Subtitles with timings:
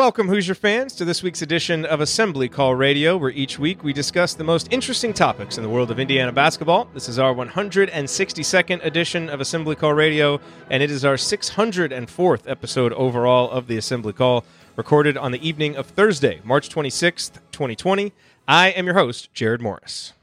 [0.00, 3.92] Welcome, Hoosier fans, to this week's edition of Assembly Call Radio, where each week we
[3.92, 6.88] discuss the most interesting topics in the world of Indiana basketball.
[6.94, 10.40] This is our 162nd edition of Assembly Call Radio,
[10.70, 14.42] and it is our 604th episode overall of the Assembly Call,
[14.74, 18.14] recorded on the evening of Thursday, March 26th, 2020.
[18.48, 20.14] I am your host, Jerod Morris.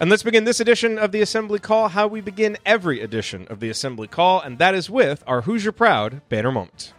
[0.00, 3.60] And let's begin this edition of the Assembly Call how we begin every edition of
[3.60, 6.92] the Assembly Call, and that is with our Hoosier Proud banner moment.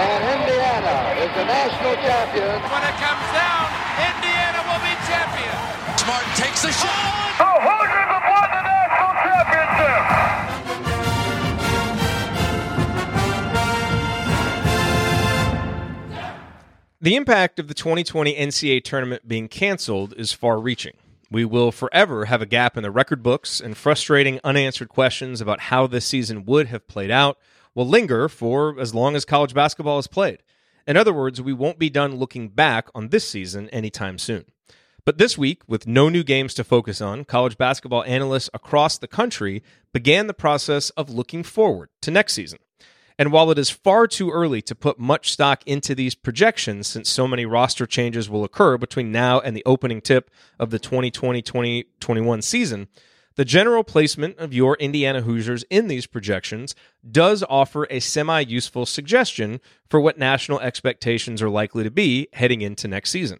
[0.00, 2.56] And Indiana is the national champion.
[2.72, 3.68] When it comes down,
[4.00, 5.52] Indiana will be champion.
[6.00, 7.36] Smart takes the shot.
[7.36, 7.60] Oh, oh, oh.
[7.60, 10.00] The Hoosiers have won the national championship.
[17.02, 20.94] The impact of the 2020 NCAA tournament being canceled is far reaching.
[21.30, 25.60] We will forever have a gap in the record books, and frustrating unanswered questions about
[25.60, 27.36] how this season would have played out
[27.74, 30.42] will linger for as long as college basketball is played.
[30.86, 34.44] In other words, we won't be done looking back on this season anytime soon.
[35.04, 39.08] But this week, with no new games to focus on, college basketball analysts across the
[39.08, 39.62] country
[39.92, 42.58] began the process of looking forward to next season.
[43.18, 47.10] And while it is far too early to put much stock into these projections, since
[47.10, 51.42] so many roster changes will occur between now and the opening tip of the 2020
[51.42, 52.88] 2021 season,
[53.36, 56.74] the general placement of your Indiana Hoosiers in these projections
[57.08, 62.60] does offer a semi useful suggestion for what national expectations are likely to be heading
[62.60, 63.38] into next season.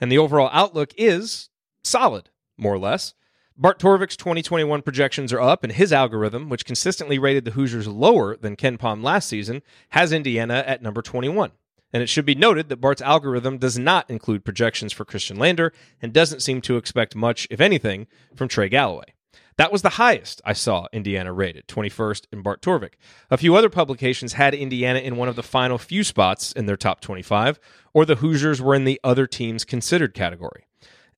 [0.00, 1.50] And the overall outlook is
[1.84, 3.14] solid, more or less.
[3.56, 8.34] Bart Torvik's 2021 projections are up, and his algorithm, which consistently rated the Hoosiers lower
[8.34, 9.60] than KenPom last season,
[9.90, 11.52] has Indiana at number 21.
[11.92, 15.72] And it should be noted that Bart's algorithm does not include projections for Khristian Lander
[16.00, 19.14] and doesn't seem to expect much, if anything, from Trey Galloway.
[19.56, 22.94] That was the highest I saw Indiana rated, 21st in Bart Torvik.
[23.30, 26.78] A few other publications had Indiana in one of the final few spots in their
[26.78, 27.60] top 25,
[27.92, 30.64] or the Hoosiers were in the other teams considered category.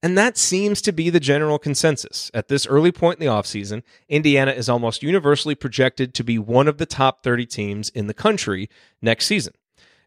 [0.03, 2.33] And that seems to be the general consensus.
[2.35, 6.67] At this early point in the offseason, Indiana is almost universally projected to be one
[6.67, 8.69] of the top 30 teams in the country
[9.01, 9.53] next season.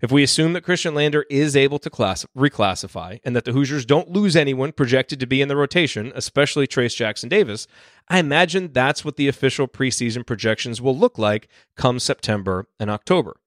[0.01, 3.85] If we assume that Khristian Lander is able to class- reclassify and that the Hoosiers
[3.85, 7.65] don't lose anyone projected to be in the rotation, especially Trayce Jackson Davis,
[8.09, 13.37] I imagine that's what the official preseason projections will look like come September and October.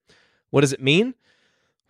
[0.50, 1.14] What does it mean?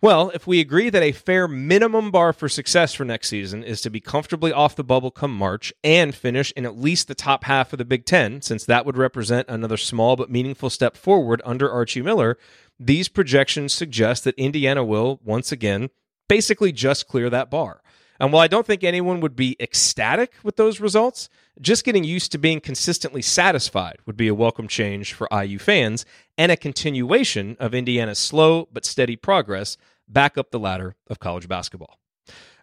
[0.01, 3.81] Well, if we agree that a fair minimum bar for success for next season is
[3.81, 7.43] to be comfortably off the bubble come March and finish in at least the top
[7.43, 11.41] half of the Big Ten, since that would represent another small but meaningful step forward
[11.43, 12.37] under Archie Miller,
[12.79, 15.89] these projections suggest that Indiana will, once again,
[16.29, 17.81] basically just clear that bar.
[18.21, 21.27] And while I don't think anyone would be ecstatic with those results,
[21.61, 26.05] just getting used to being consistently satisfied would be a welcome change for IU fans
[26.37, 29.77] and a continuation of Indiana's slow but steady progress
[30.07, 31.99] back up the ladder of college basketball.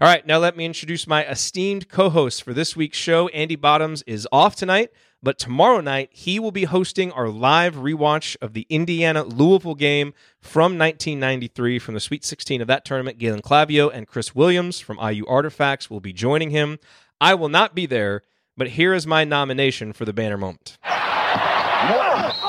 [0.00, 3.28] All right, now let me introduce my esteemed co host for this week's show.
[3.28, 4.90] Andy Bottoms is off tonight,
[5.22, 10.12] but tomorrow night he will be hosting our live rewatch of the Indiana Louisville game
[10.40, 13.18] from 1993 from the Sweet 16 of that tournament.
[13.18, 16.78] Galen Clavio and Chris Williams from IU Artifacts will be joining him.
[17.20, 18.22] I will not be there,
[18.56, 20.78] but here is my nomination for the banner moment.
[20.82, 22.40] Blocked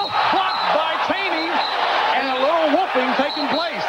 [0.73, 1.51] by Cheaney,
[2.15, 3.83] and a little whooping taking place.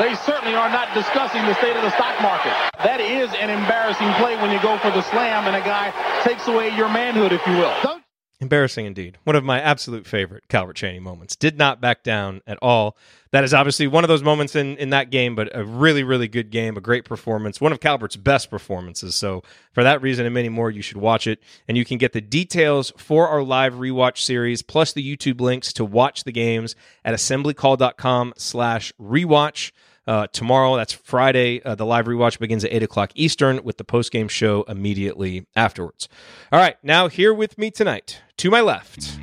[0.00, 2.54] They certainly are not discussing the state of the stock market.
[2.84, 5.92] That is an embarrassing play when you go for the slam and a guy
[6.24, 7.97] takes away your manhood, if you will.
[8.40, 9.18] Embarrassing indeed.
[9.24, 11.34] One of my absolute favorite Calbert Cheaney moments.
[11.34, 12.96] Did not back down at all.
[13.32, 16.28] That is obviously one of those moments in, in that game, but a really, really
[16.28, 19.16] good game, a great performance, one of Calbert's best performances.
[19.16, 21.42] So, for that reason and many more, you should watch it.
[21.66, 25.72] And you can get the details for our live rewatch series, plus the YouTube links
[25.72, 29.72] to watch the games at assemblycall.com slash rewatch.
[30.08, 31.60] Uh, tomorrow, that's Friday.
[31.62, 36.08] Uh, the live rewatch begins at 8 o'clock Eastern with the post-game show immediately afterwards.
[36.50, 39.18] All right, now here with me tonight, to my left,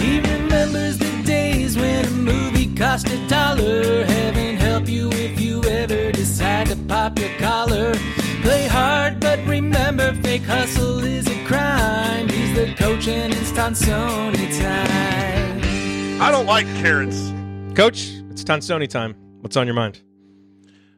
[0.00, 4.04] He remembers the days when a movie cost a dollar.
[4.04, 7.92] Heaven help you if you ever decide to pop your collar.
[8.42, 12.28] Play hard, but remember, fake hustle is a crime.
[12.28, 16.22] He's the coach and it's Tonsoni time.
[16.22, 17.32] I don't like carrots.
[17.74, 18.12] Coach.
[18.30, 19.16] It's Tonsoni time.
[19.42, 20.00] What's on your mind?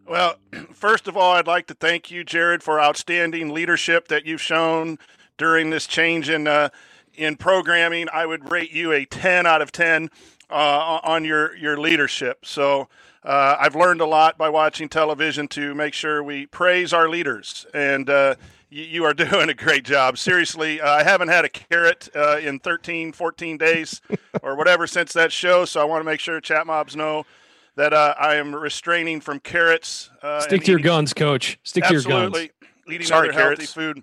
[0.06, 0.37] Well,
[0.75, 4.99] first of all, I'd like to thank you, Jerod, for outstanding leadership that you've shown
[5.38, 6.69] during this change in uh,
[7.14, 8.06] in programming.
[8.12, 10.11] I would rate you a 10 out of 10
[10.50, 12.44] uh, on your your leadership.
[12.44, 12.91] So
[13.25, 17.64] uh, I've learned a lot by watching television to make sure we praise our leaders,
[17.73, 18.35] and uh,
[18.69, 20.19] you, you are doing a great job.
[20.19, 24.02] Seriously, uh, I haven't had a carrot uh, in 13, 14 days
[24.43, 27.25] or whatever since that show, so I want to make sure chat mobs know
[27.76, 30.11] that uh, I am restraining from carrots.
[30.23, 31.59] Uh, Stick and to your guns, coach.
[31.62, 32.26] Stick to your guns.
[32.26, 32.50] Absolutely.
[32.88, 34.03] Eating Sorry, other healthy food.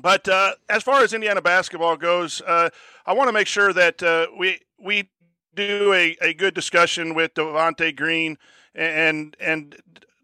[0.00, 2.68] But uh, as far as Indiana basketball goes, uh,
[3.06, 5.08] I want to make sure that uh, we we
[5.54, 8.36] do a, a good discussion with Devonte Green
[8.74, 9.76] and and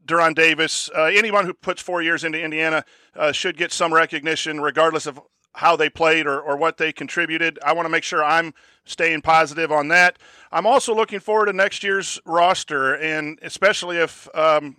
[0.07, 0.91] De'Ron Davis.
[0.95, 2.85] Uh, anyone who puts four years into Indiana
[3.15, 5.21] uh, should get some recognition, regardless of
[5.55, 7.59] how they played or, or what they contributed.
[7.65, 8.55] I want to make sure I'm
[8.85, 10.19] staying positive on that.
[10.53, 14.77] I'm also looking forward to next year's roster, and especially if um,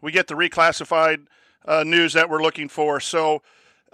[0.00, 1.26] we get the reclassified
[1.66, 3.00] uh, news that we're looking for.
[3.00, 3.42] So,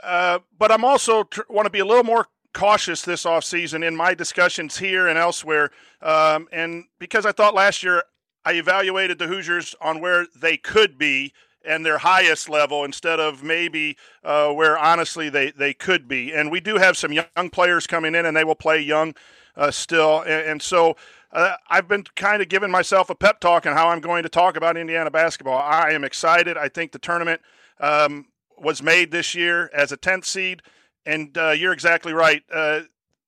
[0.02, 3.96] uh, but I'm also tr- want to be a little more cautious this offseason in
[3.96, 5.70] my discussions here and elsewhere.
[6.02, 8.02] Um, and because I thought last year
[8.44, 11.32] I evaluated the Hoosiers on where they could be
[11.64, 16.32] and their highest level instead of maybe uh, where honestly they, they could be.
[16.32, 19.14] And we do have some young players coming in and they will play young
[19.56, 20.20] uh, still.
[20.20, 20.96] And, and so
[21.32, 24.28] uh, I've been kind of giving myself a pep talk on how I'm going to
[24.28, 25.58] talk about Indiana basketball.
[25.58, 26.56] I am excited.
[26.56, 27.40] I think the tournament
[27.80, 28.26] um,
[28.58, 30.62] was made this year as a 10th seed.
[31.04, 32.42] And uh, you're exactly right.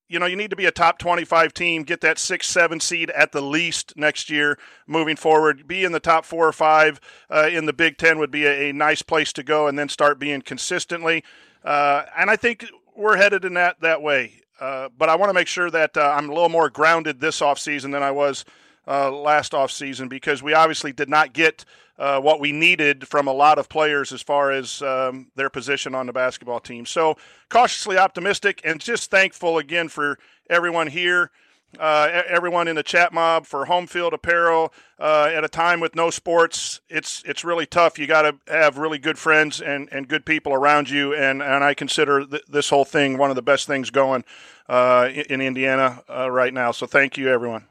[0.08, 3.10] You know, you need to be a top 25 team, get that six, seven seed
[3.10, 5.66] at the least next year moving forward.
[5.66, 8.68] Be in the top four or five uh, in the Big Ten would be a,
[8.68, 11.24] a nice place to go and then start being consistently.
[11.64, 14.42] Uh, and I think we're headed in that, that way.
[14.60, 17.40] Uh, but I want to make sure that uh, I'm a little more grounded this
[17.40, 18.44] offseason than I was
[18.86, 21.64] uh, last offseason because we obviously did not get
[21.98, 25.94] uh, what we needed from a lot of players as far as um, their position
[25.94, 26.86] on the basketball team.
[26.86, 27.16] So
[27.48, 30.18] cautiously optimistic and just thankful again for
[30.48, 31.30] everyone here.
[31.78, 35.96] Uh, everyone in the chat mob for home field apparel uh, at a time with
[35.96, 40.06] no sports it's it's really tough you got to have really good friends and, and
[40.06, 43.42] good people around you and, and I consider th- this whole thing one of the
[43.42, 44.22] best things going
[44.68, 47.66] uh, in, in Indiana uh, right now so thank you everyone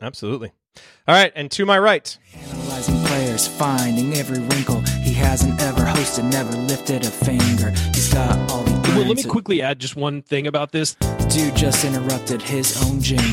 [0.00, 0.52] Absolutely.
[1.08, 2.18] All right, and to my right,
[2.76, 4.82] Analyzing players, finding every wrinkle.
[5.02, 7.70] He hasn't ever hosted, never lifted a finger.
[7.94, 9.30] He's got all the Well, let me answers.
[9.30, 10.94] quickly add just one thing about this.
[11.30, 13.24] Dude just interrupted his own jingle.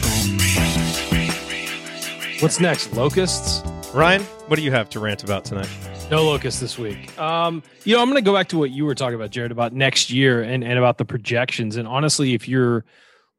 [2.40, 2.94] What's next?
[2.94, 3.62] Locusts?
[3.94, 5.68] Ryan, what do you have to rant about tonight?
[6.10, 7.20] No locusts this week.
[7.20, 9.52] Um, you know, I'm going to go back to what you were talking about, Jerod,
[9.52, 11.76] about next year and, and about the projections.
[11.76, 12.86] And honestly, if you're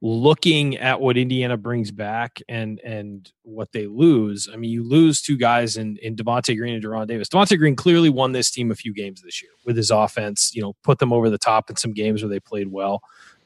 [0.04, 5.22] looking at what Indiana brings back and and what they lose, I mean, you lose
[5.22, 7.30] two guys in in Devonte Green and De'Ron Davis.
[7.30, 10.54] Devonte Green clearly won this team a few games this year with his offense.
[10.54, 13.00] You know, put them over the top in some games where they played well.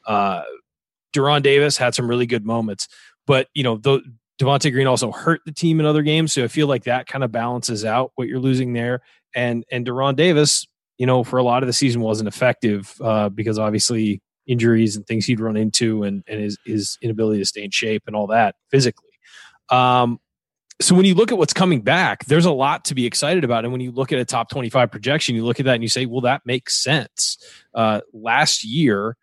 [0.05, 0.41] Uh,
[1.13, 2.89] De'Ron Davis had some really good moments,
[3.25, 4.01] but you know, the,
[4.37, 7.23] Devonte Green also hurt the team in other games, so I feel like that kind
[7.23, 9.01] of balances out what you're losing there.
[9.33, 10.67] And and De'Ron Davis,
[10.97, 15.05] you know, for a lot of the season wasn't effective uh, because obviously injuries and
[15.07, 18.27] things he'd run into, and and his his inability to stay in shape and all
[18.27, 19.09] that physically.
[19.69, 20.19] Um,
[20.81, 23.65] so when you look at what's coming back, there's a lot to be excited about.
[23.65, 25.89] And when you look at a top 25 projection, you look at that and you
[25.89, 27.37] say, well, that makes sense.
[27.73, 29.17] Uh, last year,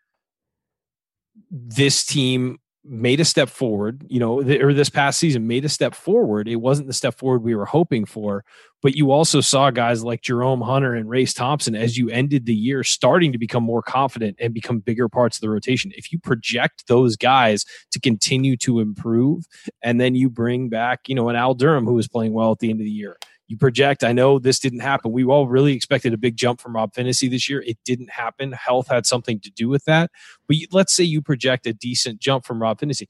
[1.51, 2.59] this team
[2.89, 6.49] made a step forward, you know, or this past season made a step forward.
[6.49, 8.45] It wasn't the step forward we were hoping for,
[8.83, 12.55] but you also saw guys like Jerome Hunter and Race Thompson as you ended the
[12.55, 15.93] year starting to become more confident and become bigger parts of the rotation.
[15.97, 19.45] If you project those guys to continue to improve,
[19.83, 22.59] and then you bring back, you know, an Al Durham who was playing well at
[22.59, 23.17] the end of the year.
[23.49, 25.13] You project, I know this didn't happen.
[25.13, 27.63] We all really expected a big jump from Rob Phinisee this year.
[27.63, 28.53] It didn't happen.
[28.53, 30.11] Health had something to do with that.
[30.49, 33.07] But let's say you project a decent jump from Rob Phinisee.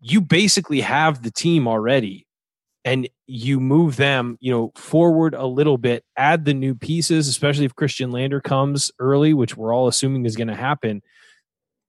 [0.00, 2.26] You basically have the team already
[2.86, 7.64] and you move them, you know, forward a little bit, add the new pieces, especially
[7.64, 11.02] if Khristian Lander comes early, which we're all assuming is going to happen.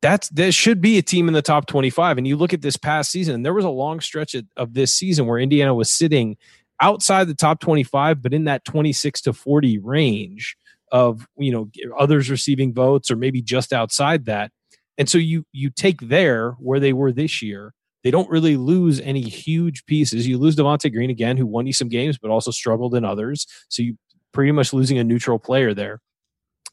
[0.01, 2.17] That's there should be a team in the top 25.
[2.17, 4.73] And you look at this past season, and there was a long stretch of, of
[4.73, 6.35] this season where Indiana was sitting
[6.81, 10.55] outside the top 25, but in that 26 to 40 range
[10.91, 14.51] of, you know, others receiving votes or maybe just outside that.
[14.97, 17.73] And so you you take there where they were this year.
[18.03, 20.27] They don't really lose any huge pieces.
[20.27, 23.45] You lose Devonte Green again, who won you some games, but also struggled in others.
[23.69, 23.97] So you
[24.33, 25.99] pretty much losing a neutral player there.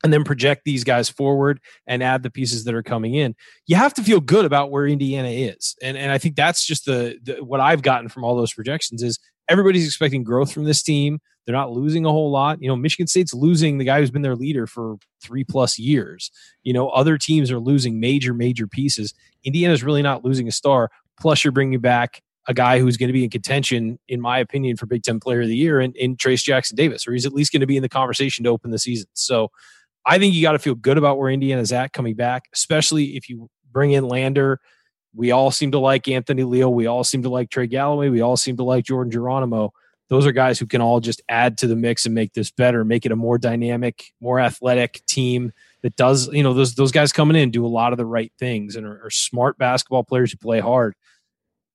[0.02, 3.34] And then project these guys forward and add the pieces that are coming in.
[3.66, 5.75] You have to feel good about where Indiana is.
[5.82, 9.02] And and I think that's just the, the what I've gotten from all those projections
[9.02, 9.18] is
[9.49, 11.21] everybody's expecting growth from this team.
[11.45, 12.63] They're not losing a whole lot.
[12.63, 16.31] You know, Michigan State's losing the guy who's been their leader for three plus years.
[16.63, 19.13] You know, other teams are losing major, major pieces.
[19.45, 20.91] Indiana's really not losing a star.
[21.21, 24.77] Plus, you're bringing back a guy who's going to be in contention, in my opinion,
[24.77, 27.33] for Big Ten Player of the Year in, in Trayce Jackson Davis, or he's at
[27.33, 29.09] least going to be in the conversation to open the season.
[29.15, 29.51] So
[30.07, 33.29] I think you got to feel good about where Indiana's at coming back, especially if
[33.29, 34.61] you bring in Lander.
[35.14, 36.73] We all seem to like Anthony Leal.
[36.73, 38.09] We all seem to like Trey Galloway.
[38.09, 39.73] We all seem to like Jordan Geronimo.
[40.09, 42.85] those are guys who can all just add to the mix and make this better,
[42.85, 45.52] make it a more dynamic, more athletic team
[45.83, 48.33] that does, you know, those those guys coming in do a lot of the right
[48.38, 50.94] things and are, are smart basketball players who play hard.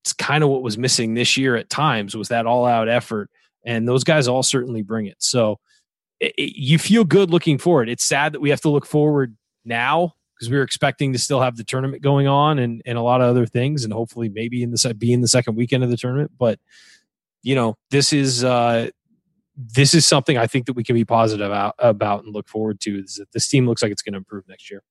[0.03, 3.29] It's kind of what was missing this year at times was that all out effort,
[3.65, 5.17] and those guys all certainly bring it.
[5.19, 5.59] So
[6.19, 7.89] it, it, you feel good looking forward.
[7.89, 11.41] It's sad that we have to look forward now because we were expecting to still
[11.41, 14.63] have the tournament going on and, and a lot of other things, and hopefully maybe
[14.63, 16.31] in the be in the second weekend of the tournament.
[16.37, 16.59] But
[17.43, 18.89] you know, this is uh,
[19.57, 22.79] this is something I think that we can be positive about, about and look forward
[22.81, 22.99] to.
[22.99, 24.81] Is that this team looks like it's going to improve next year.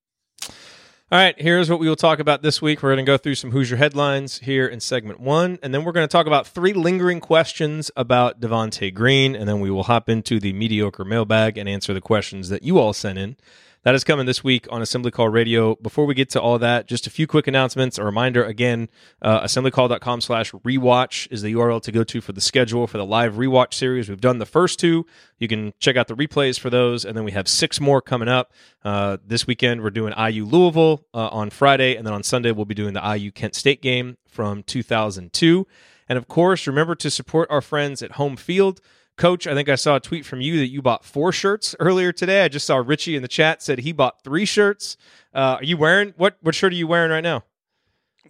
[1.10, 2.82] All right, here's what we will talk about this week.
[2.82, 5.92] We're going to go through some Hoosier headlines here in segment one, and then we're
[5.92, 10.10] going to talk about three lingering questions about Devonte Green, and then we will hop
[10.10, 13.38] into the mediocre mailbag and answer the questions that you all sent in.
[13.84, 15.76] That is coming this week on Assembly Call Radio.
[15.76, 17.96] Before we get to all that, just a few quick announcements.
[17.96, 18.88] A reminder again,
[19.22, 23.06] uh, assemblycall.com slash rewatch is the URL to go to for the schedule for the
[23.06, 24.08] live rewatch series.
[24.08, 25.06] We've done the first two.
[25.38, 27.04] You can check out the replays for those.
[27.04, 28.52] And then we have six more coming up.
[28.84, 31.94] Uh, this weekend, we're doing IU Louisville uh, on Friday.
[31.94, 35.66] And then on Sunday, we'll be doing the IU Kent State game from 2002.
[36.08, 38.80] And of course, remember to support our friends at Home Field.
[39.18, 42.12] Coach, I think I saw a tweet from you that you bought four shirts earlier
[42.12, 42.44] today.
[42.44, 44.96] I just saw Richie in the chat said he bought three shirts.
[45.34, 46.38] Uh, are you wearing what?
[46.40, 47.44] What shirt are you wearing right now?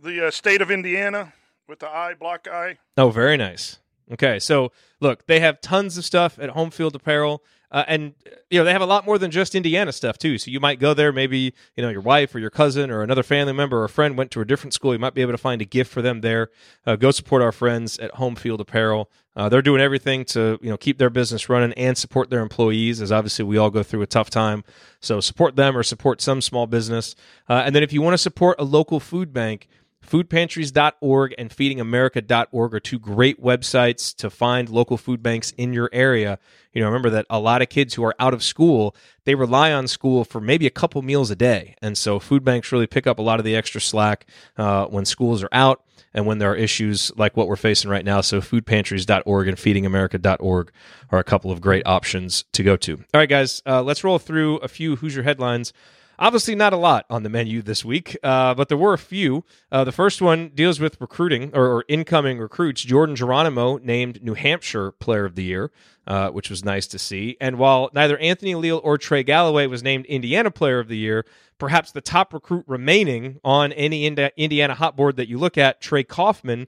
[0.02, 1.34] The uh, state of Indiana
[1.68, 2.78] with the eye block eye.
[2.96, 3.78] Oh, very nice.
[4.10, 7.44] Okay, so look, they have tons of stuff at Home Field Apparel.
[7.70, 8.14] Uh, and
[8.50, 10.38] you know they have a lot more than just Indiana stuff too.
[10.38, 13.22] So you might go there, maybe you know your wife or your cousin or another
[13.22, 14.92] family member or friend went to a different school.
[14.92, 16.48] You might be able to find a gift for them there.
[16.86, 19.10] Uh, go support our friends at Home Field Apparel.
[19.36, 23.02] Uh, they're doing everything to you know keep their business running and support their employees,
[23.02, 24.64] as obviously we all go through a tough time.
[25.00, 27.14] So support them or support some small business.
[27.48, 29.68] Uh, and then if you want to support a local food bank
[30.08, 36.38] Foodpantries.org and feedingamerica.org are two great websites to find local food banks in your area.
[36.72, 39.70] You know, remember that a lot of kids who are out of school, they rely
[39.70, 41.74] on school for maybe a couple meals a day.
[41.82, 45.04] And so food banks really pick up a lot of the extra slack uh, when
[45.04, 45.84] schools are out
[46.14, 48.22] and when there are issues like what we're facing right now.
[48.22, 50.72] So foodpantries.org and feedingamerica.org
[51.10, 52.94] are a couple of great options to go to.
[52.96, 55.74] All right, guys, uh, let's roll through a few Hoosier headlines.
[56.20, 59.44] Obviously, not a lot on the menu this week, uh, but there were a few.
[59.70, 62.82] Uh, the first one deals with recruiting or, or, incoming recruits.
[62.82, 65.70] Jordan Geronimo named New Hampshire Player of the Year,
[66.08, 67.36] uh, which was nice to see.
[67.40, 71.24] And while neither Anthony Leal or Trey Galloway was named Indiana Player of the Year,
[71.56, 76.02] perhaps the top recruit remaining on any Indiana hot board that you look at, Trey
[76.02, 76.66] Kaufman,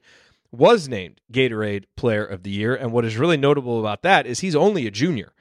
[0.53, 2.73] was named Gatorade Player of the Year.
[2.73, 5.33] And what is really notable about that is he's only a junior.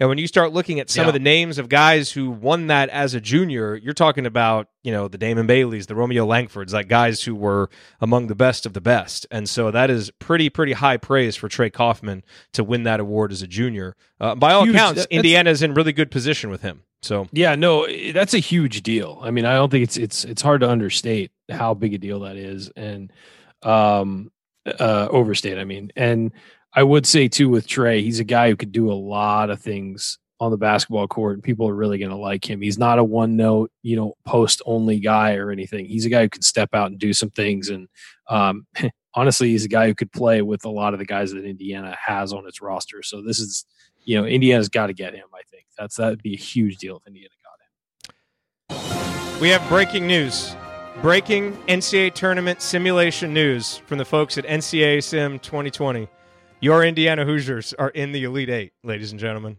[0.00, 1.08] And when you start looking at some yeah.
[1.08, 4.92] of the names of guys who won that as a junior, you're talking about, you
[4.92, 7.68] know, the Damon Baileys, the Romeo Langfords, like guys who were
[8.00, 9.26] among the best of the best.
[9.30, 13.32] And so that is pretty, pretty high praise for Trey Kaufman to win that award
[13.32, 13.96] as a junior.
[14.20, 16.82] Uh, by all huge, accounts, that, Indiana's in really good position with him.
[17.02, 19.20] So yeah, no, that's a huge deal.
[19.22, 22.20] I mean, I don't think it's it's it's hard to understate how big a deal
[22.20, 23.12] that is, and
[23.62, 24.32] um,
[24.66, 25.58] uh, overstate.
[25.58, 26.32] I mean, and
[26.78, 29.60] I would say too with Trey, he's a guy who could do a lot of
[29.60, 32.60] things on the basketball court and people are really going to like him.
[32.60, 35.86] He's not a one note, you know, post only guy or anything.
[35.86, 37.68] He's a guy who can step out and do some things.
[37.68, 37.88] And
[38.28, 38.64] um,
[39.14, 41.96] honestly, he's a guy who could play with a lot of the guys that Indiana
[42.00, 43.02] has on its roster.
[43.02, 43.66] So this is,
[44.04, 45.26] you know, Indiana's got to get him.
[45.34, 47.34] I think that's that'd be a huge deal if Indiana
[48.70, 49.40] got him.
[49.40, 50.54] We have breaking news.
[51.02, 56.08] Breaking NCAA tournament simulation news from the folks at NCAA Sim 2020.
[56.60, 59.58] Your Indiana Hoosiers are in the Elite Eight, ladies and gentlemen.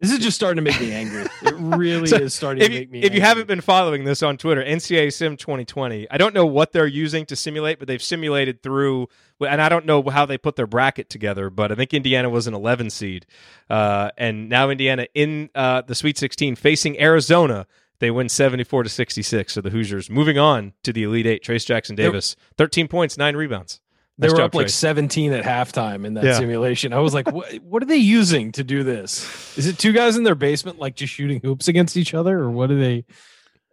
[0.00, 1.26] This is just starting to make me angry.
[1.42, 2.98] It really so is starting to you, make me.
[3.00, 3.16] If angry.
[3.18, 6.86] you haven't been following this on Twitter, NCAA Sim 2020, I don't know what they're
[6.86, 9.08] using to simulate, but they've simulated through,
[9.46, 12.46] and I don't know how they put their bracket together, but I think Indiana was
[12.46, 13.26] an 11 seed,
[13.68, 17.66] uh, and now Indiana in uh, the Sweet 16 facing Arizona.
[17.98, 19.52] They win 74 to 66.
[19.52, 21.44] So the Hoosiers moving on to the Elite Eight.
[21.44, 23.79] Trayce Jackson Davis, 13 points, nine rebounds.
[24.20, 26.38] They were up like 17 at halftime in that yeah.
[26.38, 26.92] simulation.
[26.92, 29.56] I was like, what, what are they using to do this?
[29.56, 32.50] Is it two guys in their basement, like just shooting hoops against each other, or
[32.50, 33.04] what are they?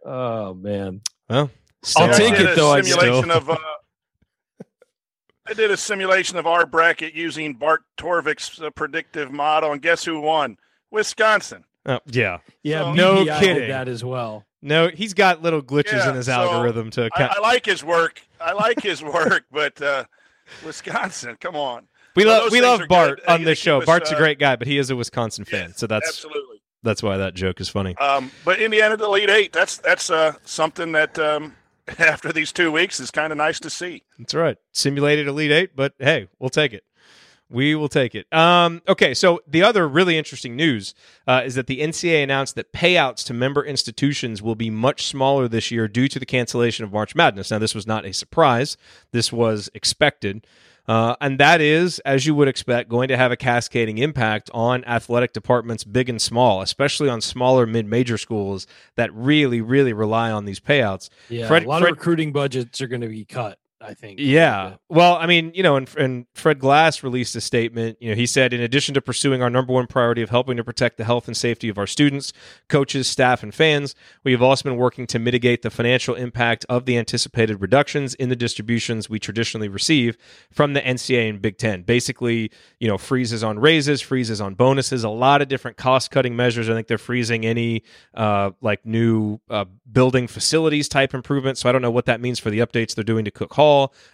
[0.04, 1.02] Oh, man.
[1.28, 1.50] Well,
[1.96, 2.72] I'll take it, though.
[2.72, 3.30] I still.
[3.30, 3.56] Of, uh,
[5.46, 10.04] I did a simulation of our bracket using Bart Torvik's uh, predictive model, and guess
[10.04, 10.56] who won?
[10.90, 11.64] Wisconsin.
[11.84, 12.38] Oh, yeah.
[12.62, 12.82] Yeah.
[12.82, 13.68] So, no kidding.
[13.68, 14.46] That as well.
[14.60, 17.08] No, he's got little glitches yeah, in his so algorithm to.
[17.14, 18.20] I, I, like his work.
[18.40, 20.04] I like his work, but uh,
[20.66, 21.36] Wisconsin.
[21.40, 21.88] Come on.
[22.16, 23.28] We love we love Bart good.
[23.28, 23.84] on this show.
[23.84, 26.58] Bart's uh, a great guy, but he is a Wisconsin fan, yes, so that's absolutely
[26.82, 27.96] that's why that joke is funny.
[27.96, 29.52] Um, but Indiana the Elite Eight.
[29.52, 31.54] That's that's uh, something that um,
[31.98, 34.04] after these two weeks is kind of nice to see.
[34.18, 34.56] That's right.
[34.72, 36.84] Simulated Elite Eight, but hey, we'll take it.
[37.50, 38.30] We will take it.
[38.32, 40.94] Um, okay, so the other really interesting news
[41.26, 45.48] uh, is that the NCAA announced that payouts to member institutions will be much smaller
[45.48, 47.50] this year due to the cancellation of March Madness.
[47.50, 48.76] Now, this was not a surprise,
[49.12, 50.46] this was expected.
[50.86, 54.82] Uh, and that is, as you would expect, going to have a cascading impact on
[54.86, 60.30] athletic departments, big and small, especially on smaller mid major schools that really, really rely
[60.30, 61.10] on these payouts.
[61.28, 63.58] Yeah, Fred- a lot Fred- of recruiting budgets are going to be cut.
[63.80, 64.18] I think.
[64.18, 64.74] Yeah.
[64.88, 67.96] Well, I mean, you know, and, and Fred Glass released a statement.
[68.00, 70.64] You know, he said, in addition to pursuing our number one priority of helping to
[70.64, 72.32] protect the health and safety of our students,
[72.68, 73.94] coaches, staff, and fans,
[74.24, 78.30] we have also been working to mitigate the financial impact of the anticipated reductions in
[78.30, 80.18] the distributions we traditionally receive
[80.50, 81.82] from the NCAA and Big Ten.
[81.82, 86.34] Basically, you know, freezes on raises, freezes on bonuses, a lot of different cost cutting
[86.34, 86.68] measures.
[86.68, 91.60] I think they're freezing any uh, like new uh, building facilities type improvements.
[91.60, 93.67] So I don't know what that means for the updates they're doing to Cook Hall.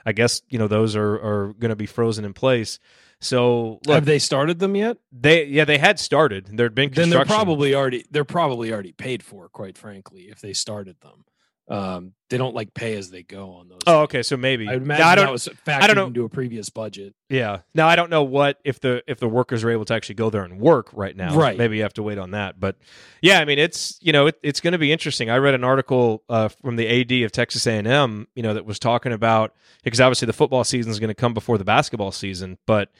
[0.07, 2.79] I guess you know those are are going to be frozen in place.
[3.21, 4.99] So look, Have they started them yet?
[5.13, 6.49] they yeah they had started.
[6.57, 9.49] There'd been Then they're probably already they're probably already paid for.
[9.49, 11.25] Quite frankly, if they started them,
[11.69, 13.81] um, they don't like pay as they go on those.
[13.87, 14.23] Oh, okay.
[14.23, 15.27] So maybe I Now, imagine I don't.
[15.27, 16.07] that was factored I don't know.
[16.07, 17.15] into a previous budget.
[17.31, 17.61] Yeah.
[17.75, 20.29] Now I don't know what if the if the workers are able to actually go
[20.29, 21.35] there and work right now.
[21.37, 21.57] Right.
[21.57, 22.61] Maybe you have to wait on that.
[22.61, 22.77] But
[23.23, 25.31] yeah, I mean it's you know it, it's going to be interesting.
[25.31, 28.53] I read an article uh, from the AD of Texas A and M, you know,
[28.55, 31.65] that was talking about because obviously the football season is going to come before the
[31.65, 32.91] basketball season, but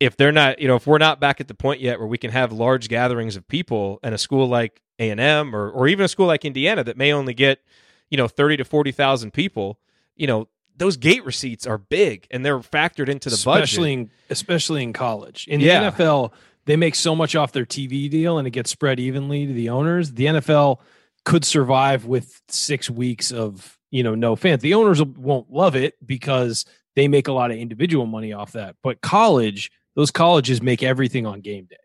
[0.00, 2.18] if they're not, you know, if we're not back at the point yet where we
[2.18, 5.88] can have large gatherings of people and a school like A and M or or
[5.88, 7.60] even a school like Indiana that may only get
[8.12, 9.80] you know thirty to forty thousand people,
[10.14, 10.46] you know.
[10.74, 13.64] Those gate receipts are big and they're factored into the budget.
[13.64, 15.46] especially in, especially in college.
[15.46, 15.90] In Yeah.
[15.90, 16.32] the NFL,
[16.64, 19.68] they make so much off their TV deal, and it gets spread evenly to the
[19.68, 20.12] owners.
[20.12, 20.78] The NFL
[21.26, 24.62] could survive with six weeks of you know no fans.
[24.62, 26.64] The owners won't love it because
[26.96, 28.74] they make a lot of individual money off that.
[28.82, 31.76] But college, those colleges make everything on game day.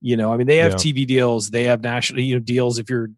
[0.00, 0.78] You know, I mean, they have Yeah.
[0.78, 3.10] TV deals, they have national you know deals if you're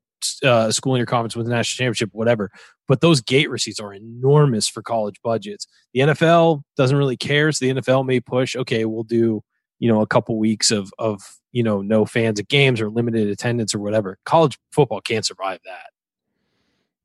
[0.45, 2.51] uh, school in your conference with a national championship, whatever.
[2.87, 5.67] But those gate receipts are enormous for college budgets.
[5.93, 7.53] The NFL doesn't really care.
[7.53, 9.43] So the NFL may push, okay, we'll do,
[9.79, 11.21] you know, a couple weeks of of,
[11.53, 14.19] you know, no fans at games or limited attendance or whatever.
[14.25, 15.91] College football can't survive that.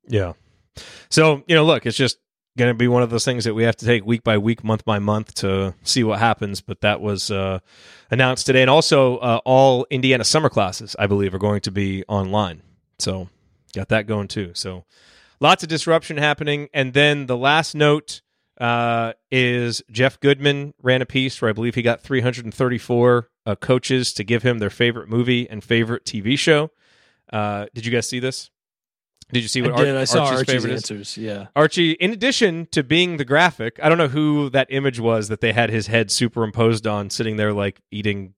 [0.06, 0.32] Yeah.
[1.10, 2.18] So, you know, look, it's just
[2.56, 4.62] going to be one of those things that we have to take week by week,
[4.62, 6.60] month by month to see what happens.
[6.60, 7.58] But that was uh,
[8.10, 8.62] announced today.
[8.62, 12.62] And also, uh, all Indiana summer classes, I believe, are going to be online.
[12.98, 13.28] So,
[13.74, 14.52] got that going too.
[14.54, 14.84] So,
[15.40, 16.68] lots of disruption happening.
[16.72, 18.22] And then the last note
[18.60, 24.12] uh, is Jeff Goodman ran a piece where I believe he got 334 uh, coaches
[24.14, 26.70] to give him their favorite movie and favorite TV show.
[27.32, 28.50] Uh, did you guys see this?
[29.32, 29.94] Did you see what I did.
[29.94, 31.16] Ar- I saw Archie's, Archie's, favorite is?
[31.16, 31.46] Yeah.
[31.56, 35.40] Archie, in addition to being the graphic, I don't know who that image was that
[35.40, 38.34] they had his head superimposed on, sitting there like eating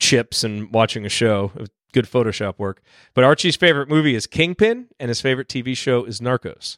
[0.00, 1.52] chips and watching a show.
[1.96, 2.82] Good Photoshop work.
[3.14, 6.76] But Archie's favorite movie is Kingpin, and his favorite TV show is Narcos.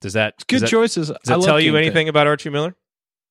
[0.00, 1.08] Does that Good does that, choices.
[1.08, 2.76] Does that tell you anything about Archie Miller?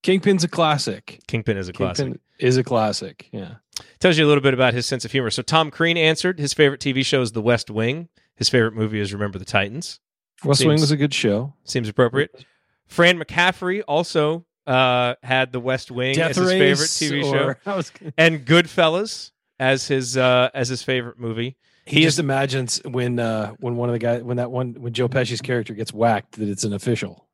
[0.04, 1.22] Kingpin's a classic.
[1.28, 2.08] Kingpin is a classic.
[2.08, 3.30] Kingpin is a classic.
[3.32, 3.56] Yeah.
[4.00, 5.30] Tells you a little bit about his sense of humor.
[5.30, 8.10] So Tom Crean answered his favorite TV show is The West Wing.
[8.36, 10.02] His favorite movie is Remember the Titans.
[10.44, 11.54] West Seems- Wing was a good show.
[11.64, 12.44] Seems appropriate.
[12.86, 17.60] Fran McCaffery also uh, had The West Wing Death as his Race favorite TV or-
[17.64, 21.56] show, was, and Goodfellas as his uh, as his favorite movie.
[21.86, 25.08] he, just imagines when uh, when one of the guys when that one when Joe
[25.08, 27.26] Pesci's character gets whacked that it's an official.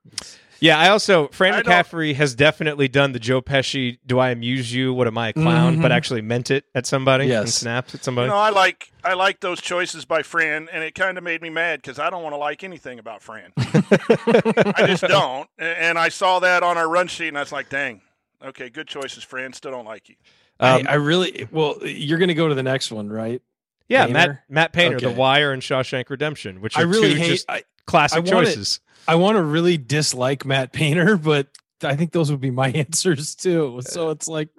[0.60, 4.71] Yeah, I also Fran I McCaffery has definitely done the Joe Pesci "Do I amuse
[4.71, 4.93] you?
[4.93, 5.95] What am I a clown?" but Mhm.
[5.95, 7.55] actually meant it at somebody and Yes.
[7.55, 8.27] snapped at You somebody.
[8.29, 11.49] know, I like I like those choices by Fran, and it kind of made me
[11.49, 13.53] mad because I don't want to like anything about Fran.
[13.57, 15.49] I just don't.
[15.57, 18.01] And I saw that on our run sheet, and I was like, "Dang,
[18.43, 19.53] okay, good choices, Fran.
[19.53, 20.15] Still don't like you."
[20.62, 21.78] Um, I, I really well.
[21.86, 23.41] You're going to go to the next one, right?
[23.89, 24.13] yeah, Painter?
[24.13, 27.28] Matt Matt Painter, The Wire, and Shawshank Redemption, which are I really two hate.
[27.30, 28.80] just I, classic I want it- choices.
[29.08, 31.47] I want to really dislike Matt Painter, but
[31.84, 33.82] I think those would be my answers too.
[33.84, 34.50] So it's like,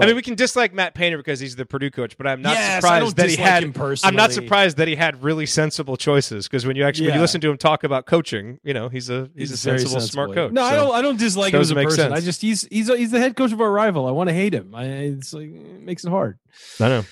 [0.00, 2.54] I mean, we can dislike Matt Painter because he's the Purdue coach, but I'm not
[2.54, 3.62] Yes, surprised that he dislike had.
[3.64, 7.14] him I'm not surprised that he had really sensible choices because when you actually when
[7.16, 10.00] you listen to him talk about coaching, you know, he's a he's, a very sensible,
[10.02, 10.52] smart coach.
[10.52, 10.94] No, I don't.
[10.94, 12.10] I don't dislike him as a make person.
[12.10, 12.14] sense.
[12.14, 14.06] I just he's he's he's the head coach of our rival.
[14.06, 14.74] I want to hate him.
[14.74, 16.38] I, it's like it makes it hard.
[16.80, 17.04] I know.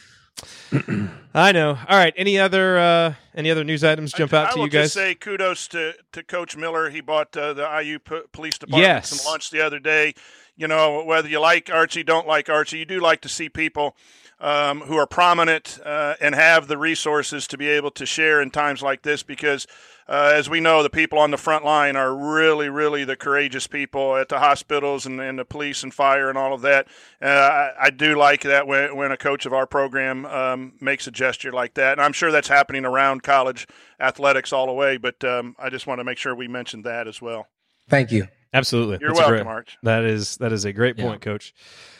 [1.35, 1.71] I know.
[1.89, 2.13] All right.
[2.17, 4.85] Any other uh, any other news items jump I, out I to you guys?
[4.85, 6.91] just say kudos to, to Coach Miller.
[6.91, 9.09] He bought uh, the IU p- police department Yes.
[9.11, 10.15] some lunch the other day.
[10.57, 13.97] You know, whether you like Archie, don't like Archie, you do like to see people
[14.41, 18.51] um, who are prominent uh, and have the resources to be able to share in
[18.51, 19.67] times like this because.
[20.09, 23.67] Uh, as we know, the people on the front line are really, really the courageous
[23.67, 26.87] people at the hospitals and, and the police and fire and all of that.
[27.21, 31.09] Uh, I, I, do like that when, when a coach of our program um, makes
[31.09, 31.95] a gesture like that.
[31.95, 33.67] And I'm sure that's happening around college
[33.99, 37.09] athletics all the way, but um, I just want to make sure we mentioned that
[37.09, 37.49] as well.
[37.89, 38.29] Thank you.
[38.57, 38.99] Absolutely.
[39.01, 39.79] You're That's a welcome, great- Arch.
[39.83, 41.05] That is that is a great Yeah.
[41.05, 41.53] point, Coach.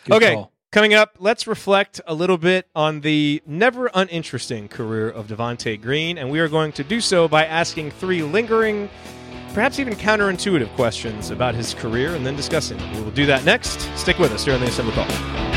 [0.07, 0.53] Good okay, call.
[0.73, 6.17] coming up, let's reflect a little bit on the never uninteresting career of Devonte Green,
[6.19, 8.89] and we are going to do so by asking three lingering,
[9.53, 12.79] perhaps even counterintuitive questions about his career, and then discussing.
[12.79, 12.95] them.
[12.95, 13.81] We will do that next.
[13.99, 15.56] Stick with us here on the Assembly Call.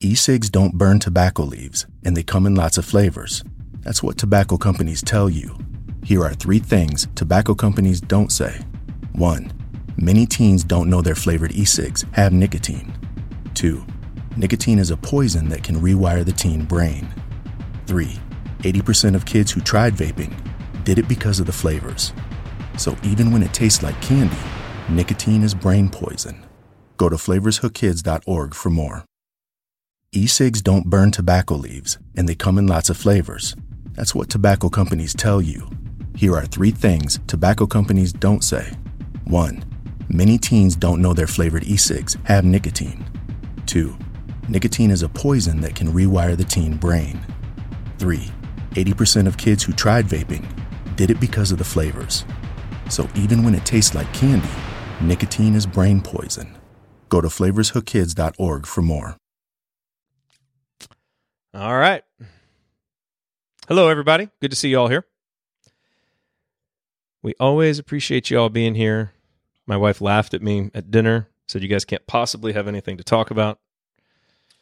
[0.00, 3.42] E-cigs don't burn tobacco leaves, and they come in lots of flavors.
[3.80, 5.58] That's what tobacco companies tell you.
[6.04, 8.60] Here are three things tobacco companies don't say.
[9.14, 9.52] 1.
[9.96, 12.96] Many teens don't know their flavored e-cigs have nicotine.
[13.54, 13.84] 2.
[14.36, 17.12] Nicotine is a poison that can rewire the teen brain.
[17.88, 18.20] 3.
[18.60, 20.32] 80% of kids who tried vaping
[20.84, 22.12] did it because of the flavors.
[22.76, 24.38] So even when it tastes like candy,
[24.88, 26.46] nicotine is brain poison.
[26.98, 29.04] Go to flavorshookkids.org for more.
[30.12, 33.54] E-cigs don't burn tobacco leaves, and they come in lots of flavors.
[33.92, 35.68] That's what tobacco companies tell you.
[36.16, 38.72] Here are three things tobacco companies don't say.
[39.24, 39.62] 1.
[40.08, 43.04] Many teens don't know their flavored e-cigs have nicotine.
[43.66, 43.94] 2.
[44.48, 47.20] Nicotine is a poison that can rewire the teen brain.
[47.98, 48.18] 3.
[48.70, 50.48] 80% of kids who tried vaping
[50.96, 52.24] did it because of the flavors.
[52.88, 54.48] So even when it tastes like candy,
[55.02, 56.56] nicotine is brain poison.
[57.10, 59.18] Go to flavorshookkids.org for more.
[61.54, 62.04] All right.
[63.68, 64.28] Hello, everybody.
[64.40, 65.06] Good to see you all here.
[67.22, 69.12] We always appreciate you all being here.
[69.66, 73.04] My wife laughed at me at dinner, said you guys can't possibly have anything to
[73.04, 73.60] talk about.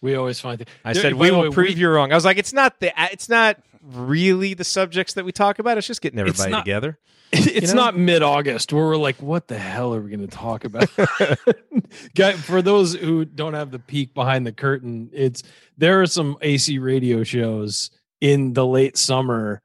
[0.03, 0.69] We always find it.
[0.85, 2.13] I There- said we will way, prove we- you wrong.
[2.13, 5.79] I was like, it's not the it's not really the subjects that we talk about.
[5.79, 6.99] It's just getting everybody not- together.
[7.33, 7.83] It's know?
[7.83, 10.89] not mid August where we're like, what the hell are we going to talk about?
[12.15, 15.43] Guy, for those who don't have the peek behind the curtain, it's
[15.77, 19.61] there are some AC radio shows in the late summer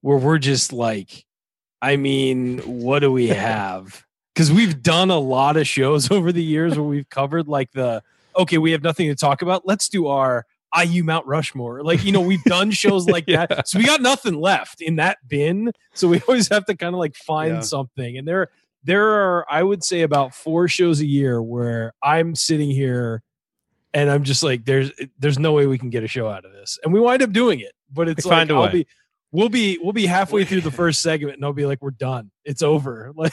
[0.00, 1.24] where we're just like,
[1.80, 4.04] I mean, what do we have?
[4.34, 8.02] Because we've done a lot of shows over the years where we've covered like the
[8.38, 9.66] okay, we have nothing to talk about.
[9.66, 10.44] Let's do our
[10.76, 11.82] IU Mount Rushmore.
[11.82, 13.46] Like, you know, we've done shows like Yeah.
[13.46, 13.68] that.
[13.68, 15.72] So we got nothing left in that bin.
[15.94, 17.60] So we always have to kind of like find Yeah.
[17.60, 18.18] something.
[18.18, 18.48] And there
[18.84, 23.22] there are, I would say, about four shows a year where I'm sitting here
[23.94, 26.52] and I'm just like, there's there's no way we can get a show out of
[26.52, 26.78] this.
[26.84, 27.72] And we wind up doing it.
[27.92, 28.72] But it's We like find a I'll way.
[28.72, 28.86] be
[29.36, 32.30] we'll be we'll be halfway through the first segment and I'll be like, we're done.
[32.44, 33.12] It's over.
[33.16, 33.32] Like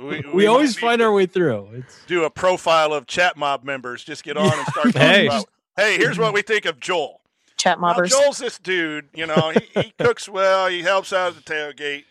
[0.00, 1.70] We, we, always find our way through.
[1.74, 4.04] It's do a profile of chat mob members.
[4.04, 5.26] Just get on and start talking Hey.
[5.26, 5.46] about.
[5.76, 7.20] Hey, here's what we think of Joel.
[7.56, 8.10] Chat Well, mobbers.
[8.10, 9.08] Joel's this dude.
[9.14, 10.68] You know, he, he cooks well.
[10.68, 12.04] He helps out at the tailgate.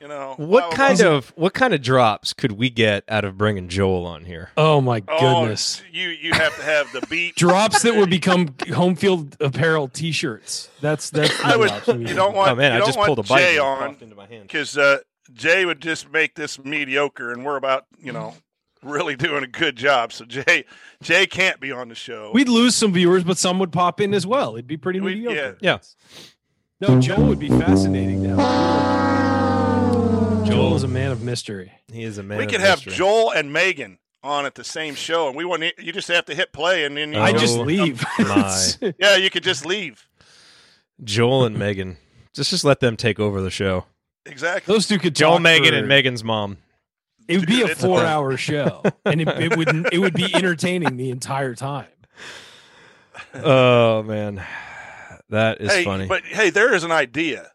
[0.00, 3.24] You know, What blah, blah, kind of what kind of drops could we get out
[3.24, 4.50] of bringing Joel on here?
[4.56, 5.82] oh my Oh, goodness.
[5.92, 7.34] you you have to have the beat.
[7.36, 10.68] drops that would become home field apparel T-shirts.
[10.80, 11.38] That's that's.
[11.42, 11.68] I would.
[11.68, 12.50] drops You don't want.
[12.50, 14.42] oh man, you I just pulled a bite Jay on into my hand.
[14.42, 14.98] because uh,
[15.32, 18.34] Jay would just make this mediocre, and we're about you know
[18.82, 20.12] really doing a good job.
[20.12, 20.64] So Jay
[21.02, 22.30] Jay can't be on the show.
[22.34, 24.54] We'd lose some viewers, but some would pop in as well.
[24.56, 25.56] It'd be pretty We- mediocre.
[25.62, 25.78] Yeah.
[26.80, 29.22] No, Joel would be fascinating now.
[30.44, 31.72] Joel is a man of mystery.
[31.92, 32.38] He is a man.
[32.38, 32.94] we could have mystery.
[32.94, 36.34] Joel and Megan on at the same show, and we want you just have to
[36.34, 38.04] hit play, and then you Oh, I just leave.
[38.18, 38.64] Oh
[38.98, 40.06] yeah, you could just leave.
[41.02, 41.96] Joel and Megan.
[42.32, 43.84] Just just let them take over the show.
[44.26, 44.72] Exactly.
[44.72, 46.58] Those two could Joel, Megan, for- and Megan's mom.
[47.26, 51.10] It would be a four-hour show, and it, it would it would be entertaining the
[51.10, 51.86] entire time.
[53.34, 54.44] Oh man,
[55.30, 56.06] that is hey, funny.
[56.06, 57.50] but hey, there is an idea.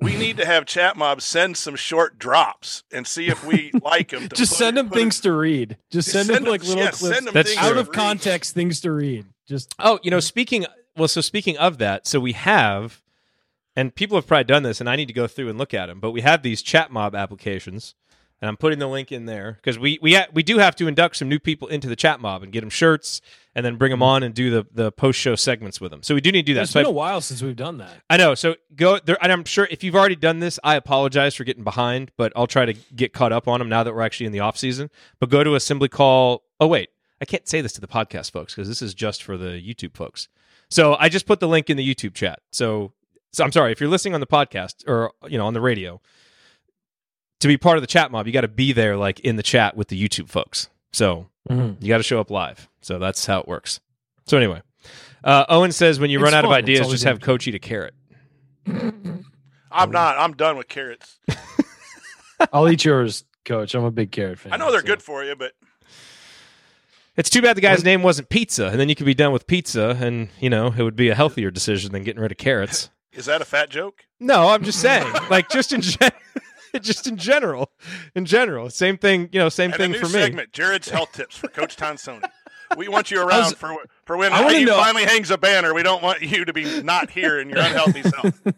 [0.00, 4.10] We need to have Chat Mob send some short drops and see if we like
[4.10, 4.28] them.
[4.32, 5.76] Just send them things to read.
[5.90, 7.94] Just send, them like little yeah, clips Send That's out to of read.
[7.94, 9.26] context, things to read.
[9.46, 13.02] Just Oh, you know, speaking well, so speaking of that, so we have,
[13.76, 15.86] and people have probably done this, and I need to go through and look at
[15.86, 16.00] them.
[16.00, 17.94] But we have these chat mob applications,
[18.40, 20.86] and I'm putting the link in there because we we ha- we do have to
[20.86, 23.20] induct some new people into the chat mob and get them shirts,
[23.54, 24.04] and then bring them mm-hmm.
[24.04, 26.02] on and do the the post show segments with them.
[26.02, 26.62] So we do need to do that.
[26.62, 27.90] it's So I- been a while since we've done that.
[28.08, 28.34] I know.
[28.34, 31.64] So go there, and I'm sure if you've already done this, I apologize for getting
[31.64, 34.32] behind, but I'll try to get caught up on them now that we're actually in
[34.32, 34.90] the off season.
[35.18, 36.42] But go to Assembly Call.
[36.60, 39.36] Oh wait, I can't say this to the podcast folks because this is just for
[39.36, 40.28] the YouTube folks.
[40.70, 42.40] So I just put the link in the YouTube chat.
[42.52, 42.92] So
[43.32, 46.00] So I'm sorry if you're listening on the podcast or you know on the radio.
[47.40, 49.42] To be part of the chat mob, you got to be there, like in the
[49.42, 50.68] chat with the YouTube folks.
[50.92, 51.76] So Mhm.
[51.80, 52.68] you got to show up live.
[52.80, 53.80] So that's how it works.
[54.26, 54.62] So anyway,
[55.24, 57.26] uh, Owen says when you It's run out of ideas, just have interesting.
[57.26, 57.94] Coach eat a carrot.
[59.70, 60.18] I'm not.
[60.18, 61.18] I'm done with carrots.
[62.52, 63.74] I'll eat yours, Coach.
[63.74, 64.52] I'm a big carrot fan.
[64.52, 65.52] I know they're so- good for you, but
[67.16, 69.46] It's too bad the guy's name wasn't Pizza, and then you could be done with
[69.46, 72.90] pizza, and you know it would be a healthier decision than getting rid of carrots.
[73.12, 74.04] is that a fat joke?
[74.20, 76.10] No, I'm just saying, like just in gen-
[76.82, 77.70] just in general,
[78.14, 79.28] in general, same thing.
[79.32, 80.12] You know, same And thing a new for me.
[80.12, 82.24] segment, Jerod's health tips for Coach Tonsoni.
[82.76, 85.74] We want you around was- for for when I he know- finally hangs a banner.
[85.74, 88.42] We don't want you to be not here in your unhealthy self.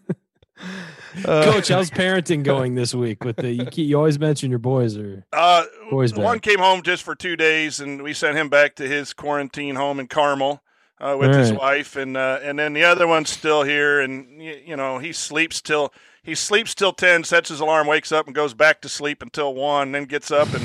[1.25, 3.25] Uh, Coach, how's parenting going this week?
[3.25, 6.43] With the you, keep, you always mention your boys or Uh, Boys one back.
[6.43, 9.99] came home just for two days, and we sent him back to his quarantine home
[9.99, 10.63] in Carmel
[11.01, 14.39] uh, with All his wife, and uh, and then the other one's still here, and
[14.39, 18.27] y- you know he sleeps till he sleeps till ten, sets his alarm, wakes up,
[18.27, 20.65] and goes back to sleep until one, then gets up and.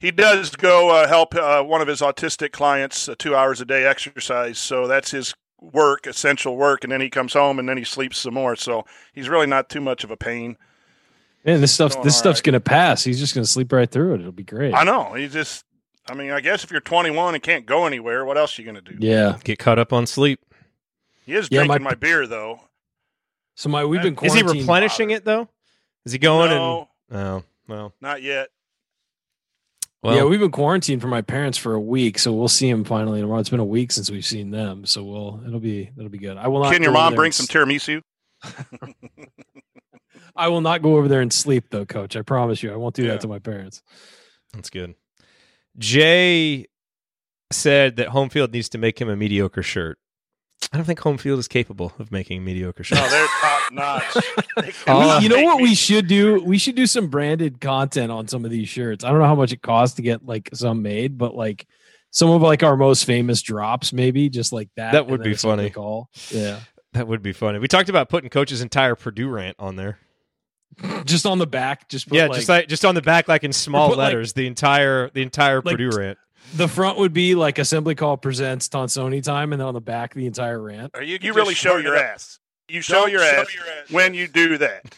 [0.00, 3.66] He does go uh, help uh, one of his autistic clients uh, two hours a
[3.66, 7.76] day exercise, so that's his work, essential work, and then he comes home and then
[7.76, 8.56] he sleeps some more.
[8.56, 10.56] So he's really not too much of a pain.
[11.44, 12.44] man, this stuff's Going this all stuff's right.
[12.44, 13.04] gonna pass.
[13.04, 14.20] He's just gonna sleep right through it.
[14.20, 14.72] It'll be great.
[14.72, 15.66] I know he just.
[16.08, 18.72] I mean, I guess if you're 21 and can't go anywhere, what else are you
[18.72, 19.06] going to do?
[19.06, 19.36] Yeah.
[19.44, 20.40] get caught up on sleep.
[21.26, 22.60] He is Yeah, drinking my- my, beer though.
[23.60, 24.60] So my we've been Is he quarantined.
[24.60, 25.46] replenishing it though?
[26.06, 27.18] Is he going no, and?
[27.20, 27.92] Oh well.
[28.00, 28.48] not yet.
[30.02, 32.84] Well, yeah, we've been quarantined for my parents for a week, so we'll see him
[32.84, 33.38] finally tomorrow.
[33.38, 36.38] It's been a week since we've seen them, so we'll it'll be it'll be good.
[36.38, 36.72] I will not.
[36.72, 38.00] Can your mom bring some tiramisu?
[40.34, 42.16] I will not go over there and sleep though, Coach.
[42.16, 43.10] I promise you, I won't do Yeah.
[43.10, 43.82] that to my parents.
[44.54, 44.94] that's good.
[45.76, 46.64] Jay
[47.52, 49.98] said that home field needs to make him a mediocre shirt.
[50.72, 52.98] I don't think home field is capable of making mediocre shirt.
[52.98, 54.16] No, they're top notch.
[54.56, 54.72] They
[55.18, 56.42] We- you know what me- we should do?
[56.44, 59.04] We should do some branded content on some of these shirts.
[59.04, 61.66] I don't know how much it costs to get like some made, but like
[62.10, 64.92] some of like our most famous drops, maybe just like that.
[64.92, 65.70] That would be it's what they funny.
[65.70, 66.08] Call.
[66.30, 66.60] Yeah,
[66.92, 67.58] That would be funny.
[67.58, 69.98] We talked about putting Coach's entire Purdue rant on there.
[71.04, 73.42] just on the back, just put, yeah, like, just like just on the back, like
[73.44, 76.18] in small put, like- letters, the entire the entire Like, Purdue rant.
[76.54, 80.14] The front would be like Assembly Call presents Tonsoni time, and then on the back
[80.14, 80.92] the entire rant.
[80.94, 82.38] Are you, you just really show your it ass.
[82.68, 83.90] You show your, show ass your ass.
[83.90, 84.84] when you do that.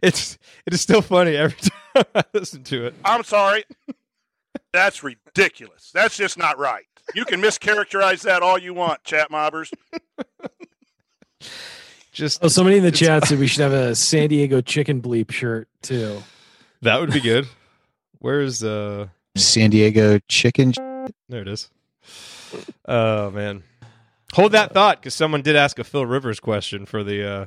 [0.00, 1.56] It's it is still funny every
[1.94, 2.94] time I listen to it.
[3.04, 3.64] I'm sorry.
[4.72, 5.90] That's ridiculous.
[5.92, 6.86] That's just not right.
[7.14, 9.70] You can mischaracterize that all you want, chat mobbers.
[12.12, 15.30] Just Oh, somebody in the chat said we should have a San Diego chicken bleep
[15.30, 16.22] shirt too.
[16.82, 17.46] that would be good.
[18.20, 19.08] Where's uh
[19.38, 20.72] San Diego chicken.
[21.28, 21.70] there it is.
[22.86, 23.62] Oh man.
[24.34, 27.46] Hold that thought because someone did ask a Phil Rivers question for the uh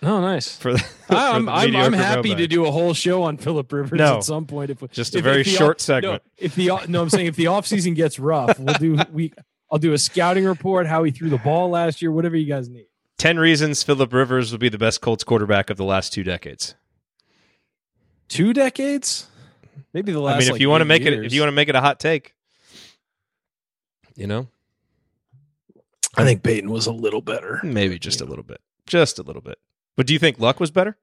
[0.00, 0.56] Oh, nice.
[0.56, 3.72] for the I'm the I'm, I'm mediocre happy to do a whole show on Philip
[3.72, 4.18] Rivers No.
[4.18, 4.70] at some point.
[4.70, 6.22] If Just a if- very if short off- segment.
[6.24, 9.32] No, if the no, I'm saying if the off season gets rough, we'll do we.
[9.70, 12.70] I'll do a scouting report, how he threw the ball last year, whatever you guys
[12.70, 12.86] need.
[13.18, 16.74] Ten reasons Philip Rivers would be the best Colts quarterback of the last two decades.
[18.28, 19.26] Two decades,
[19.92, 20.36] maybe the last.
[20.36, 21.68] I mean, if like, you want to eight make it, if you want to make
[21.68, 22.34] it a hot take,
[24.16, 24.48] you know,
[26.16, 27.60] I think Peyton was a little better.
[27.62, 29.58] maybe just a little bit, just a little bit.
[29.96, 30.96] But do you think Luck was better?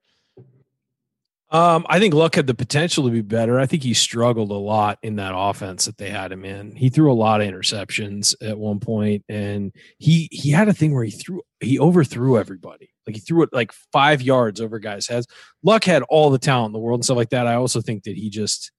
[1.50, 3.60] Um, I think Luck had the potential to be better.
[3.60, 6.74] I think he struggled a lot in that offense that they had him in.
[6.74, 10.92] He threw a lot of interceptions at one point, and he he had a thing
[10.92, 12.90] where he threw he overthrew everybody.
[13.06, 15.28] Like he threw it like five yards over guys' heads.
[15.62, 17.46] Luck had all the talent in the world and stuff like that.
[17.46, 18.72] I also think that he just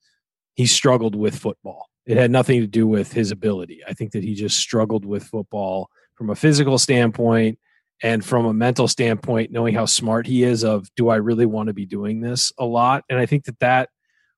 [0.56, 1.88] he struggled with football.
[2.06, 3.82] It had nothing to do with his ability.
[3.88, 7.60] I think that he just struggled with football from a physical standpoint
[8.04, 11.68] and from a mental standpoint knowing how smart he is of do i really want
[11.68, 13.04] to be doing this a lot?
[13.10, 13.90] And i think that that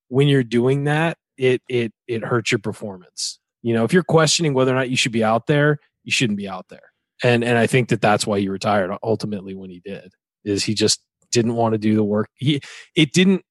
[0.07, 3.39] when you're doing that it it it hurts your performance.
[3.61, 6.37] You know if you're questioning whether or not you should be out there you shouldn't
[6.37, 6.91] be out there.
[7.23, 10.73] And and i think that that's why he retired ultimately when he did is he
[10.73, 12.29] just didn't want to do the work.
[12.35, 12.61] He
[12.95, 13.43] it didn't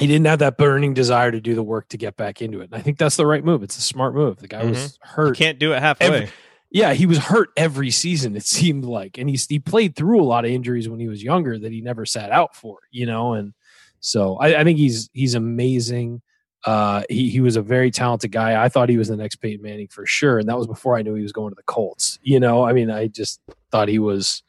[0.00, 2.64] he didn't have that burning desire to do the work to get back into it.
[2.64, 3.62] And i think that's the right move.
[3.62, 4.38] It's a smart move.
[4.38, 4.70] The guy mm-hmm.
[4.70, 6.06] was You hurt can't do it halfway.
[6.06, 6.30] Every-
[6.76, 8.36] yeah, he was hurt every season.
[8.36, 11.22] It seemed like, and he's he played through a lot of injuries when he was
[11.22, 12.80] younger that he never sat out for.
[12.90, 13.54] You know, and
[14.00, 16.20] so I, I think he's he's amazing.
[16.66, 18.62] Uh, he he was a very talented guy.
[18.62, 21.02] I thought he was the next Peyton Manning for sure, and that was before I
[21.02, 22.18] knew he was going to the Colts.
[22.22, 24.42] You know, I mean, I just thought he was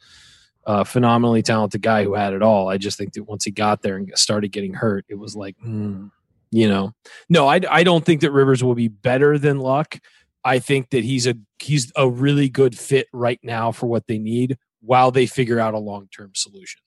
[0.66, 2.68] a phenomenally talented guy who had it all.
[2.68, 5.56] I just think that once he got there and started getting hurt, it was like,
[5.62, 6.08] hmm,
[6.52, 6.94] you know,
[7.30, 9.98] no, I I don't think that Rivers will be better than Luck.
[10.44, 14.18] I think that he's a he's a really good fit right now for what they
[14.18, 16.82] need while they figure out a long term solution.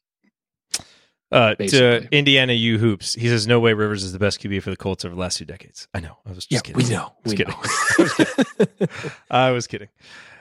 [1.32, 4.70] Uh, to Indiana U hoops, he says no way Rivers is the best QB for
[4.70, 5.86] the Colts over the last two decades.
[5.94, 6.16] I know.
[6.26, 6.84] I was just Yeah, kidding.
[6.84, 7.04] we know.
[7.04, 7.54] I was We kidding.
[7.54, 7.60] know.
[7.60, 8.88] I was kidding.
[9.30, 9.88] I was kidding.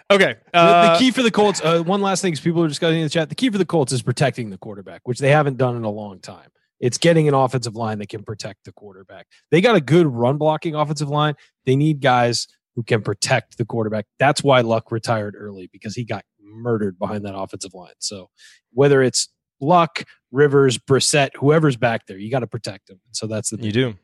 [0.09, 0.35] Okay.
[0.51, 2.97] The- Uh, the key for the Colts, uh, one last thing, is people are discussing
[2.97, 3.29] in the chat.
[3.29, 5.89] The key for the Colts is protecting the quarterback, which they haven't done in a
[5.91, 6.49] long time.
[6.79, 9.27] It's getting an offensive line that can protect the quarterback.
[9.51, 11.35] They got a good run blocking offensive line.
[11.67, 12.47] They need guys
[12.79, 14.05] who can protect the quarterback.
[14.19, 17.91] That's why Luck retired early because he got murdered behind that offensive line.
[17.99, 18.29] So
[18.71, 19.27] whether it's
[19.59, 23.01] Luck, Rivers, Brissett, whoever's back there, you got to protect him.
[23.11, 23.97] So that's the You do.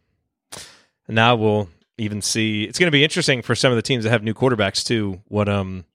[1.07, 2.65] And now we'll even see.
[2.65, 5.21] It's going to be interesting for some of the teams that have new quarterbacks too.
[5.29, 5.85] What um,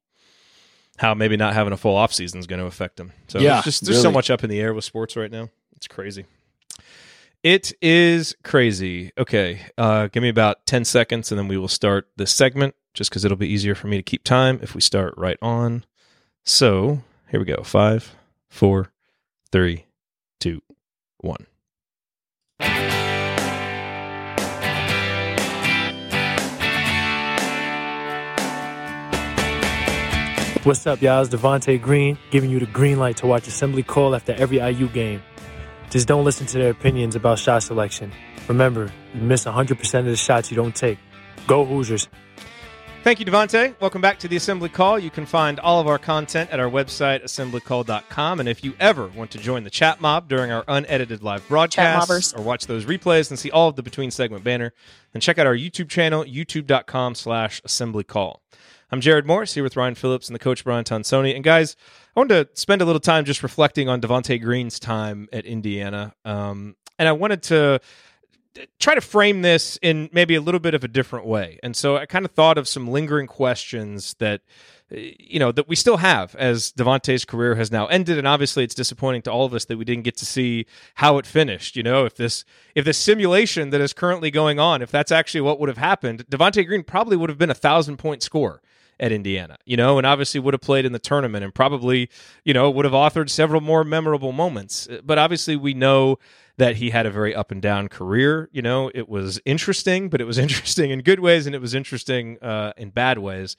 [0.97, 3.13] how maybe not having a full offseason is going to affect them.
[3.29, 5.51] So Yeah, just there's so much up in the air with sports right now.
[5.77, 6.25] It's crazy.
[7.43, 9.13] It is crazy.
[9.17, 12.75] Okay, uh, give me about ten seconds, and then we will start this segment.
[12.93, 15.85] Just because it'll be easier for me to keep time if we start right on.
[16.45, 17.63] So here we go.
[17.63, 18.15] Five,
[18.51, 18.93] four,
[19.51, 19.87] three,
[20.39, 20.61] two,
[21.19, 21.47] one.
[30.65, 31.23] What's up, y'all?
[31.23, 34.89] It's Devonte Green giving you the green light to watch Assembly Call after every IU
[34.89, 35.23] game.
[35.91, 38.13] Just don't listen to their opinions about shot selection.
[38.49, 40.99] Remember, you miss 100% of the shots you don't take.
[41.47, 42.09] Go Hoosiers.
[43.03, 43.75] Thank you, Devonte.
[43.81, 44.99] Welcome back to the Assembly Call.
[44.99, 48.41] You can find all of our content at our website, assemblycall.com.
[48.41, 52.35] And if you ever want to join the chat mob during our unedited live broadcasts
[52.35, 54.75] or watch those replays and see all of the between segment banner,
[55.13, 58.43] then check out our YouTube channel, youtube.com slash assembly call.
[58.93, 61.37] I'm Jerod Morris here with Ryan Phillips and the coach Brian Tonsoni.
[61.37, 61.77] And guys,
[62.17, 66.13] I wanted to spend a little time just reflecting on Devonte Green's time at Indiana.
[66.25, 67.81] Um, and I wanted to
[68.81, 71.61] try to frame this in maybe a little bit of a different way.
[71.63, 74.41] And so I kind of thought of some lingering questions that
[74.93, 78.65] uh, you know that we still have as Devonte's career has now ended and obviously
[78.65, 81.77] it's disappointing to all of us that we didn't get to see how it finished,
[81.77, 85.43] you know, if this if this simulation that is currently going on, if that's actually
[85.43, 88.61] what would have happened, Devonte Green probably would have been a 1000 point scorer
[89.01, 92.11] at Indiana, you know, and obviously would have played in the tournament and probably,
[92.45, 94.87] you know, would have authored several more memorable moments.
[95.03, 96.19] But obviously, we know
[96.59, 98.51] that he had a very up and down career.
[98.53, 101.75] You know, it was interesting, but it was interesting in good ways and it was
[101.75, 103.57] interesting uh, in bad ways.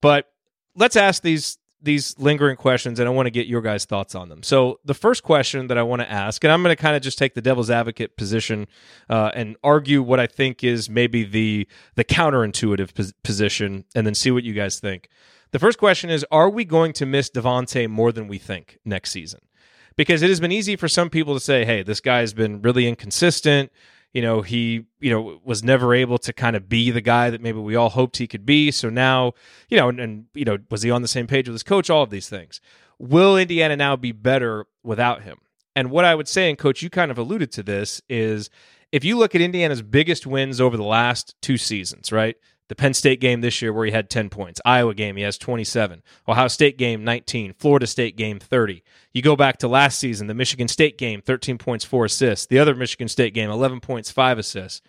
[0.00, 0.32] But
[0.74, 4.28] let's ask these these lingering questions and I want to get your guys' thoughts on
[4.28, 4.42] them.
[4.42, 7.02] So the first question that I want to ask, and I'm going to kind of
[7.02, 8.66] just take the devil's advocate position
[9.08, 14.14] uh, and argue what I think is maybe the the counterintuitive pos- position, and then
[14.14, 15.08] see what you guys think.
[15.50, 19.10] The first question is: Are we going to miss Devonte more than we think next
[19.10, 19.40] season?
[19.96, 22.86] Because it has been easy for some people to say, "Hey, this guy's been really
[22.86, 23.70] inconsistent."
[24.18, 27.40] You know, he you know was never able to kind of be the guy that
[27.40, 28.72] maybe we all hoped he could be.
[28.72, 29.34] So now,
[29.68, 31.88] you know, and, and you know, was he on the same page with his coach?
[31.88, 32.60] All of these things.
[32.98, 35.38] Will Indiana now be better without him?
[35.76, 38.50] And what I would say, and coach, you kind of alluded to this, is
[38.90, 42.36] if you look at Indiana's biggest wins over the last two seasons, right?
[42.68, 45.38] The Penn State game this year where he had 10 points, Iowa game he has
[45.38, 48.82] 27, Ohio State game 19, Florida State game 30.
[49.12, 52.58] You go back to last season, the Michigan State game 13 points, 4 assists, the
[52.58, 54.82] other Michigan State game 11 points, 5 assists.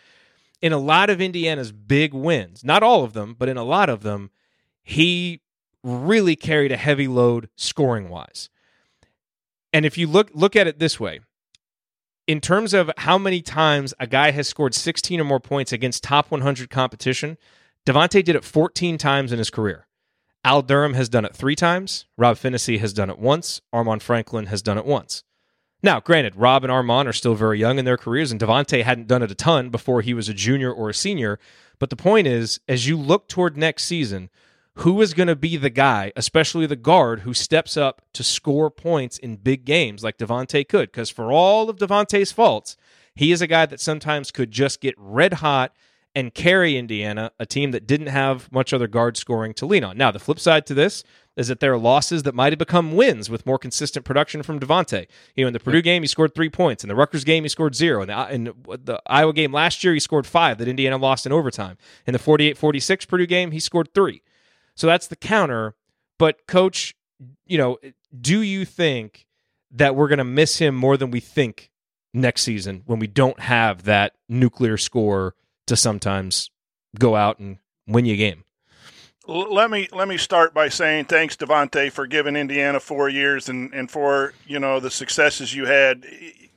[0.62, 3.88] In a lot of Indiana's big wins, not all of them, but in a lot
[3.88, 4.30] of them,
[4.84, 5.42] he
[5.84, 8.50] really carried a heavy load scoring wise.
[9.72, 11.22] And if you look look at it this way,
[12.28, 16.04] in terms of how many times a guy has scored 16 or more points against
[16.04, 17.38] top 100 competition,
[17.90, 19.88] Devonte did it 14 times in his career.
[20.44, 22.06] Al Durham has done it three times.
[22.20, 23.62] Rob Phinisee has done it once.
[23.74, 25.24] Armaan Franklin has done it once.
[25.82, 29.08] Now, granted, Rob and Armaan are still very young in their careers, and Devonte hadn't
[29.08, 31.40] done it a ton before he was a junior or a senior.
[31.80, 34.30] But the point is, as you look toward next season,
[34.76, 38.70] who is going to be the guy, especially the guard, who steps up to score
[38.70, 40.92] points in big games like Devonte could?
[40.92, 42.78] Because for all of Devonte's faults,
[43.16, 45.74] he is a guy that sometimes could just get red hot
[46.16, 49.98] and carry Indiana, a team that didn't have much other guard scoring to lean on.
[49.98, 51.04] Now, the flip side to this
[51.38, 54.60] is that there are losses that might have become wins with more consistent production from
[54.60, 55.08] Devonte.
[55.36, 56.84] You know, in the Purdue game, he scored three points.
[56.84, 58.02] In the Rutgers game, he scored zero.
[58.02, 58.44] In the, in
[58.84, 61.78] the Iowa game last year, he scored five that Indiana lost in overtime.
[62.06, 64.22] In the 48 46 Purdue game, he scored three.
[64.76, 65.76] So that's the counter.
[66.18, 66.96] But, coach,
[67.46, 67.78] you know,
[68.20, 69.26] do you think
[69.72, 71.70] that we're going to miss him more than we think
[72.14, 75.36] next season when we don't have that nuclear score
[75.70, 76.52] to sometimes
[76.98, 77.58] go out and
[77.88, 78.44] win you a game?
[79.28, 83.72] Let me let me start by saying thanks, Devonte, for giving Indiana four years and,
[83.74, 86.04] and for you know the successes you had.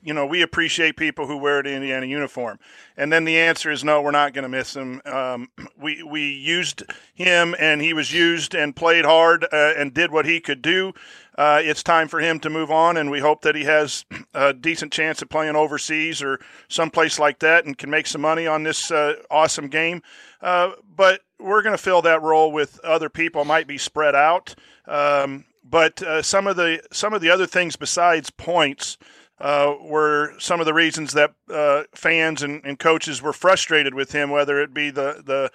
[0.01, 2.59] you know, we appreciate people who wear the Indiana uniform.
[2.97, 5.01] And then the answer is no, we're not going to miss him.
[5.05, 5.49] Um,
[5.79, 6.83] we we used
[7.13, 10.93] him, and he was used and played hard uh, and did what he could do.
[11.35, 14.53] Uh, it's time for him to move on, and we hope that he has a
[14.53, 18.63] decent chance at playing overseas or someplace like that and can make some money on
[18.63, 20.01] this uh, awesome game.
[20.41, 23.45] Uh, but we're going to fill that role with other people.
[23.45, 24.55] Might be spread out,
[24.87, 28.97] um, but uh, some of the some of the other things besides points
[29.39, 34.11] uh, were some of the reasons that uh, fans and, and, coaches were frustrated with
[34.11, 35.51] him, whether it be the the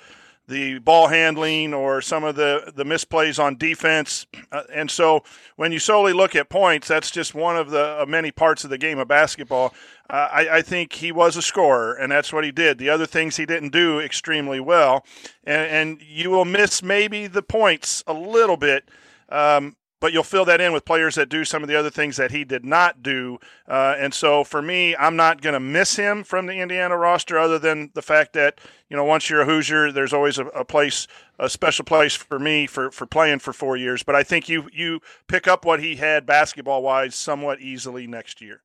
[0.49, 4.27] the ball handling or some of the the misplays on defense.
[4.51, 5.23] Uh, and so,
[5.57, 8.79] when you solely look at points, that's just one of the many parts of the
[8.79, 9.75] game of basketball.
[10.11, 12.79] Uh, I, I, think he was a scorer, and that's what he did.
[12.79, 15.05] The other things he didn't do extremely well,
[15.45, 18.89] and, and you will miss maybe the points a little bit.
[19.29, 22.17] Um, but you'll fill that in with players that do some of the other things
[22.17, 23.39] that he did not do.
[23.67, 27.39] Uh, and so for me, I'm not going to miss him from the Indiana roster,
[27.39, 30.65] other than the fact that you know once you're a Hoosier, there's always a, a
[30.65, 31.07] place,
[31.39, 34.03] a special place for me for for playing for four years.
[34.03, 38.41] But I think you you pick up what he had basketball wise somewhat easily next
[38.41, 38.63] year.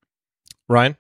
[0.68, 0.98] Ryan.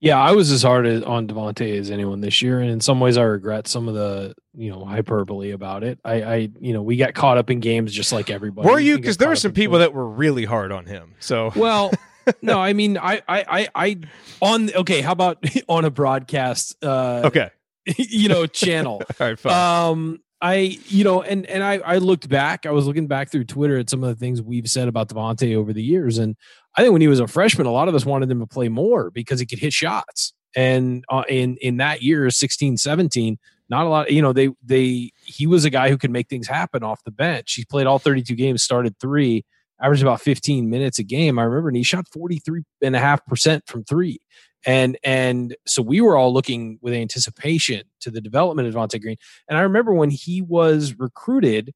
[0.00, 3.18] Yeah, I was as hard on Devonte as anyone this year, and in some ways,
[3.18, 5.98] I regret some of the you know hyperbole about it.
[6.04, 8.66] I, I you know, we got caught up in games just like everybody.
[8.66, 8.96] Were you?
[8.96, 11.14] Because there were some people that were really hard on him.
[11.20, 11.90] So well,
[12.42, 14.00] no, I mean, I, I, I, I
[14.40, 15.02] on okay.
[15.02, 16.82] How about on a broadcast?
[16.82, 17.50] Uh, okay,
[17.98, 19.02] you know, channel.
[19.20, 19.52] All right, fine.
[19.90, 22.64] Um, I, you know, and and I, I looked back.
[22.64, 25.54] I was looking back through Twitter at some of the things we've said about Devonte
[25.54, 26.36] over the years, and
[26.76, 28.68] I think when he was a freshman, a lot of us wanted him to play
[28.68, 30.32] more because he could hit shots.
[30.56, 33.38] And uh, in in that year, 16, 17,
[33.68, 34.10] not a lot.
[34.10, 37.12] You know, they they he was a guy who could make things happen off the
[37.12, 37.54] bench.
[37.54, 39.44] He played all 32 games, started three,
[39.80, 41.38] averaged about 15 minutes a game.
[41.38, 44.20] I remember, and he shot 43 and a half percent from three.
[44.66, 49.16] And and so we were all looking with anticipation to the development of Devonte Green.
[49.48, 51.72] And I remember when he was recruited,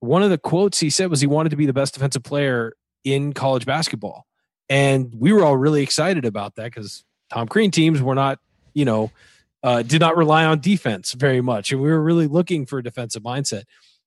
[0.00, 2.74] one of the quotes he said was he wanted to be the best defensive player
[3.04, 4.26] in college basketball.
[4.68, 8.38] And we were all really excited about that because Tom Crean teams were not,
[8.72, 9.10] you know,
[9.62, 11.72] uh, did not rely on defense very much.
[11.72, 13.64] And we were really looking for a defensive mindset.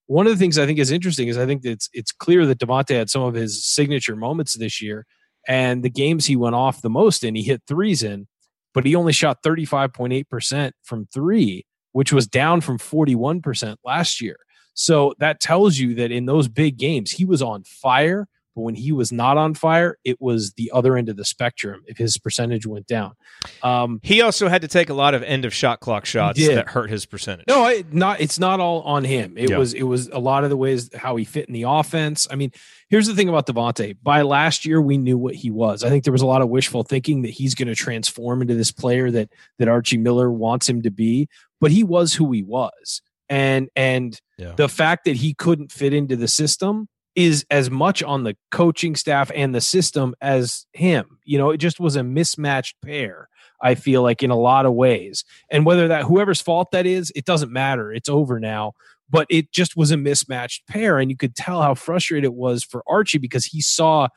[0.07, 2.59] One of the things I think is interesting is I think it's it's clear that
[2.59, 5.05] Devonte had some of his signature moments this year,
[5.47, 8.27] and the games he went off the most in, he hit threes in,
[8.73, 14.37] but he only shot 35.8% from three, which was down from 41% last year.
[14.73, 18.27] So that tells you that in those big games, he was on fire
[18.57, 21.83] but when he was not on fire, it was the other end of the spectrum
[21.85, 23.13] if his percentage went down.
[23.61, 26.69] Um, he also had to take a lot of end of shot clock shots that
[26.69, 27.45] hurt his percentage.
[27.47, 29.37] No, it, not it's not all on him.
[29.37, 32.27] It was it was a lot of the ways how he fit in the offense.
[32.31, 32.51] I mean,
[32.89, 33.95] here's the thing about Devonte.
[34.01, 35.83] By last year, we knew what he was.
[35.83, 38.55] I think there was a lot of wishful thinking that he's going to transform into
[38.55, 39.29] this player that
[39.59, 41.29] that Archie Miller wants him to be,
[41.61, 43.03] but he was who he was.
[43.29, 44.53] And and yeah.
[44.55, 46.87] the fact that he couldn't fit into the system
[47.17, 51.17] is as much on the coaching staff and the system as him.
[51.25, 53.27] You know, it just was a mismatched pair.
[53.59, 55.25] I feel like in a lot of ways.
[55.49, 57.91] And whether that whoever's fault that is, it doesn't matter.
[57.91, 58.73] It's over now.
[59.09, 60.99] But it just was a mismatched pair.
[60.99, 64.09] And you could tell how frustrated it was for Archie because he saw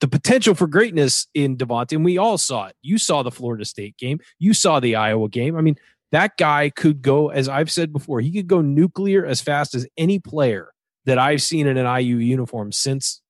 [0.00, 1.92] the potential for greatness in Devonte.
[1.92, 2.76] And we all saw it.
[2.82, 4.20] You saw the Florida State game.
[4.38, 5.56] You saw the Iowa game.
[5.56, 5.76] I mean,
[6.12, 9.86] that guy could go, as I've said before, he could go nuclear as fast as
[9.96, 10.73] any player
[11.06, 13.20] that I've seen in an IU uniform since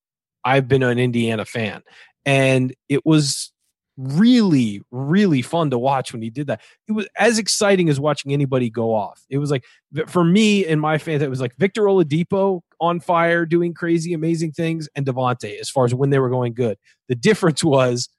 [0.43, 1.81] I've been an Indiana fan.
[2.25, 3.51] And it was
[3.97, 6.61] really, really fun to watch when he did that.
[6.87, 9.23] It was as exciting as watching anybody go off.
[9.29, 9.63] It was like,
[10.07, 14.51] for me and my fans, it was like Victor Oladipo on fire, doing crazy, amazing
[14.51, 16.77] things, and Devonte as far as when they were going good.
[17.07, 18.09] The difference was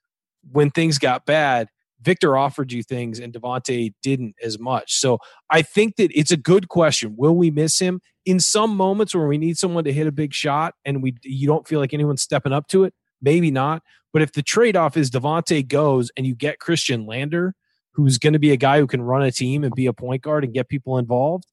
[0.50, 1.68] when things got bad,
[2.02, 4.94] Victor offered you things and Devonte didn't as much.
[4.98, 5.18] So
[5.50, 7.14] I think that it's a good question.
[7.16, 10.34] Will we miss him in some moments where we need someone to hit a big
[10.34, 12.94] shot and we you don't feel like anyone's stepping up to it?
[13.22, 13.82] Maybe not.
[14.12, 17.54] But if the trade off is Devonte goes and you get Khristian Lander,
[17.92, 20.22] who's going to be a guy who can run a team and be a point
[20.22, 21.46] guard and get people involved,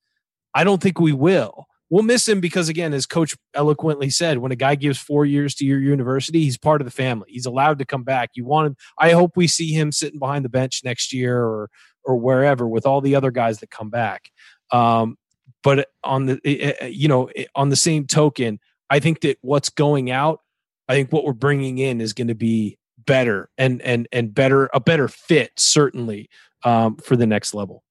[0.53, 4.51] I don't think we will we'll miss him because again as coach eloquently said when
[4.51, 7.27] a guy gives four years to your university he's part of the family.
[7.29, 8.31] He's allowed to come back.
[8.35, 11.69] You want him i hope we see him sitting behind the bench next year or
[12.05, 14.29] or wherever with all the other guys that come back.
[14.71, 15.17] Um,
[15.63, 18.59] but on the eh, eh, you know eh, on the same token
[18.89, 20.41] i think that what's going out
[20.89, 24.69] i think what we're bringing in is going to be better and and and better
[24.73, 26.29] a better fit certainly
[26.63, 27.83] um, for the next level.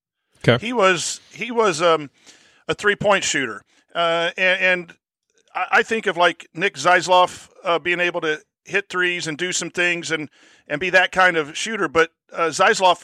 [0.47, 0.65] Okay.
[0.65, 2.11] He was he was um
[2.69, 3.63] a three point shooter
[3.95, 4.95] uh, and, and,
[5.55, 9.69] I think of like Nick Zeisloff uh, being able to hit threes and do some
[9.69, 10.31] things and
[10.67, 11.89] and be that kind of shooter.
[11.89, 12.49] But uh,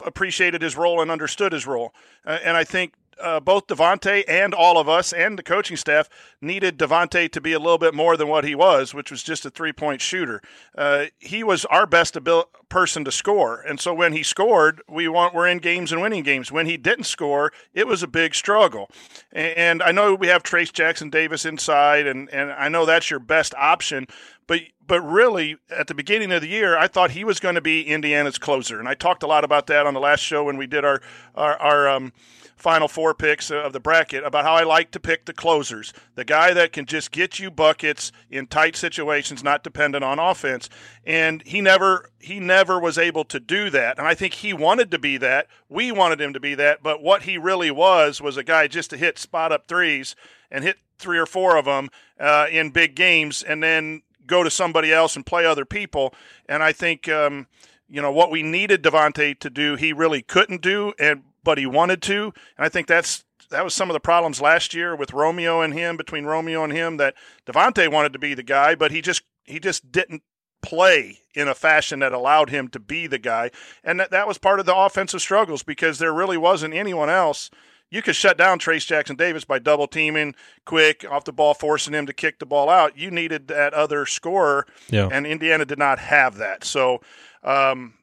[0.03, 1.93] appreciated his role and understood his role,
[2.25, 6.09] uh, and I think uh, both Devonte and all of us and the coaching staff
[6.41, 9.45] needed Devonte to be a little bit more than what he was, which was just
[9.45, 10.41] a three point shooter.
[10.77, 15.07] Uh, he was our best abil- person to score, and so when he scored, we
[15.07, 16.51] want we're in games and winning games.
[16.51, 18.89] When he didn't score, it was a big struggle.
[19.31, 23.09] And, and I know we have Trayce Jackson Davis inside, and and I know that's
[23.09, 24.07] your best option,
[24.47, 27.61] but but really at the beginning of the year, I thought he was going to
[27.61, 30.57] be Indiana's closer, and I talked a lot about that on the last show when
[30.57, 31.01] we did our
[31.35, 32.13] our, our um,
[32.59, 36.25] final four picks of the bracket about how I like to pick the closers, the
[36.25, 40.69] guy that can just get you buckets in tight situations, not dependent on offense.
[41.05, 43.97] And he never he never was able to do that.
[43.97, 45.47] And I think he wanted to be that.
[45.69, 46.83] We wanted him to be that.
[46.83, 50.15] But what he really was was a guy just to hit spot up threes
[50.51, 51.89] and hit three or four of them
[52.19, 56.13] uh, in big games, and then go to somebody else and play other people.
[56.47, 57.07] And I think.
[57.07, 57.47] Um,
[57.91, 61.65] you know what we needed Devonte to do, he really couldn't do, and but he
[61.65, 62.25] wanted to.
[62.57, 65.73] And I think that's that was some of the problems last year with Romeo and
[65.73, 67.15] him, between Romeo and him, that
[67.47, 70.21] Devonte wanted to be the guy, but he just he just didn't
[70.61, 73.49] play in a fashion that allowed him to be the guy.
[73.83, 77.49] And that, that was part of the offensive struggles because there really wasn't anyone else.
[77.89, 80.35] You could shut down Trayce Jackson Davis by double teaming
[80.65, 82.95] quick off the ball, forcing him to kick the ball out.
[82.95, 85.09] You needed that other scorer, Yeah.
[85.11, 86.63] and Indiana did not have that.
[86.63, 87.01] So,
[87.43, 87.95] um,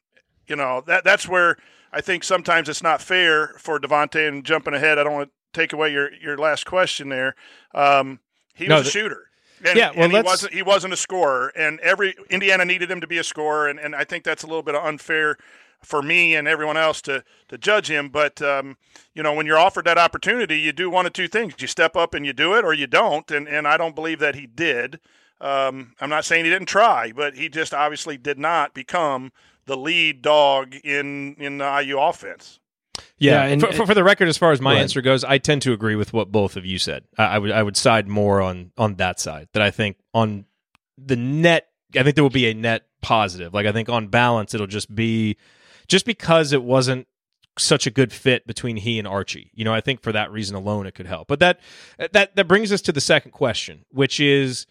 [0.48, 1.56] you know that that's where
[1.96, 4.28] I think sometimes it's not fair for Devonte.
[4.28, 7.34] And jumping ahead, I don't want to take away your your last question there.
[7.74, 8.20] Um,
[8.54, 9.30] he No, was a shooter.
[9.64, 13.00] And, Yeah, well, and he wasn't he wasn't a scorer, and every Indiana needed him
[13.00, 15.38] to be a scorer, and, and I think that's a little bit unfair
[15.82, 18.10] for me and everyone else to to judge him.
[18.10, 18.76] But um,
[19.14, 21.96] you know, when you're offered that opportunity, you do one of two things: you step
[21.96, 23.30] up and you do it, or you don't.
[23.30, 25.00] And and I don't believe that he did.
[25.40, 29.32] Um, I'm not saying he didn't try, but he just obviously did not become
[29.66, 32.60] the lead dog in in the IU offense.
[33.18, 34.82] Yeah, Yeah, and- for, for, for the record, as far as my Go ahead.
[34.84, 37.04] answer goes, I tend to agree with what both of you said.
[37.18, 39.48] I, I would I would side more on on that side.
[39.52, 40.44] That I think on
[40.98, 43.52] the net, I think there will be a net positive.
[43.54, 45.36] Like I think on balance, it'll just be
[45.88, 47.06] just because it wasn't
[47.58, 49.50] such a good fit between he and Archie.
[49.54, 51.28] You know, I think for that reason alone, it could help.
[51.28, 51.60] But that
[52.12, 54.66] that that brings us to the second question, which is,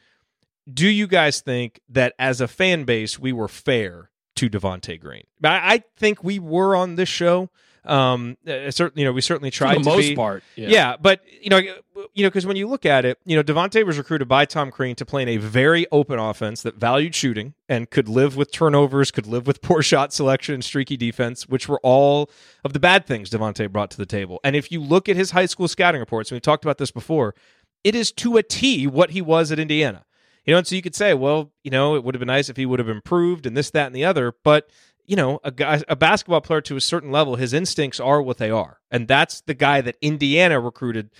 [0.71, 5.23] do you guys think that as a fan base we were fair to Devonte Green?
[5.43, 7.49] I, I think we were on this show.
[7.83, 10.15] Um, uh, certainly, you know, we certainly For tried the to most be.
[10.15, 10.43] part.
[10.55, 10.95] Yeah.
[10.99, 13.97] but you know, you know, because when you look at it, you know, Devonte was
[13.99, 17.89] recruited by Tom Crean to play in a very open offense that valued shooting and
[17.91, 21.79] could live with turnovers, could live with poor shot selection and streaky defense, which were
[21.83, 22.31] all
[22.63, 24.39] of the bad things Devonte brought to the table.
[24.43, 26.89] And if you look at his high school scouting reports, and we talked about this
[26.89, 27.35] before,
[27.83, 30.04] it is to a T what he was at Indiana.
[30.45, 32.49] You know, and so you could say, well, you know, it would have been nice
[32.49, 34.33] if he would have improved and this, that, and the other.
[34.43, 34.69] But
[35.07, 38.37] you know, a guy, a basketball player to a certain level, his instincts are what
[38.37, 41.11] they are, and that's the guy that Indiana recruited.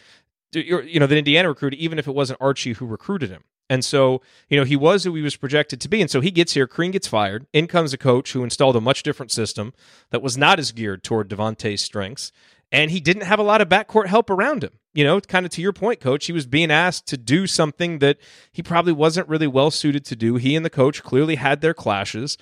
[0.54, 3.44] You know, that Indiana recruited, even if it wasn't Archie who recruited him.
[3.70, 6.00] And so, you know, he was who he was projected to be.
[6.00, 7.48] And so he gets here, Crean gets fired.
[7.52, 9.74] In comes a coach who installed a much different system
[10.12, 12.32] that was not as geared toward Devonte's strengths.
[12.76, 14.72] And he didn't have a lot of backcourt help around him.
[14.94, 18.00] You know, kind of to your point, coach, he was being asked to do something
[18.00, 18.18] that
[18.52, 20.36] he probably wasn't really well suited to do.
[20.36, 22.38] He and the coach clearly had their clashes.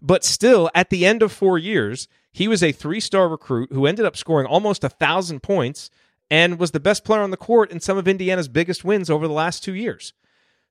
[0.00, 3.86] But still, at the end of four years, he was a three star recruit who
[3.86, 5.90] ended up scoring almost a thousand points
[6.30, 9.26] and was the best player on the court in some of Indiana's biggest wins over
[9.26, 10.12] the last two years.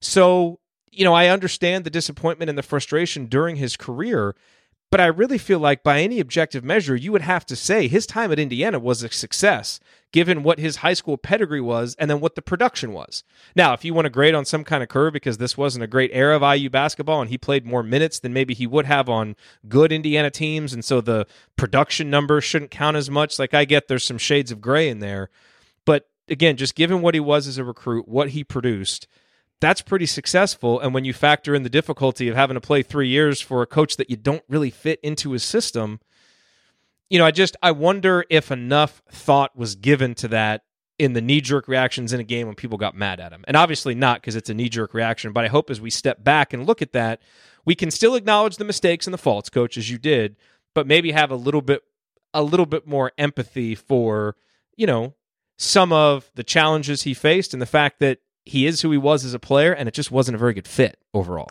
[0.01, 0.59] So,
[0.91, 4.35] you know, I understand the disappointment and the frustration during his career,
[4.95, 8.07] but I really feel like by any objective measure, you would have to say his
[8.07, 9.81] time at Indiana was a success,
[10.13, 13.25] given what his high school pedigree was and then what the production was.
[13.57, 15.87] Now, if you want to grade on some kind of curve because this wasn't a
[15.87, 19.09] great era of IU basketball and he played more minutes than maybe he would have
[19.09, 19.35] on
[19.67, 21.27] good Indiana teams, and so the
[21.57, 24.99] production numbers shouldn't count as much, like I get there's some shades of gray in
[24.99, 25.29] there.
[25.83, 29.09] But again, just given what he was as a recruit, what he produced,
[29.65, 30.79] that's pretty successful.
[30.79, 33.67] And when you factor in the difficulty of having to play three years for a
[33.67, 35.99] coach that you don't really fit into his system,
[37.09, 40.63] you know, I just I wonder if enough thought was given to that
[40.97, 43.43] in the knee jerk reactions in a game when people got mad at him.
[43.47, 46.23] And obviously not because it's a knee jerk reaction, but I hope as we step
[46.23, 47.21] back and look at that,
[47.65, 50.37] we can still acknowledge the mistakes and the faults, coach, as you did,
[50.73, 51.81] but maybe have a little bit
[52.33, 54.35] a little bit more empathy for,
[54.75, 55.13] you know,
[55.57, 59.25] some of the challenges he faced and the fact that he is who he was
[59.25, 61.49] as a player and it just wasn't a very good fit overall.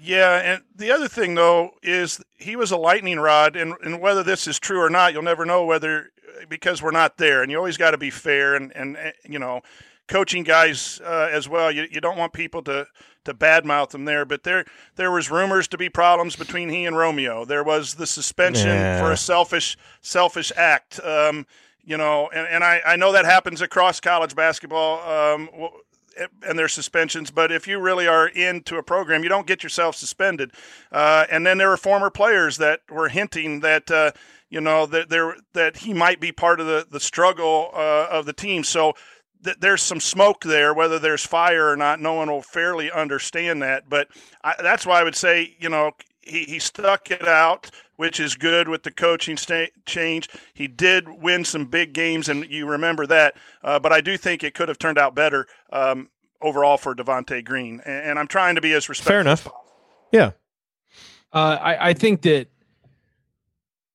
[0.00, 4.22] Yeah, and the other thing though is he was a lightning rod, and, and whether
[4.22, 6.10] this is true or not, you'll never know whether
[6.50, 9.62] because we're not there, and you always got to be fair, and and you know,
[10.06, 11.72] coaching guys uh, as well.
[11.72, 12.86] You, you don't want people to
[13.24, 14.66] to badmouth them there, but there
[14.96, 17.46] there was rumors to be problems between he and Romeo.
[17.46, 19.00] There was the suspension Yeah.
[19.00, 21.00] for a selfish selfish act.
[21.02, 21.46] Um,
[21.88, 24.98] you know, and, and I, I know that happens across college basketball.
[25.08, 25.48] Um,
[26.42, 29.96] and their suspensions, but if you really are into a program, you don't get yourself
[29.96, 30.52] suspended.
[30.90, 34.12] Uh, and then there were former players that were hinting that uh,
[34.48, 38.26] you know that there that he might be part of the the struggle uh, of
[38.26, 38.64] the team.
[38.64, 38.94] So
[39.44, 40.72] th- there's some smoke there.
[40.72, 43.88] Whether there's fire or not, no one will fairly understand that.
[43.88, 44.08] But
[44.42, 48.34] I, that's why I would say you know he, he stuck it out, which is
[48.34, 50.28] good with the coaching sta- change.
[50.54, 53.36] He did win some big games, and you remember that.
[53.62, 56.08] Uh, but I do think it could have turned out better um,
[56.40, 57.80] overall for Devonte Green.
[57.84, 59.12] And, and I'm trying to be as respectful.
[59.12, 59.48] Fair enough.
[60.12, 60.32] Yeah.
[61.32, 62.48] Uh, I, I think that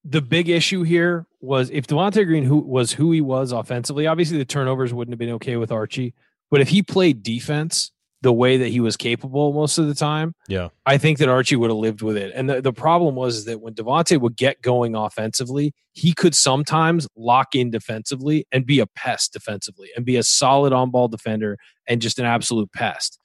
[0.04, 4.38] the big issue here was if Devonte Green who was who he was offensively, obviously
[4.38, 6.14] the turnovers wouldn't have been okay with Archie.
[6.50, 7.92] But if he played defense
[8.22, 10.70] the way that he was capable most of the time, Yeah.
[10.86, 12.32] I think that Archie would have lived with it.
[12.36, 16.36] And the, the problem was is that when Devonte would get going offensively, he could
[16.36, 21.08] sometimes lock in defensively and be a pest defensively and be a solid on ball
[21.08, 21.58] defender
[21.88, 23.18] and just an absolute pest.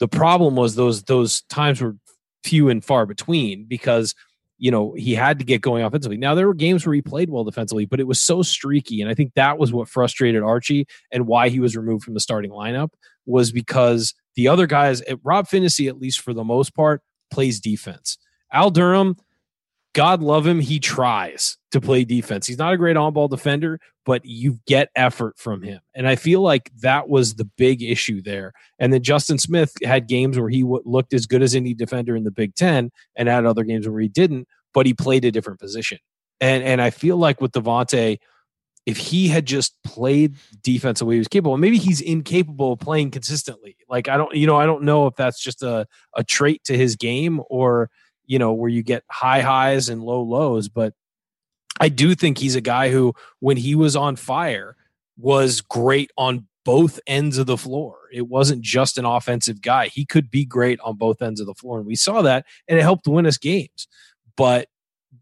[0.00, 1.94] The problem was those those times were
[2.42, 4.14] few and far between because
[4.60, 6.18] you know he had to get going offensively.
[6.18, 9.10] Now there were games where he played well defensively, but it was so streaky, and
[9.10, 12.50] I think that was what frustrated Archie and why he was removed from the starting
[12.50, 12.90] lineup
[13.26, 17.60] was because the other guys, eh, Rob Phinisee, at least for the most part, plays
[17.60, 18.18] defense.
[18.52, 19.16] Al Durham,
[19.92, 22.46] God love him, he tries to play defense.
[22.46, 25.80] He's not a great on ball defender, but you get effort from him.
[25.94, 28.52] And I feel like that was the big issue there.
[28.78, 32.14] And then Justin Smith had games where he w- looked as good as any defender
[32.14, 35.32] in the Big Ten and had other games where he didn't, but he played a
[35.32, 35.98] different position.
[36.40, 38.18] And and I feel like with Devonte,
[38.86, 42.78] if he had just played defense the way he was capable, maybe he's incapable of
[42.78, 43.76] playing consistently.
[43.88, 45.86] Like I don't, you know, I don't know if that's just a,
[46.16, 47.90] a trait to his game or,
[48.30, 50.68] you know, where you get high highs and low lows.
[50.68, 50.94] But
[51.80, 54.76] I do think he's a guy who, when he was on fire,
[55.18, 57.96] was great on both ends of the floor.
[58.12, 59.88] It wasn't just an offensive guy.
[59.88, 61.78] He could be great on both ends of the floor.
[61.78, 63.88] And we saw that and it helped win us games.
[64.36, 64.68] But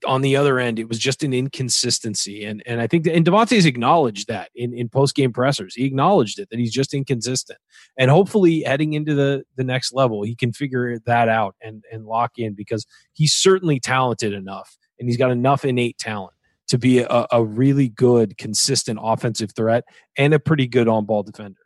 [0.07, 2.45] on the other end, it was just an inconsistency.
[2.45, 5.75] And and I think that, and Devonte's acknowledged that in, in post game pressers.
[5.75, 7.59] He acknowledged it that he's just inconsistent.
[7.97, 12.05] And hopefully heading into the the next level, he can figure that out and and
[12.05, 16.35] lock in because he's certainly talented enough and he's got enough innate talent
[16.69, 19.85] to be a, a really good, consistent offensive threat
[20.17, 21.61] and a pretty good on ball defender.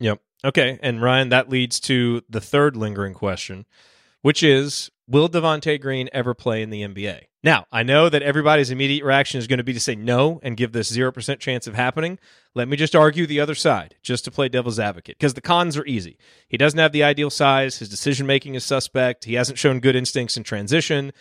[0.00, 0.20] Yep.
[0.44, 0.78] Okay.
[0.82, 3.66] And Ryan, that leads to the third lingering question,
[4.22, 7.22] which is Will Devonte Green ever play in the NBA?
[7.44, 10.56] Now, I know that everybody's immediate reaction is going to be to say no and
[10.56, 12.18] give this 0% chance of happening.
[12.54, 15.76] Let me just argue the other side, just to play devil's advocate, because the cons
[15.76, 16.18] are easy.
[16.48, 19.94] He doesn't have the ideal size, his decision making is suspect, he hasn't shown good
[19.94, 21.12] instincts in transition.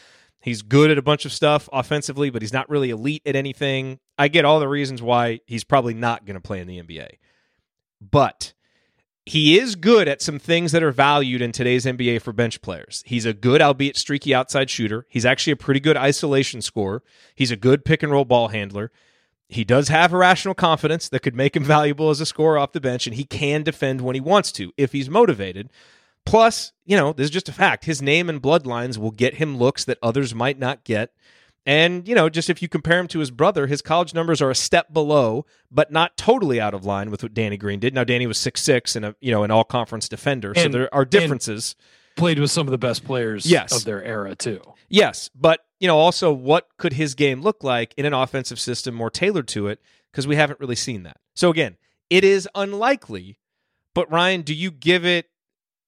[0.41, 3.99] He's good at a bunch of stuff offensively, but he's not really elite at anything.
[4.18, 7.09] I get all the reasons why he's probably not going to play in the NBA.
[7.99, 8.53] But
[9.28, 13.03] he is good at some things that are valued in today's NBA for bench players.
[13.05, 15.05] He's a good, albeit streaky outside shooter.
[15.09, 17.03] He's actually a pretty good isolation scorer.
[17.36, 18.89] He's a good pick and roll ball handler.
[19.49, 22.80] He does have irrational confidence that could make him valuable as a scorer off the
[22.80, 25.69] bench, and he can defend when he wants to if he's motivated.
[26.25, 27.86] Plus, you know, this is just a fact.
[27.86, 31.11] His name and bloodlines will get him looks that others might not get.
[31.68, 34.49] And, you know, just if you compare him to his brother, his college numbers are
[34.49, 37.93] a step below, but not totally out of line with what Danny Green did.
[37.93, 40.93] Now, Danny was six six and a you know an all conference defender, so there
[40.95, 41.76] are differences.
[42.15, 43.78] Played with some of the best players Yes.
[43.78, 44.61] of their era too.
[44.89, 48.95] Yes, but you know, also what could his game look like in an offensive system
[48.95, 49.80] more tailored to it?
[50.11, 51.18] Because we haven't really seen that.
[51.36, 51.76] So again,
[52.09, 53.38] it is unlikely.
[53.93, 55.28] But Ryan, do you give it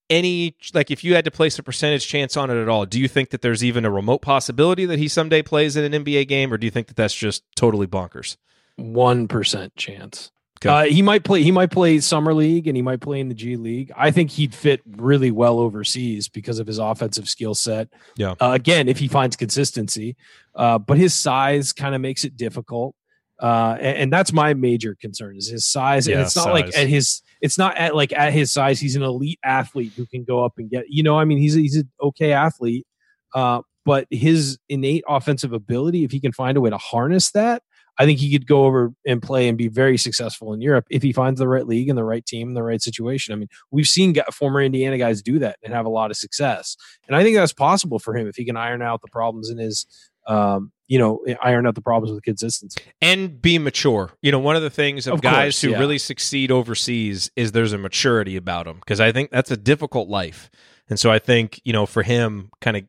[0.09, 2.85] any like if you had to place a percentage chance on it at all?
[2.85, 6.03] Do you think that there's even a remote possibility that he someday plays in an
[6.03, 8.37] NBA game, or do you think that that's just totally bonkers?
[8.75, 10.31] One percent chance.
[10.61, 10.69] Okay.
[10.69, 11.41] Uh, he might play.
[11.41, 13.91] He might play summer league, and he might play in the G League.
[13.95, 17.87] I think he'd fit really well overseas because of his offensive skill set.
[18.17, 18.31] Yeah.
[18.41, 20.17] Uh, again, if he finds consistency,
[20.55, 22.93] uh, but his size kind of makes it difficult.
[23.41, 26.07] Uh, and, and that's my major concern is his size.
[26.07, 26.75] and Yeah, it's not like size.
[26.75, 27.21] at his.
[27.41, 28.79] It's not at like at his size.
[28.79, 30.85] He's an elite athlete who can go up and get.
[30.89, 32.85] You know, I mean, he's he's an okay athlete.
[33.33, 37.63] Uh, but his innate offensive ability, if he can find a way to harness that,
[37.99, 41.03] I think he could go over and play and be very successful in Europe if
[41.03, 43.33] he finds the right league and the right team and the right situation.
[43.33, 46.77] I mean, we've seen former Indiana guys do that and have a lot of success,
[47.07, 49.57] and I think that's possible for him if he can iron out the problems in
[49.57, 49.85] his
[50.27, 52.81] um, you know, iron out the problems with consistency.
[53.01, 54.11] and be mature.
[54.21, 55.79] You know, one of the things of, Of guys course, who yeah.
[55.79, 60.09] really succeed overseas is there's a maturity about them because I think that's a difficult
[60.09, 60.49] life.
[60.89, 62.83] And so I think, you know, for him kind of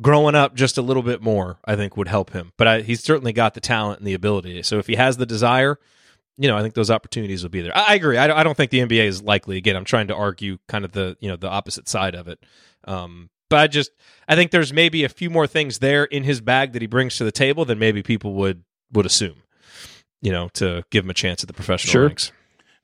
[0.00, 2.52] growing up just a little bit more, I think would help him.
[2.56, 4.62] But I, he's certainly got the talent and the ability.
[4.62, 5.78] So if he has the desire,
[6.38, 7.76] you know, I think those opportunities will be there.
[7.76, 8.16] I, agree.
[8.16, 9.56] I, I don't think the NBA is likely.
[9.56, 12.38] Again, I'm trying to argue kind of the, you know, the opposite side of it.
[12.84, 13.90] Um, but I just,
[14.26, 17.16] I think there's maybe a few more things there in his bag that he brings
[17.18, 19.42] to the table than maybe people would would assume.
[20.22, 22.06] You know, to give him a chance at the professional Sure.
[22.06, 22.32] ranks.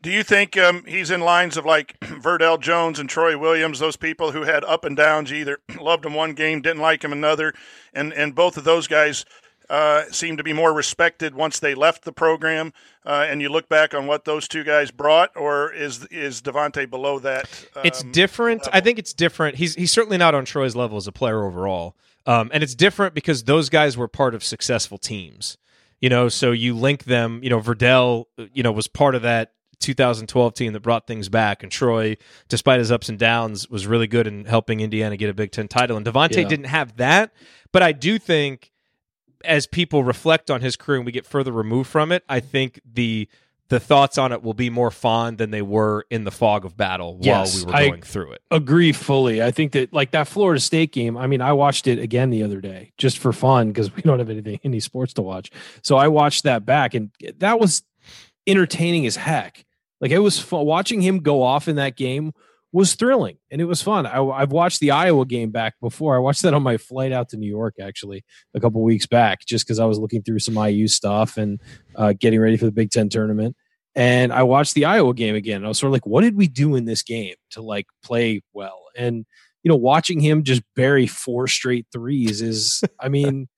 [0.03, 3.97] Do you think um, he's in lines of like Verdell Jones and Troy Williams, those
[3.97, 5.31] people who had up and downs?
[5.31, 7.55] You either loved him one game, didn't like him another,
[7.95, 9.25] and and both of those guys
[9.71, 12.73] uh, seem to be more respected once they left the program.
[13.05, 16.89] Uh, and you look back on what those two guys brought, or is is Devonte
[16.89, 17.49] below that?
[17.85, 18.69] it's um, different.
[18.73, 19.57] I think it's different.
[19.57, 21.97] He's he's certainly not on Troy's level as a player overall.
[22.27, 25.57] Um, and it's different because those guys were part of successful teams.
[26.01, 27.41] You know, so you link them.
[27.43, 31.63] You know, Verdell, you know, was part of that 2012 team that brought things back,
[31.63, 32.17] and Troy,
[32.49, 35.69] despite his ups and downs, was really good in helping Indiana get a Big Ten
[35.69, 35.97] title.
[35.97, 36.49] And Devonte Yeah.
[36.49, 37.33] didn't have that,
[37.73, 38.71] but I do think
[39.45, 42.81] as people reflect on his career and we get further removed from it, I think
[42.91, 43.29] the
[43.71, 46.75] the thoughts on it will be more fond than they were in the fog of
[46.75, 48.41] battle Yes, while we were I- going through it.
[48.51, 49.43] Agree fully.
[49.43, 51.19] I think that like that Florida State game.
[51.19, 54.19] I mean, I watched it again the other day just for fun because we don't
[54.21, 55.51] have anything any sports to watch.
[55.83, 57.11] So I watched that back, and
[57.41, 57.83] that was
[58.47, 59.65] entertaining as heck.
[60.01, 60.65] Like it was fun.
[60.65, 62.33] watching him go off in that game
[62.73, 64.05] was thrilling and it was fun.
[64.07, 66.15] I, I've watched the Iowa game back before.
[66.17, 69.41] I watched that on my flight out to New York actually a couple weeks back,
[69.47, 71.61] just because I was looking through some IU stuff and
[71.97, 73.57] uh, getting ready for the Big Ten tournament.
[73.95, 75.57] And I watched the Iowa game again.
[75.57, 77.87] And I was sort of like, what did we do in this game to like
[78.05, 78.85] play well?
[78.97, 79.25] And
[79.65, 83.49] you know, watching him just bury four straight threes is, I mean,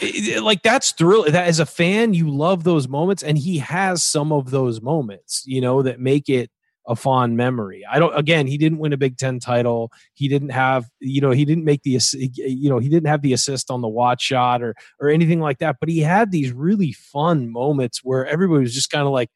[0.00, 1.24] it- it- like that's thrill.
[1.24, 5.42] That as a fan, you love those moments, and he has some of those moments,
[5.46, 6.50] you know, that make it
[6.86, 7.84] a fond memory.
[7.90, 8.16] I don't.
[8.16, 9.90] Again, he didn't win a Big Ten title.
[10.14, 13.32] He didn't have, you know, he didn't make the, you know, he didn't have the
[13.32, 15.76] assist on the watch shot or or anything like that.
[15.80, 19.30] But he had these really fun moments where everybody was just kind of like,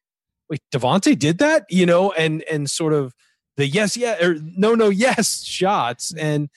[0.50, 3.14] "Wait, Devonte did that," you know, and and sort of
[3.56, 6.12] the yes, yeah, or no, no, yes shots.
[6.14, 6.48] And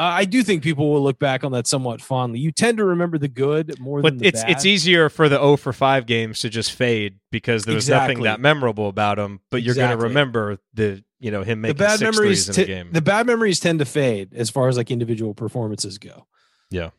[0.00, 2.38] I do think people will look back on that somewhat fondly.
[2.38, 4.50] You tend to remember the good more But than the it's bad.
[4.52, 8.22] it's easier for the 0 for 5 games to just fade because there was nothing
[8.22, 11.76] that memorable about him, but you're going to remember the, you know, him the making
[11.78, 12.46] bad six memories.
[12.46, 12.88] threes in a t- game.
[12.92, 16.26] the bad memories tend to fade as far as like individual performances go.
[16.70, 16.90] Yeah.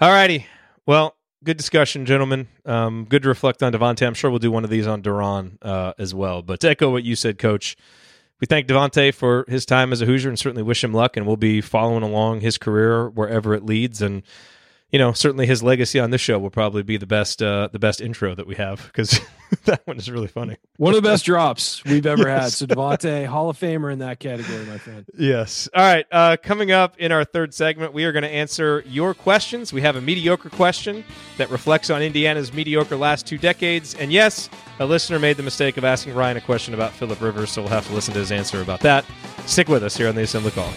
[0.00, 0.46] All righty.
[0.86, 2.48] Well, good discussion, gentlemen.
[2.64, 4.06] Um, good to reflect on Devonte.
[4.06, 6.42] I'm sure we'll do one of these on De'Ron uh, as well.
[6.42, 7.76] But to echo what you said, Coach,
[8.40, 11.16] we thank Devonte for his time as a Hoosier and certainly wish him luck.
[11.16, 14.00] And we'll be following along his career wherever it leads.
[14.00, 14.22] And
[14.90, 17.78] you know, certainly his legacy on this show will probably be the best uh, the
[17.78, 19.20] best intro that we have because
[19.64, 20.56] that one is really funny.
[20.78, 22.44] One of the best drops we've ever had.
[22.44, 22.56] Yes.
[22.56, 25.04] So Devonte, Hall of Famer in that category, my friend.
[25.18, 25.68] Yes.
[25.74, 26.06] All right.
[26.10, 29.72] Uh, coming up in our third segment, we are going to answer your questions.
[29.72, 31.04] We have a mediocre question
[31.36, 33.94] that reflects on Indiana's mediocre last two decades.
[33.94, 34.48] And yes,
[34.80, 37.70] a listener made the mistake of asking Ryan a question about Philip Rivers, so we'll
[37.70, 39.04] have to listen to his answer about that.
[39.44, 40.72] Stick with us here on the Assembly Call.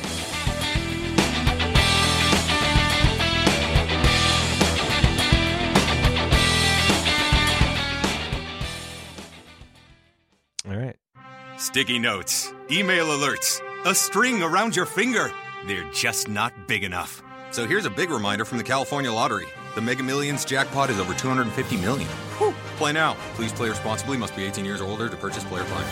[11.61, 15.31] Sticky notes, email alerts, a string around your finger.
[15.67, 17.21] They're just not big enough.
[17.51, 19.45] So here's a big reminder from the California Lottery.
[19.75, 22.09] The Mega Millions jackpot is over 250 million.
[22.39, 22.55] Whew.
[22.77, 23.15] Play now.
[23.35, 24.17] Please play responsibly.
[24.17, 25.85] Must be 18 years or older to purchase player plan.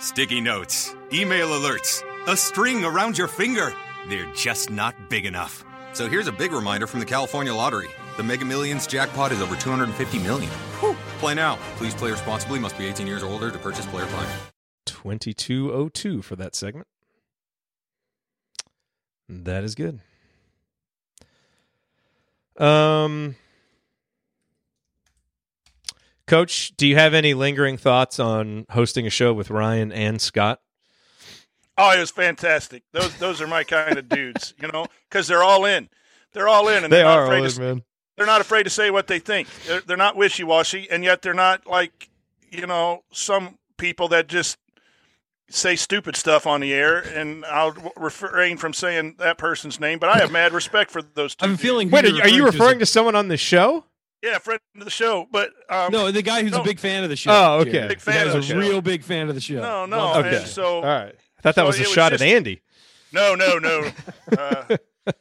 [0.00, 3.74] Sticky notes, email alerts, a string around your finger.
[4.08, 5.62] They're just not big enough.
[5.92, 7.90] So here's a big reminder from the California Lottery.
[8.16, 10.50] The Mega Millions jackpot is over 250 million.
[10.80, 10.96] Whew.
[11.18, 11.56] Play now.
[11.76, 12.58] Please play responsibly.
[12.58, 14.49] Must be 18 years or older to purchase player plan.
[15.02, 16.86] 2202 for that segment.
[19.28, 20.00] That is good.
[22.58, 23.36] Um
[26.26, 30.60] Coach, do you have any lingering thoughts on hosting a show with Ryan and Scott?
[31.76, 32.82] Oh, it was fantastic.
[32.92, 35.88] Those those are my kind of dudes, you know, because they're all in.
[36.32, 37.82] They're all in, and They they're not are afraid all to, in, man.
[38.16, 39.48] They're not afraid to say what they think.
[39.66, 42.10] They're, they're not wishy washy, and yet they're not like
[42.50, 44.58] you know some people that just
[45.50, 46.98] say stupid stuff on the air.
[46.98, 51.34] And I'll refrain from saying that person's name, but I have mad respect for those
[51.34, 51.44] two.
[51.44, 51.90] I'm feeling.
[51.90, 53.84] Wait, are, are you referring to someone on the show?
[54.22, 56.60] Yeah, friend of the show, but um, No, the guy who's no.
[56.60, 57.30] a big fan of the show.
[57.32, 57.70] Oh, okay.
[57.72, 57.88] Jerod.
[57.88, 58.68] Big The fan guy of who's the a show.
[58.68, 59.62] real big fan of the show.
[59.62, 59.96] No, no.
[59.96, 61.14] Love and so All right.
[61.38, 62.60] I thought that So was a it was shot just- at Andy.
[63.12, 63.90] No, no, no.
[64.38, 64.76] Uh,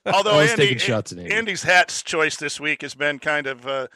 [0.06, 1.34] Although I was Andy, taking shots at Andy.
[1.34, 3.88] Andy's hat's choice this week has been kind of, uh,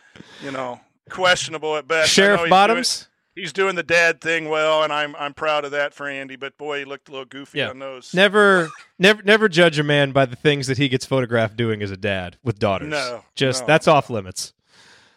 [0.42, 0.80] you know,
[1.10, 2.10] questionable at best.
[2.12, 3.08] Sheriff know he's Bottoms?
[3.36, 6.36] He's doing the dad thing well, and I'm I'm proud of that for Andy.
[6.36, 7.70] But boy, he looked a little goofy Yeah.
[7.70, 8.14] on those.
[8.14, 8.70] Never,
[9.00, 11.98] never, never judge a man by the things that he gets photographed doing as a
[11.98, 12.90] dad with daughters.
[12.90, 13.68] No, just no.
[13.68, 14.54] that's off limits.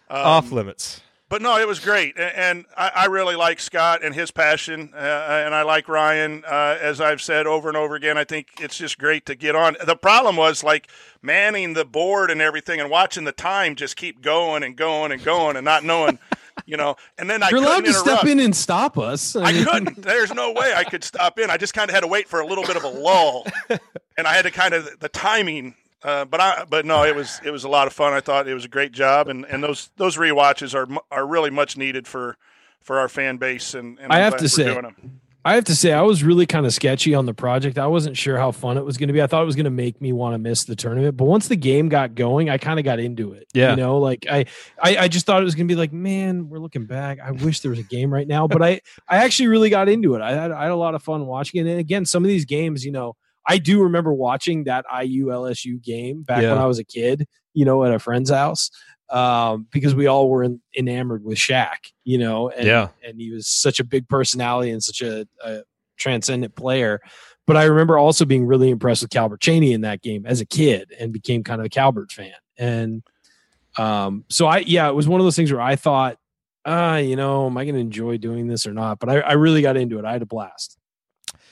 [0.08, 1.02] Um, off limits.
[1.28, 4.98] But no, it was great, and I, I really like Scott and his passion, uh,
[5.44, 6.44] and I like Ryan.
[6.46, 9.56] Uh, as I've said over and over again, I think it's just great to get
[9.56, 9.76] on.
[9.84, 10.88] The problem was like
[11.22, 15.22] manning the board and everything, and watching the time just keep going and going and
[15.24, 16.20] going, and not knowing,
[16.66, 16.96] you know.
[17.18, 18.07] And then I You're allowed to interrupt.
[18.09, 19.36] step in and stop us.
[19.36, 20.02] I mean- couldn't.
[20.02, 21.50] There's no way I could stop in.
[21.50, 23.46] I just kind of had to wait for a little bit of a lull,
[24.16, 25.74] and I had to kind of the timing.
[26.02, 28.12] Uh, but I, but no, it was it was a lot of fun.
[28.12, 31.50] I thought it was a great job, and, and those those rewatches are are really
[31.50, 32.36] much needed for
[32.80, 33.74] for our fan base.
[33.74, 35.20] And, and I I'm have to say, doing them.
[35.47, 37.78] I have to say, I was really kind of sketchy on the project.
[37.78, 39.22] I wasn't sure how fun it was going to be.
[39.22, 41.16] I thought it was going to make me want to miss the tournament.
[41.16, 43.47] But once the game got going, I kind of got into it.
[43.55, 43.70] Yeah.
[43.70, 44.47] you know, like I,
[44.82, 47.20] I, I just thought it was going to be like, man, we're looking back.
[47.20, 48.49] I wish there was a game right now.
[48.49, 50.20] But I, I actually really got into it.
[50.20, 51.70] I had, I had a lot of fun watching it.
[51.70, 53.14] And again, some of these games, you know,
[53.47, 56.51] I do remember watching that IU LSU game back Yeah.
[56.51, 57.24] when I was a kid.
[57.55, 58.68] You know, at a friend's house.
[59.09, 62.88] Um, because we all were en- enamored with Shaq, you know, and, Yeah.
[63.07, 65.61] and he was such a big personality and such a, a
[65.96, 67.00] transcendent player.
[67.46, 70.44] But I remember also being really impressed with Calbert Cheaney in that game as a
[70.44, 72.32] kid and became kind of a Calbert fan.
[72.59, 73.04] And
[73.78, 76.16] um, so I, yeah, it was one of those things where I thought,
[76.64, 78.98] ah, you know, am I going to enjoy doing this or not?
[78.98, 80.04] But I, I really got into it.
[80.04, 80.76] I had a blast.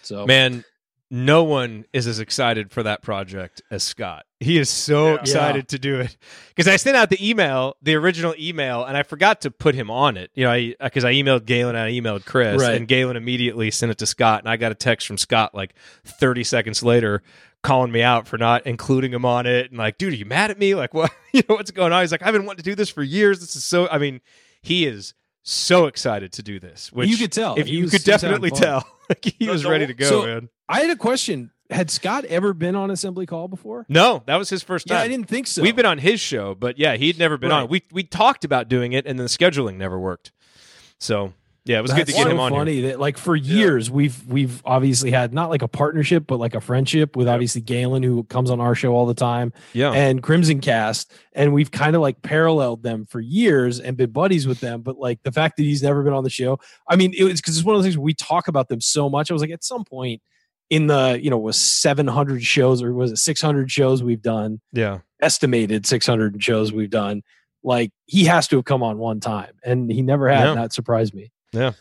[0.03, 0.65] So Man,
[1.11, 4.25] no one is as excited for that project as Scott.
[4.41, 5.21] He is so Yeah.
[5.21, 5.77] excited Yeah.
[5.77, 6.17] to do it
[6.49, 9.91] because I sent out the email, the original email, and I forgot to put him
[9.91, 10.31] on it.
[10.35, 12.75] You know, I uh, because I, emailed Galen and I emailed Chris, Right.
[12.75, 15.75] and Galen immediately sent it to Scott, and I got a text from Scott like
[16.05, 17.23] 30 seconds later
[17.63, 20.51] calling me out for not including him on it and like dude are you mad
[20.51, 22.63] at me like what you know what's going on he's like i've been wanting to
[22.63, 24.21] do this for years this is so i mean
[24.61, 27.55] he is so excited to do this which You could tell.
[27.55, 30.27] if you could he was having definitely tell like he was ready to go so-
[30.27, 31.51] man I had a question.
[31.71, 33.85] Had Scott ever been on assembly call before?
[33.89, 35.05] No, that was his first Yeah, time.
[35.05, 35.63] I didn't think so.
[35.63, 37.61] We've been on his show, but yeah, he'd never been on.
[37.61, 37.65] Right.
[37.65, 37.71] it.
[37.71, 40.31] We we talked about doing it, and then the scheduling never worked.
[40.99, 41.33] So
[41.67, 42.89] yeah, it was good to That's get so him on funny here.
[42.89, 46.61] that like for years we've we've obviously had not like a partnership but like a
[46.61, 50.61] friendship with obviously Galen who comes on our show all the time Yeah, and Crimson
[50.61, 54.83] Cast and we've kind of like paralleled them for years and been buddies with them
[54.83, 56.59] but like the fact that he's never been on the show
[56.89, 58.81] I mean it was because it's one of those things where we talk about them
[58.83, 60.21] so much I was like at some point
[60.71, 64.61] in the you know was 700 shows or was it 600 shows we've done?
[64.73, 67.23] Yeah, estimated 600 shows we've done.
[67.63, 70.51] Like he has to have come on one time and he never had Yeah.
[70.53, 71.73] and that surprised me yeah.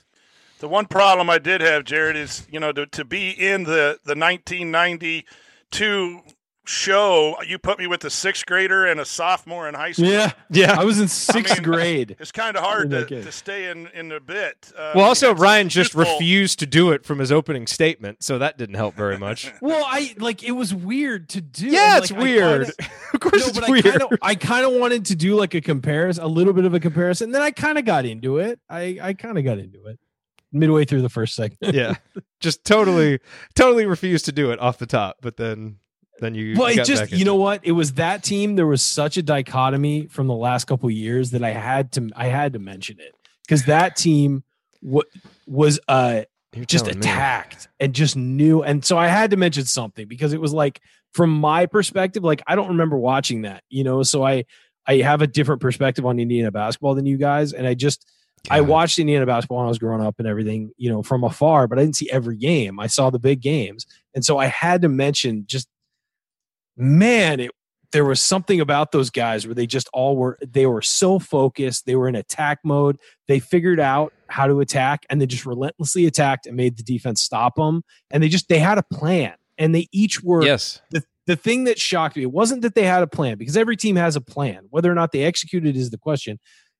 [0.59, 3.99] The one problem I did have, Jerod, is you know to, to be in the
[4.05, 6.21] the 1992
[6.66, 7.36] show.
[7.45, 10.05] You put me with a sixth grader and a sophomore in high school.
[10.07, 10.76] Yeah, Yeah.
[10.80, 12.16] I was in sixth mean, grade.
[12.24, 14.72] It's kind of hard to, to stay in in the bit.
[14.78, 16.14] Uh, Well, also Ryan just youthful.
[16.14, 19.51] refused to do it from his opening statement, so that didn't help very much.
[19.61, 21.68] Well, I like it was weird to do.
[21.68, 22.66] yeah, and, it's like, I weird.
[22.78, 23.86] kinda- of course, no, it's but weird.
[23.86, 26.66] I kind of I kind of wanted to do like a comparison, a little bit
[26.66, 27.32] of a comparison.
[27.32, 28.59] Then I kind of got into it.
[28.70, 29.99] I I kind of got into it
[30.51, 31.74] midway through the first segment.
[31.74, 31.95] yeah,
[32.39, 33.20] just totally,
[33.55, 35.78] totally refused to do it off the top, but then,
[36.24, 36.55] then you.
[36.57, 37.61] Well, it just you know what?
[37.63, 38.55] It was that team.
[38.55, 42.28] There was such a dichotomy from the last couple years that I had to I
[42.28, 43.15] had to mention it
[43.45, 44.43] because that team
[44.82, 45.03] wa-
[45.45, 47.05] was uh You're just telling me.
[47.05, 48.63] attacked and just knew.
[48.63, 50.82] And so I had to mention something because it was like,
[51.13, 54.03] from my perspective, like I don't remember watching that, you know.
[54.03, 54.45] So I
[54.88, 58.09] I have a different perspective on Indiana basketball than you guys, and I just
[58.49, 61.67] I watched Indiana basketball when I was growing up and everything, you know, from afar,
[61.67, 62.78] but I didn't see every game.
[62.80, 65.69] I saw the big games, and so I had to mention just
[66.76, 67.51] man, it
[67.93, 71.86] there was something about those guys where they just all were they were so focused
[71.86, 72.97] they were in attack mode
[73.28, 77.21] they figured out how to attack and they just relentlessly attacked and made the defense
[77.21, 80.82] stop them and they just they had a plan and they each were Yes.
[80.89, 83.78] the, the thing that shocked me it wasn't that they had a plan because every
[83.78, 84.65] team has a plan.
[84.71, 86.39] Whether or not they executed is the question.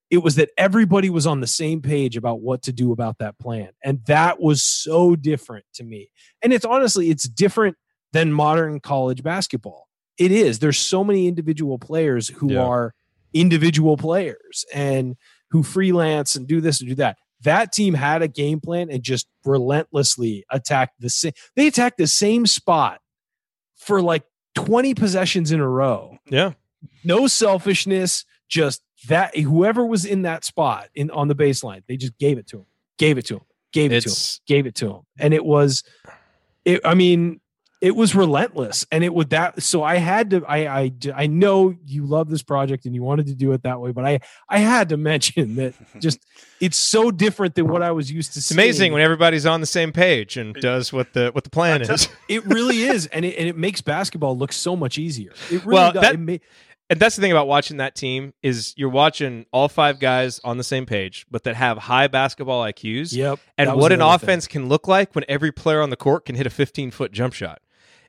[0.10, 3.38] It was that everybody was on the same page about what to do about that
[3.40, 6.10] plan and that was so different to me.
[6.42, 7.78] And it's honestly it's different
[8.14, 9.90] than modern college basketball.
[10.18, 10.60] It is.
[10.60, 12.62] There's so many individual players who Yeah.
[12.64, 12.94] are
[13.34, 15.18] individual players and
[15.50, 17.18] who freelance and do this and do that.
[17.42, 22.08] That team had a game plan and just relentlessly attacked the same they attacked the
[22.08, 23.02] same spot
[23.76, 24.24] for like
[24.56, 26.18] 20 possessions in a row.
[26.30, 26.54] Yeah.
[27.04, 32.18] no selfishness just that whoever was in that spot in on the baseline they just
[32.18, 32.66] gave it to him
[32.98, 33.42] gave it to him
[33.74, 34.16] gave it to him
[34.48, 35.84] gave it to him and it was
[36.66, 37.40] it i mean
[37.84, 41.76] it was relentless and it would that so i had to I, I i know
[41.86, 44.60] you love this project and you wanted to do it that way but i i
[44.60, 46.26] had to mention that just
[46.62, 49.68] it's so different than what i was used to It's amazing when everybody's on the
[49.68, 52.08] same page and does what the what the plan is.
[52.30, 55.74] it really is and it, and it makes basketball look so much easier it really
[55.76, 56.38] well, does that, It ma-
[56.90, 60.58] and that's the thing about watching that team is you're watching all five guys on
[60.58, 63.14] the same page, but that have high basketball IQs.
[63.16, 64.28] Yep, And what an another thing.
[64.30, 67.12] offense can look like when every player on the court can hit a 15 foot
[67.14, 67.62] jump shot.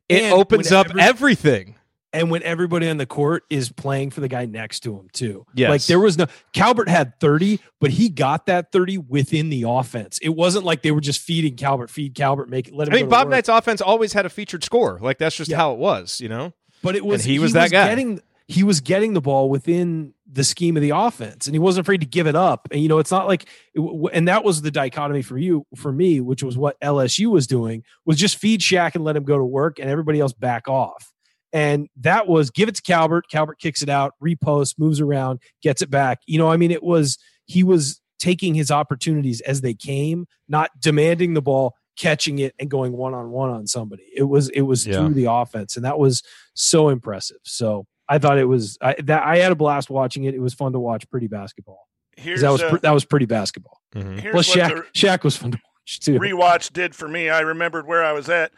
[0.08, 1.74] It And opens up every- everything.
[2.12, 5.44] and when everybody on the court is playing for the guy next to him too.
[5.54, 5.70] Yes.
[5.70, 10.18] Like there was no Calbert had 30, but he got that 30 within the offense.
[10.22, 12.96] It wasn't like they were just feeding Calbert, feed Calbert, make it let him I
[12.98, 13.32] mean, Bob work.
[13.32, 14.98] Knight's offense always had a featured score.
[15.02, 15.56] Like that's just Yeah.
[15.56, 16.52] how it was, you know.
[16.82, 17.88] but it was and he was that guy.
[17.88, 21.84] Getting, he was getting the ball within the scheme of the offense, and he wasn't
[21.84, 22.68] afraid to give it up.
[22.70, 25.64] And you know, it's not like, it w- and that was the dichotomy for you,
[25.76, 29.24] for me, which was what LSU was doing, was just feed Shaq and let him
[29.24, 31.10] go to work, and everybody else back off.
[31.52, 33.28] And that was give it to Calbert.
[33.30, 36.18] Calbert kicks it out, reposts, moves around, gets it back.
[36.26, 37.16] You know, I mean, it was
[37.46, 42.68] he was taking his opportunities as they came, not demanding the ball, catching it, and
[42.70, 44.02] going one on one on somebody.
[44.16, 44.98] It was it was Yeah.
[44.98, 46.22] through the offense, and that was
[46.54, 47.38] so impressive.
[47.44, 50.34] So I thought it was I, that I had a blast watching it.
[50.34, 51.08] It was fun to watch.
[51.10, 51.88] Pretty basketball.
[52.16, 53.80] Here's that was pre- that was pretty basketball.
[53.94, 54.18] Mm-hmm.
[54.18, 56.18] here's Plus, Shaq the Shaq was fun to watch too.
[56.18, 57.28] rewatch did for me.
[57.28, 58.52] I remembered where I was at.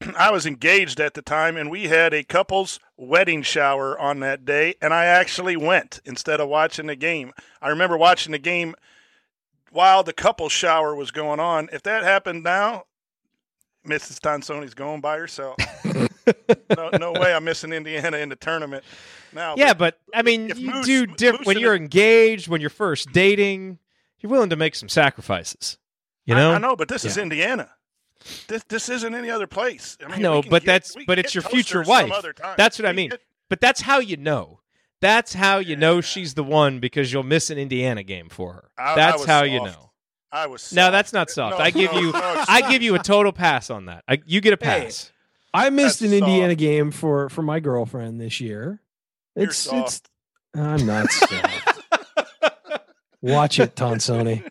[0.18, 4.44] I was engaged at the time, and we had a couple's wedding shower on that
[4.44, 7.32] day, and I actually went instead of watching the game.
[7.60, 8.74] I remember watching the game
[9.70, 11.68] while the couple shower was going on.
[11.72, 12.84] If that happened now,
[13.86, 14.20] Mrs.
[14.20, 15.56] Tonsoni's going by herself.
[16.76, 18.84] no, no way I'm missing Indiana in the tournament
[19.32, 19.54] now.
[19.56, 23.78] Yeah, but I mean, you Moose- do diff- when you're engaged, when you're first dating,
[24.20, 25.78] you're willing to make some sacrifices.
[26.24, 27.70] You know, I, know, but this is Indiana.
[28.48, 29.98] This this isn't any other place.
[30.06, 32.10] I, I know, but get- that's but it's your future wife.
[32.56, 33.10] That's what I mean.
[33.10, 33.20] get-
[33.50, 34.60] But that's how you know.
[35.00, 38.70] That's how you know she's the one because you'll miss an Indiana game for her.
[38.78, 39.90] I- I that's how you know.
[40.32, 41.58] I was No, that's not soft.
[41.58, 44.02] No, I give no, you, no, I give you a total pass on that.
[44.08, 45.12] I, you get a Hey, pass.
[45.54, 48.82] I missed That's an Indiana game for for my girlfriend this year.
[49.36, 49.88] You're It's soft.
[49.88, 50.02] it's
[50.60, 51.80] I'm not soft.
[53.22, 54.42] Watch it, Tonsoni.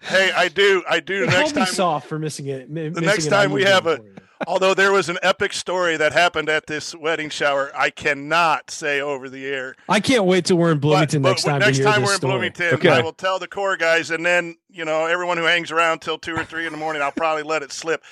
[0.00, 0.84] Hey, I do.
[0.88, 1.20] I do.
[1.20, 2.68] Hold Next me time, soft for missing it.
[2.70, 3.98] mi- the missing next time IU we have a,
[4.46, 9.00] although there was an epic story that happened at this wedding shower, I cannot say
[9.00, 9.74] over the air.
[9.88, 12.12] I can't wait till we're in Bloomington but next time next to time this we're
[12.12, 12.32] in story.
[12.32, 12.90] Bloomington, Okay.
[12.90, 16.18] I will tell the core guys, and then you know everyone who hangs around till
[16.18, 18.02] two or three in the morning, I'll probably let it slip.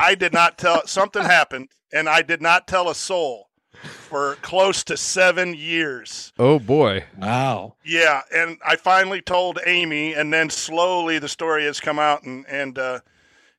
[0.00, 3.50] I did not tell something happened, and I did not tell a soul
[3.82, 6.32] for close to seven years.
[6.38, 7.04] Oh boy.
[7.18, 7.76] Wow.
[7.84, 12.46] Yeah, and I finally told Amy, and then slowly the story has come out, and
[12.48, 13.00] and uh,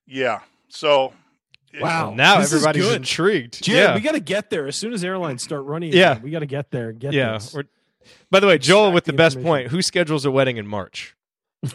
[0.06, 1.14] yeah, so
[1.80, 2.14] Wow.
[2.14, 3.64] Now This everybody's intrigued.
[3.64, 3.96] Jerod, yeah.
[3.96, 5.94] we got to get there as soon as airlines start running.
[5.94, 6.14] Yeah.
[6.14, 6.90] again, we got to get there.
[6.90, 7.34] and Get yeah.
[7.34, 7.54] this.
[7.54, 7.68] we're-
[8.30, 9.68] By the way, Joel Extract with the the best point.
[9.70, 11.16] Who schedules a wedding in March?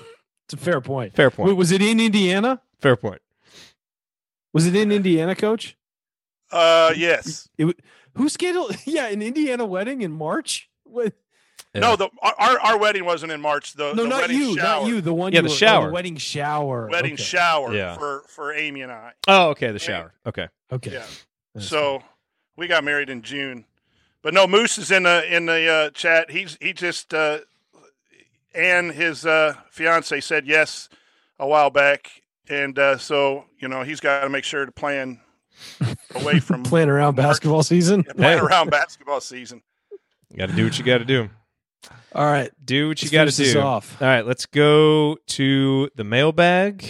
[0.49, 1.17] It's a fair point.
[1.17, 1.49] Fair point.
[1.49, 2.61] Wait, was it in Indiana?
[2.79, 3.21] Fair point.
[4.53, 5.77] Was it in Indiana, Coach?
[6.53, 7.49] uh, yes.
[7.59, 7.73] It, wa-
[8.15, 8.77] who scheduled?
[8.87, 10.69] Yeah, an Indiana wedding in March.
[10.85, 11.13] What?
[11.75, 13.75] No, the our our wedding wasn't in March.
[13.75, 15.01] The, No, the not wedding you, shower, not you.
[15.03, 15.33] The one.
[15.33, 15.91] Yeah, you the were- oh, shower.
[15.91, 16.89] wedding shower.
[16.91, 17.23] wedding okay.
[17.23, 17.97] shower Yeah.
[17.99, 19.13] for for Amy and I.
[19.29, 19.73] Oh, okay.
[19.73, 20.15] The shower.
[20.25, 20.49] Okay.
[20.73, 20.93] Okay.
[20.93, 21.05] Yeah.
[21.55, 22.03] That's So
[22.57, 23.67] we got married in June,
[24.23, 26.31] but no, Moose is in the in the uh, chat.
[26.31, 27.41] He's he just uh,
[28.55, 30.89] and his uh, fiance said yes
[31.39, 35.21] a while back, and uh, so you know he's got to make sure to plan
[36.15, 38.05] away from Playing around basketball season.
[38.05, 38.45] plan Hey.
[38.45, 39.63] around basketball season.
[40.31, 41.31] You got to do what you got to do.
[42.15, 42.51] All right.
[42.65, 43.61] Do what you got to do.
[43.61, 44.01] off.
[44.01, 46.85] All right, let's go to the mailbag.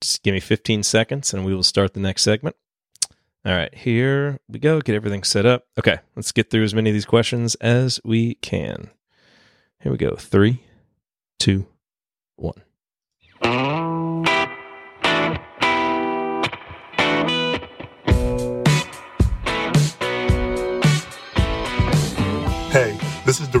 [0.00, 2.56] Just give me 15 seconds and we will start the next segment.
[3.44, 4.80] All right, here we go.
[4.80, 5.64] Get everything set up.
[5.78, 8.90] Okay, let's get through as many of these questions as we can.
[9.82, 10.14] Here we go.
[10.16, 10.62] Three,
[11.38, 11.66] two,
[12.36, 12.62] one.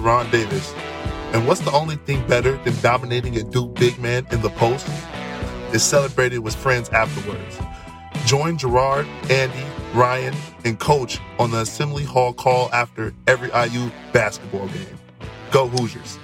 [0.00, 0.72] De'Ron Davis.
[1.32, 4.88] And what's the only thing better than dominating a Duke big man in the post?
[5.72, 7.60] Is celebrating with friends afterwards.
[8.26, 10.34] Join Gerard, Andy, Ryan,
[10.64, 14.98] and Coach on the Assembly Hall call after every IU basketball game.
[15.52, 16.18] Go Hoosiers.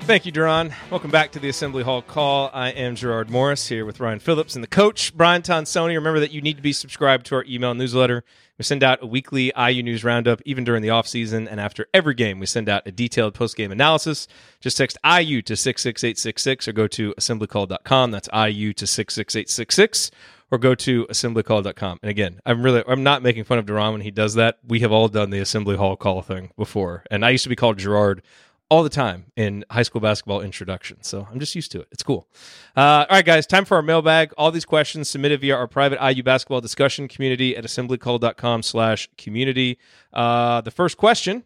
[0.00, 0.74] Thank you, De'Ron.
[0.90, 2.50] Welcome back to the Assembly Hall call.
[2.52, 5.94] I am Gerard Morris here with Ryan Phillips and the coach, Brian Tonsoni.
[5.94, 8.22] Remember that you need to be subscribed to our email newsletter.
[8.58, 11.48] We send out a weekly IU news roundup, even during the offseason.
[11.50, 14.28] And after every game, we send out a detailed post-game analysis.
[14.60, 18.10] Just text IU to 66866 or go to assemblycall.com.
[18.12, 20.10] That's IU to 66866
[20.50, 21.98] or go to assemblycall.com.
[22.02, 24.58] And again, I'm really I'm not making fun of De'Ron when he does that.
[24.66, 27.02] We have all done the assembly hall call thing before.
[27.10, 28.22] And I used to be called Gerard
[28.70, 31.02] all the time in high school basketball introduction.
[31.02, 31.88] So I'm just used to it.
[31.92, 32.28] It's cool.
[32.76, 34.32] Uh, all right, guys, time for our mailbag.
[34.38, 39.78] All these questions submitted via our private IU basketball discussion community at assemblycall.com slash community.
[40.12, 41.44] Uh, the first question.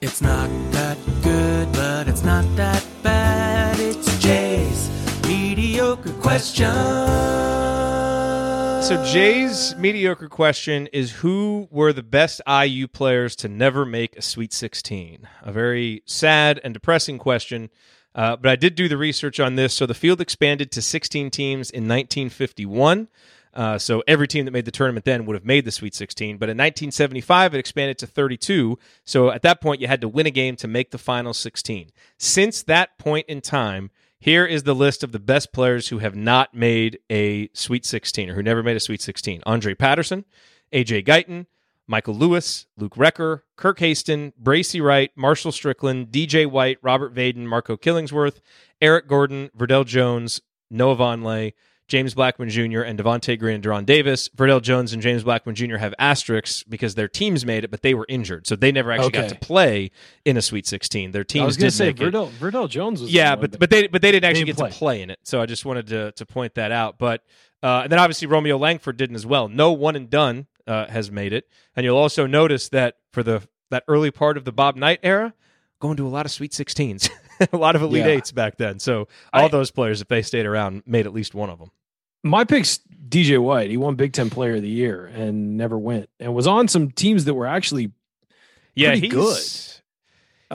[0.00, 3.80] It's not that good, but it's not that bad.
[3.80, 4.90] It's Jay's
[5.26, 7.35] mediocre question.
[8.86, 14.22] So Jay's mediocre question is who were the best IU players to never make a
[14.22, 15.26] Sweet 16?
[15.42, 17.70] A very sad and depressing question.
[18.14, 19.74] Uh, but I did do the research on this.
[19.74, 23.08] So the field expanded to 16 teams in 1951.
[23.52, 26.36] Uh, so every team that made the tournament then would have made the Sweet 16.
[26.38, 28.78] But in 1975, it expanded to 32.
[29.04, 31.90] So at that point, you had to win a game to make the final 16.
[32.18, 36.16] Since that point in time, here is the list of the best players who have
[36.16, 40.24] not made a Sweet 16 or who never made a Sweet 16 Andre Patterson,
[40.72, 41.46] AJ Guyton,
[41.86, 47.76] Michael Lewis, Luke Recker, Kirk Haston, Bracy Wright, Marshall Strickland, DJ White, Robert Vaden, Marco
[47.76, 48.40] Killingsworth,
[48.80, 50.40] Eric Gordon, Verdell Jones,
[50.70, 51.52] Noah Vonleh,
[51.88, 54.28] James Blackman Jr., and Devonte Green and De'Ron Davis.
[54.30, 55.76] Verdell Jones and James Blackman Jr.
[55.76, 58.46] have asterisks because their teams made it, but they were injured.
[58.46, 59.90] So they never actually got to play
[60.24, 61.12] in a Sweet 16.
[61.12, 61.92] Their teams I was going did to say.
[61.92, 65.02] Verdell, Verdell Jones was Yeah, but but they but they didn't actually get to play
[65.02, 65.20] in it.
[65.22, 66.98] So I just wanted to to point that out.
[66.98, 67.22] But
[67.62, 69.48] uh, and then obviously Romeo Langford didn't as well.
[69.48, 71.48] No one and done uh, has made it.
[71.74, 75.34] And you'll also notice that for the that early part of the Bob Knight era,
[75.80, 77.08] going to a lot of Sweet 16s,
[77.52, 78.12] a lot of Elite Yeah.
[78.12, 78.78] Eights back then.
[78.78, 81.70] So all I- those players, if they stayed around, made at least one of them.
[82.24, 83.70] my pick's DJ White.
[83.70, 86.90] He won Big Ten Player of the Year and never went, and was on some
[86.90, 87.92] teams that were actually
[88.74, 89.38] Yeah, he's good.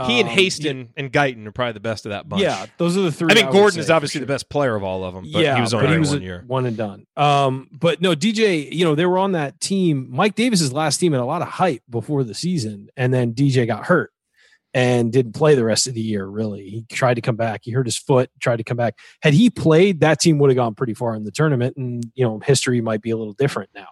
[0.07, 2.41] He and Um, Haston and Guyton are probably the best of that bunch.
[2.41, 3.29] Yeah, those are the three.
[3.29, 4.25] I mean, would Gordon is obviously sure.
[4.25, 5.99] the best player of all of them, but yeah, he was only but he there
[5.99, 6.43] was one a year.
[6.47, 7.05] one and done.
[7.17, 10.07] Um, but no, DJ, you know, they were on that team.
[10.09, 13.67] Mike Davis's last team had a lot of hype before the season, and then DJ
[13.67, 14.13] got hurt
[14.73, 16.25] and didn't play the rest of the year.
[16.25, 17.61] Really, he tried to come back.
[17.63, 18.97] He hurt his foot, tried to come back.
[19.21, 22.23] Had he played, that team would have gone pretty far in the tournament, and you
[22.25, 23.87] know, history might be a little different now.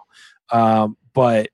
[0.51, 1.49] Um, but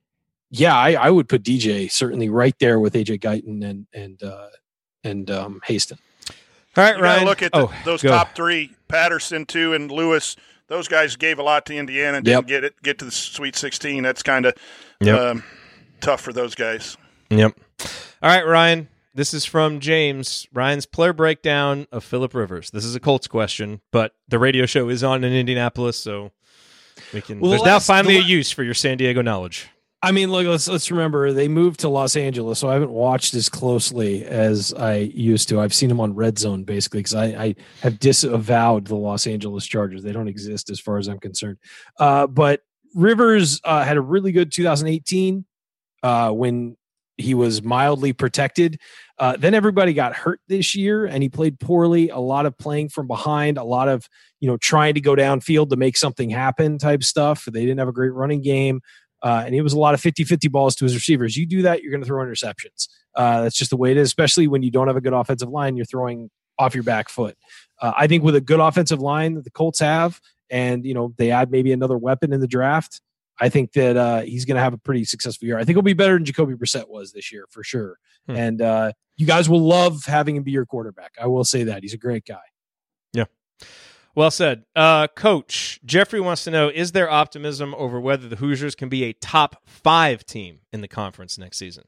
[0.52, 4.48] yeah, I, I would put DJ certainly right there with AJ Guyton and and uh,
[5.04, 5.98] and um, Haston.
[6.78, 7.26] All right, You Ryan.
[7.26, 8.10] look at the, oh, those go.
[8.10, 10.36] top three: Patterson, too, and Lewis.
[10.68, 12.38] Those guys gave a lot to Indiana and Yep.
[12.38, 14.02] didn't get it get to the Sweet 16.
[14.04, 14.54] That's kind of
[15.00, 15.20] Yep.
[15.20, 15.44] um,
[16.02, 16.98] tough for those guys.
[17.30, 17.54] Yep.
[18.24, 18.88] All right, Ryan.
[19.16, 20.46] This is from James.
[20.52, 22.70] Ryan's player breakdown of Philip Rivers.
[22.72, 26.34] This is a Colts question, but the radio show is on in Indianapolis, so
[27.14, 27.40] we can.
[27.40, 29.70] Well, there's the now finally the a use for your San Diego knowledge.
[30.04, 33.34] I mean, look, let's let's remember they moved to Los Angeles, so I haven't watched
[33.36, 35.62] as closely as I used to.
[35.62, 39.66] I've seen them on Red Zone basically because I, I have disavowed the Los Angeles
[39.66, 40.04] Chargers.
[40.04, 41.58] They don't exist as far as I'm concerned.
[41.98, 42.64] Uh, but
[42.94, 45.46] Rivers uh, had a really good 2018
[46.04, 46.76] uh, when
[47.18, 48.80] he was mildly protected.
[49.18, 52.10] Uh, then everybody got hurt this year, and he played poorly.
[52.10, 54.08] A lot of playing from behind, a lot of
[54.40, 57.46] you know trying to go downfield to make something happen type stuff.
[57.46, 58.82] They didn't have a great running game.
[59.24, 61.36] Uh, and it was a lot of 50-50 balls to his receivers.
[61.36, 62.88] You do that, you're going to throw interceptions.
[63.16, 65.50] Uh, that's just the way it is, especially when you don't have a good offensive
[65.50, 65.76] line.
[65.76, 67.36] You're throwing off your back foot.
[67.82, 71.14] Uh, I think with a good offensive line that the Colts have, and you know
[71.18, 73.02] they add maybe another weapon in the draft,
[73.40, 75.58] I think that uh, he's going to have a pretty successful year.
[75.58, 77.98] I think he'll be better than Jacoby Brissett was this year for sure.
[78.28, 78.36] Hmm.
[78.36, 81.12] And uh, you guys will love having him be your quarterback.
[81.22, 82.40] I will say that he's a great guy.
[83.14, 83.26] Yeah.
[84.16, 84.64] Well said.
[84.76, 89.04] Uh, Coach, Jeffrey wants to know Is there optimism over whether the Hoosiers can be
[89.04, 91.84] a top five team in the conference next season?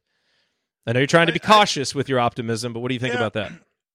[0.86, 3.14] I know you're trying to be cautious with your optimism, but what do you think
[3.14, 3.20] Yeah.
[3.20, 3.52] about that?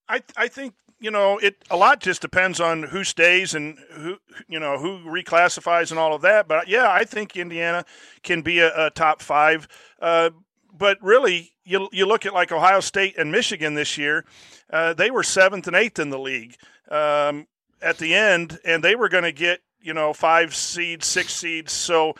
[0.08, 1.56] I I think you know it.
[1.70, 6.14] A lot just depends on who stays and who you know who reclassifies and all
[6.14, 6.46] of that.
[6.48, 7.84] But yeah, I think Indiana
[8.22, 9.66] can be a, a top five.
[10.00, 10.30] Uh,
[10.72, 14.24] but really, you you look at like Ohio State and Michigan this year.
[14.72, 16.56] Uh, they were seventh and eighth in the league
[16.90, 17.46] um,
[17.82, 21.72] at the end, and they were going to get you know five seeds, six seeds.
[21.72, 22.10] So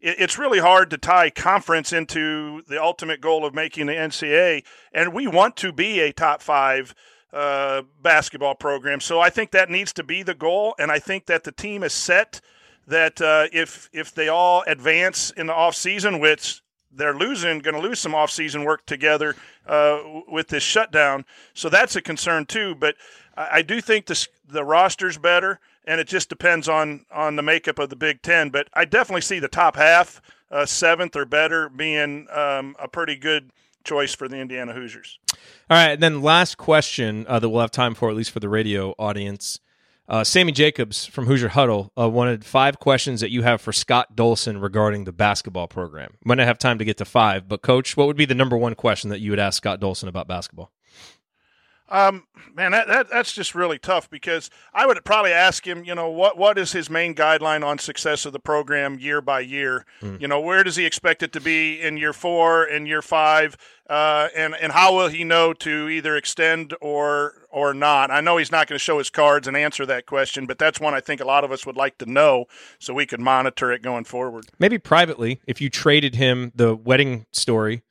[0.00, 4.64] it, it's really hard to tie conference into the ultimate goal of making the NCAA,
[4.92, 6.94] and we want to be a top five
[7.34, 9.00] uh, basketball program.
[9.00, 11.82] So I think that needs to be the goal, and I think that the team
[11.82, 12.40] is set.
[12.86, 16.62] That uh, if if they all advance in the off season, which
[16.96, 19.34] they're losing, going to lose some off-season work together
[19.66, 19.98] uh,
[20.28, 21.24] with this shutdown.
[21.52, 22.74] So that's a concern too.
[22.74, 22.94] But
[23.36, 27.42] I, I do think this, the roster's better, and it just depends on on the
[27.42, 28.50] makeup of the Big Ten.
[28.50, 33.16] But I definitely see the top half, uh, seventh or better, being um, a pretty
[33.16, 33.50] good
[33.84, 35.18] choice for the Indiana Hoosiers.
[35.70, 38.40] All right, and then last question uh, that we'll have time for, at least for
[38.40, 39.60] the radio audience.
[40.06, 44.14] Uh, Sammy Jacobs from Hoosier Huddle uh, wanted five questions that you have for Scott
[44.14, 46.14] Dolson regarding the basketball program.
[46.24, 48.56] Might not have time to get to five, but coach, what would be the number
[48.56, 50.73] one question that you would ask Scott Dolson about basketball?
[51.94, 52.24] Um,
[52.56, 56.10] man, that, that that's just really tough because I would probably ask him, you know,
[56.10, 59.86] what what is his main guideline on success of the program year by year?
[60.02, 60.20] Mm.
[60.20, 63.56] You know, where does he expect it to be in year four, in year five,
[63.88, 68.10] uh, and and how will he know to either extend or or not?
[68.10, 70.80] I know he's not going to show his cards and answer that question, but that's
[70.80, 72.46] one I think a lot of us would like to know
[72.80, 74.46] so we could monitor it going forward.
[74.58, 77.84] Maybe privately, if you traded him the wedding story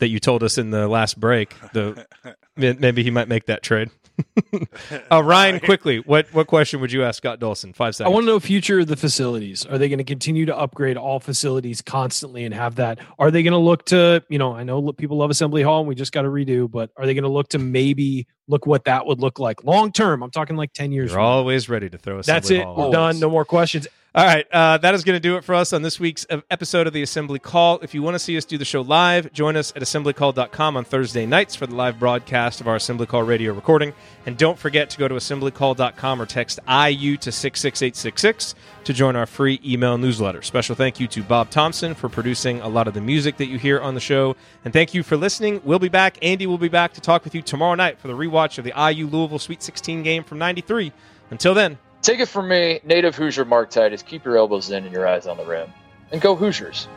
[0.00, 2.06] that you told us in the last break, the
[2.60, 3.90] maybe he might make that trade.
[5.10, 7.74] uh, Ryan, quickly, what what question would you ask Scott Dolson?
[7.74, 8.10] Five seconds.
[8.10, 9.64] I want to know future of the facilities.
[9.66, 12.98] Are they going to continue to upgrade all facilities constantly and have that?
[13.18, 15.88] Are they going to look to, you know, I know people love Assembly Hall and
[15.88, 18.84] we just got to redo, but are they going to look to maybe look what
[18.84, 20.22] that would look like long term?
[20.22, 21.12] I'm talking like 10 years.
[21.12, 22.64] You're always ready to throw Assembly That's it.
[22.64, 22.76] Hall.
[22.76, 22.94] We're always.
[22.94, 23.20] done.
[23.20, 23.86] No more questions.
[24.12, 26.88] All right, uh, that is going to do it for us on this week's episode
[26.88, 27.78] of the Assembly Call.
[27.78, 30.84] If you want to see us do the show live, join us at assemblycall.com on
[30.84, 33.92] Thursday nights for the live broadcast of our Assembly Call radio recording.
[34.26, 39.26] And don't forget to go to assemblycall.com or text IU to 66866 to join our
[39.26, 40.42] free email newsletter.
[40.42, 43.58] Special thank you to Bob Thompson for producing a lot of the music that you
[43.58, 44.34] hear on the show.
[44.64, 45.60] And thank you for listening.
[45.62, 46.18] We'll be back.
[46.20, 48.72] Andy will be back to talk with you tomorrow night for the rewatch of the
[48.76, 50.92] IU Louisville Sweet 16 game from 93.
[51.30, 54.02] Until then, Take it from me, native Hoosier Mark Titus.
[54.02, 55.70] Keep your elbows in and your eyes on the rim.
[56.12, 56.88] And go Hoosiers.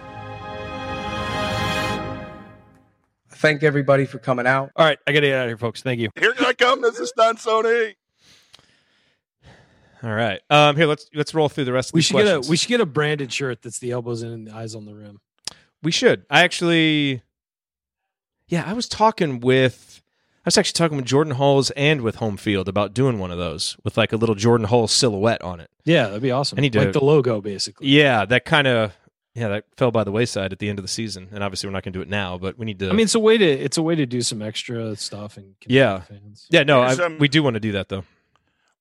[3.29, 4.71] Thank everybody for coming out.
[4.75, 5.81] All right, I got to get out of here, folks.
[5.81, 6.09] Thank you.
[6.17, 6.81] Here I come.
[6.81, 7.95] This is Don Sony.
[10.01, 10.39] All right.
[10.49, 12.45] Um, here let's let's roll through the rest of we these should questions.
[12.45, 14.75] get a we should get a branded shirt that's the elbows in and the eyes
[14.75, 15.19] on the rim.
[15.81, 16.25] We should.
[16.29, 17.21] I actually
[18.47, 20.01] Yeah, I was talking with
[20.45, 23.37] I was actually talking with Jordan Hulls and with Home Field about doing one of
[23.37, 25.69] those with like a little Jordan Hull silhouette on it.
[25.85, 26.59] Yeah, that'd be awesome.
[26.59, 27.87] I need to, like the logo, basically.
[27.87, 28.93] Yeah, that kind of
[29.35, 31.73] yeah, that fell by the wayside at the end of the season, and obviously we're
[31.73, 32.37] not going to do it now.
[32.37, 32.89] But we need to.
[32.89, 35.55] I mean, it's a way to it's a way to do some extra stuff and
[35.65, 36.45] yeah, fans.
[36.49, 36.63] yeah.
[36.63, 38.03] No, I, um, we do want to do that though.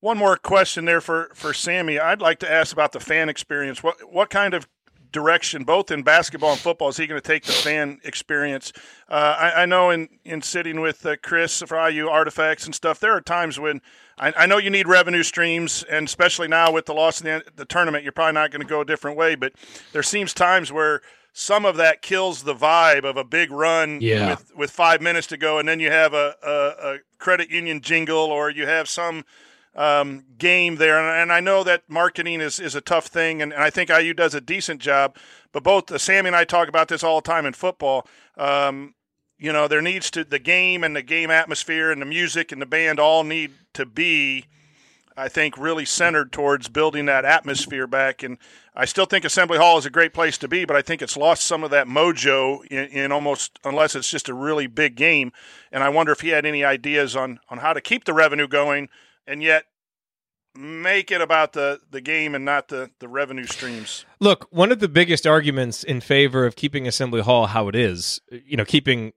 [0.01, 1.99] One more question there for for Sammy.
[1.99, 3.83] I'd like to ask about the fan experience.
[3.83, 4.69] What what kind of
[5.13, 8.73] direction, both in basketball and football, is he going to take the fan experience?
[9.09, 12.99] Uh, I, I, know in, in sitting with uh, Chris for IU artifacts and stuff,
[12.99, 13.81] there are times when
[14.19, 17.45] I, I, know you need revenue streams, and especially now with the loss of the,
[17.55, 19.35] the tournament, you're probably not going to go a different way.
[19.35, 19.53] But
[19.93, 21.03] there seems times where
[21.33, 24.31] some of that kills the vibe of a big run yeah.
[24.31, 27.81] with, with five minutes to go, and then you have a, a, a credit union
[27.81, 29.25] jingle or you have some–
[29.74, 30.99] um, game there.
[30.99, 33.90] And, and, I know that marketing is, is a tough thing, and, and I think
[33.90, 35.16] IU does a decent job.
[35.51, 38.07] But both uh, Sammy and I talk about this all the time in football.
[38.36, 38.94] Um,
[39.39, 42.62] you know, there needs to the game and the game atmosphere and the music and
[42.62, 44.44] the band all need to be,
[45.16, 48.23] I think, really centered towards building that atmosphere back.
[48.23, 48.39] And
[48.77, 51.16] I still think Assembly Hall is a great place to be, but I think it's
[51.16, 55.32] lost some of that mojo in, in almost unless it's just a really big game.
[55.73, 58.47] And I wonder if he had any ideas on on how to keep the revenue
[58.47, 58.90] going
[59.27, 59.65] and yet
[60.55, 64.05] make it about the the game and not the the revenue streams.
[64.20, 68.20] Look, one of the biggest arguments in favor of keeping Assembly Hall how it is,
[68.31, 69.12] you know, keeping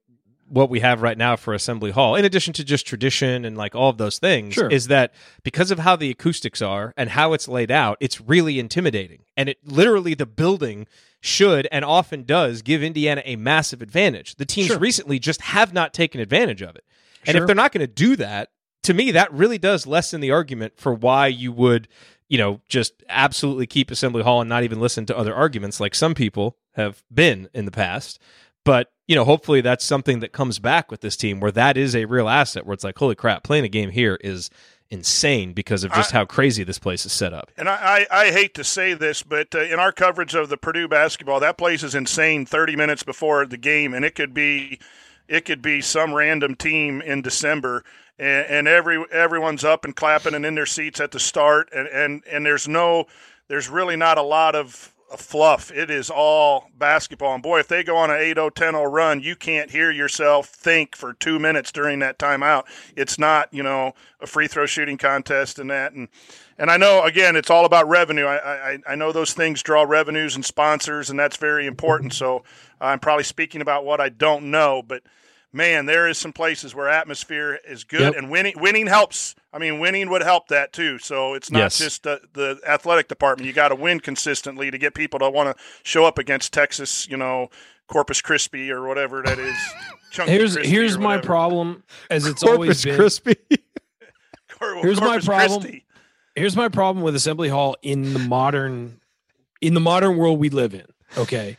[0.48, 3.76] what we have right now for Assembly Hall, in addition to just tradition and like
[3.76, 4.70] all of those things, sure.
[4.70, 5.14] is that
[5.44, 9.24] because of how the acoustics are and how it's laid out, it's really intimidating.
[9.36, 10.88] And it literally, the building
[11.20, 14.36] should and often does give Indiana a massive advantage.
[14.36, 14.78] The teams sure.
[14.78, 16.84] recently just have not taken advantage of it.
[17.26, 17.42] And sure.
[17.42, 18.50] if they're not going to do that,
[18.86, 21.88] to me, that really does lessen the argument for why you would,
[22.30, 25.96] you know, just absolutely keep Assembly Hall and not even listen to other arguments like
[25.96, 28.20] some people have been in the past.
[28.64, 31.96] But, you know, hopefully that's something that comes back with this team where that is
[31.96, 34.50] a real asset where it's like, holy crap, playing a game here is
[34.90, 37.52] insane because of just I, how crazy this place is set up.
[37.58, 40.58] And I, I, I hate to say this, but uh, in our coverage of the
[40.58, 44.80] Purdue basketball, that place is insane 30 minutes before the game, and it could be
[45.28, 47.84] it could be some random team in December
[48.18, 51.88] and, and every everyone's up and clapping and in their seats at the start, and,
[51.88, 53.06] and and there's no,
[53.48, 55.72] there's really not a lot of fluff.
[55.72, 57.36] It is all basketball.
[57.36, 59.92] And boy, if they go on an 8 0 10 0 run, you can't hear
[59.92, 62.64] yourself think for two minutes during that timeout.
[62.96, 65.94] It's not, you know, a free throw shooting contest and that.
[65.94, 66.08] And
[66.58, 68.26] and I know again, it's all about revenue.
[68.26, 72.14] I, I I know those things draw revenues and sponsors, and that's very important.
[72.14, 72.44] So
[72.82, 75.04] I'm probably speaking about what I don't know, but
[75.56, 78.16] man, there is some places where atmosphere is good Yep.
[78.18, 79.34] and winning winning helps.
[79.54, 81.00] I mean, winning would help that too.
[81.00, 81.78] So it's not Yes.
[81.78, 83.48] just the, the athletic department.
[83.48, 87.08] You got to win consistently to get people to want to show up against Texas,
[87.10, 87.50] you know,
[87.88, 89.56] Corpus Crispy or whatever that is.
[90.12, 92.96] Chunky Here's here's my problem, as it's always Corpus been.
[92.96, 93.36] Crispy.
[94.50, 95.62] Cor- Here's my problem.
[95.62, 95.86] Christi.
[96.36, 99.00] Here's my problem with Assembly Hall in the modern
[99.62, 100.86] in the modern world we live in.
[101.18, 101.58] Okay.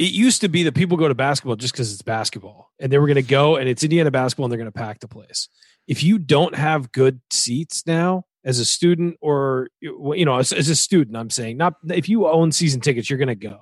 [0.00, 2.72] It used to be that people go to basketball just because it's basketball.
[2.80, 5.00] And they were going to go and it's Indiana basketball and they're going to pack
[5.00, 5.48] the place.
[5.86, 10.70] If you don't have good seats now as a student or you know, as, as
[10.70, 13.60] a student, I'm saying, not if you own season tickets, you're going to go.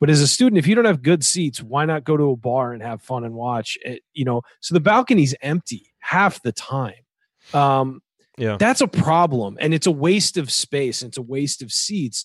[0.00, 2.36] But as a student, if you don't have good seats, why not go to a
[2.36, 4.02] bar and have fun and watch it?
[4.14, 6.94] You know, so the balcony's empty half the time.
[7.52, 8.00] Um,
[8.38, 8.56] Yeah.
[8.58, 12.24] that's a problem and it's a waste of space and it's a waste of seats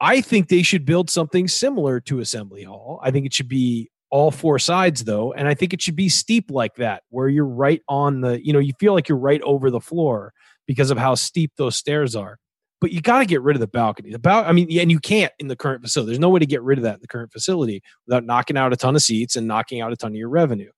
[0.00, 3.00] i think they should build something similar to assembly hall.
[3.02, 6.08] I think it should be all four sides though and i think it should be
[6.08, 9.42] steep like that where you're right on the you know you feel like you're right
[9.42, 10.32] over the floor
[10.66, 12.38] because of how steep those stairs are.
[12.80, 14.10] But you got to get rid of the balcony.
[14.10, 16.10] The bal- i mean and you can't in the current facility.
[16.10, 18.72] There's no way to get rid of that in the current facility without knocking out
[18.72, 20.70] a ton of seats and knocking out a ton of your revenue.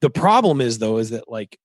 [0.00, 1.58] The problem is though is that like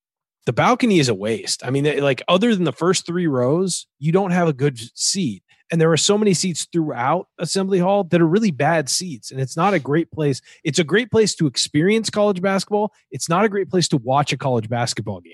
[0.45, 1.63] the balcony is a waste.
[1.63, 4.79] I mean, eh, like other than the first three rows, you don't have a good
[4.97, 5.43] seat.
[5.71, 9.31] And there are so many seats throughout Assembly Hall that are really bad seats.
[9.31, 10.41] And it's not a great place.
[10.63, 12.91] It's a great place to experience college basketball.
[13.11, 15.33] It's not a great place to watch a college basketball game.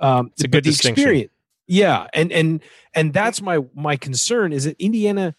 [0.00, 1.02] Um, It's a good the distinction.
[1.02, 1.32] experience-
[1.66, 2.60] Yeah, and and
[2.94, 5.34] and that's my my concern is that Indiana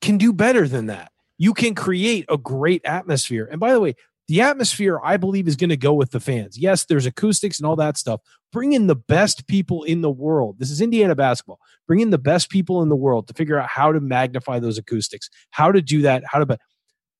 [0.00, 1.12] can do better than that.
[1.38, 3.48] You can create a great atmosphere.
[3.50, 3.94] And by the way,
[4.30, 6.56] the atmosphere I believe is going to go with the fans.
[6.56, 8.20] Yes, there's acoustics and all that stuff.
[8.52, 10.60] Bring in the best people in the world.
[10.60, 11.58] This is Indiana basketball.
[11.88, 14.78] Bring in the best people in the world to figure out how to magnify those
[14.78, 16.58] acoustics, how to do that, how to.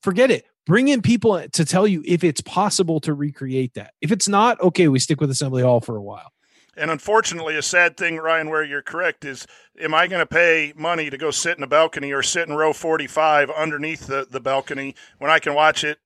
[0.04, 0.46] Forget it.
[0.66, 3.92] Bring in people to tell you if it's possible to recreate that.
[4.00, 6.30] If it's not, okay, we stick with Assembly Hall for a while.
[6.76, 9.48] And unfortunately, a sad thing, Ryan, where you're correct is,
[9.80, 12.54] am I going to pay money to go sit in a balcony or sit in
[12.54, 15.98] row 45 underneath the, the balcony when I can watch it?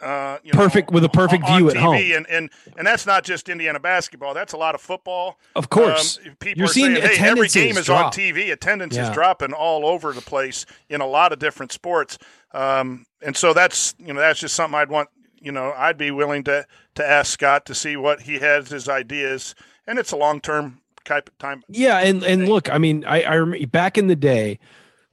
[0.00, 1.80] Uh, you know, Perfect with a perfect on view at TV?
[1.80, 1.94] home.
[1.96, 4.34] and and and that's not just Indiana basketball.
[4.34, 5.38] That's a lot of football.
[5.54, 6.18] Of course.
[6.26, 8.06] Um, people You're are seeing saying, "Hey, every game is drop.
[8.06, 8.50] on TV.
[8.52, 9.08] Attendance Yeah.
[9.08, 12.18] is dropping all over the place in a lot of different sports."
[12.52, 15.08] Um, and so that's you know that's just something I'd want.
[15.40, 16.66] You know, I'd be willing to
[16.96, 19.54] to ask Scott to see what he has his ideas,
[19.86, 21.62] and it's a long term type of time.
[21.70, 24.58] Yeah, and and look, I mean, I I remember back in the day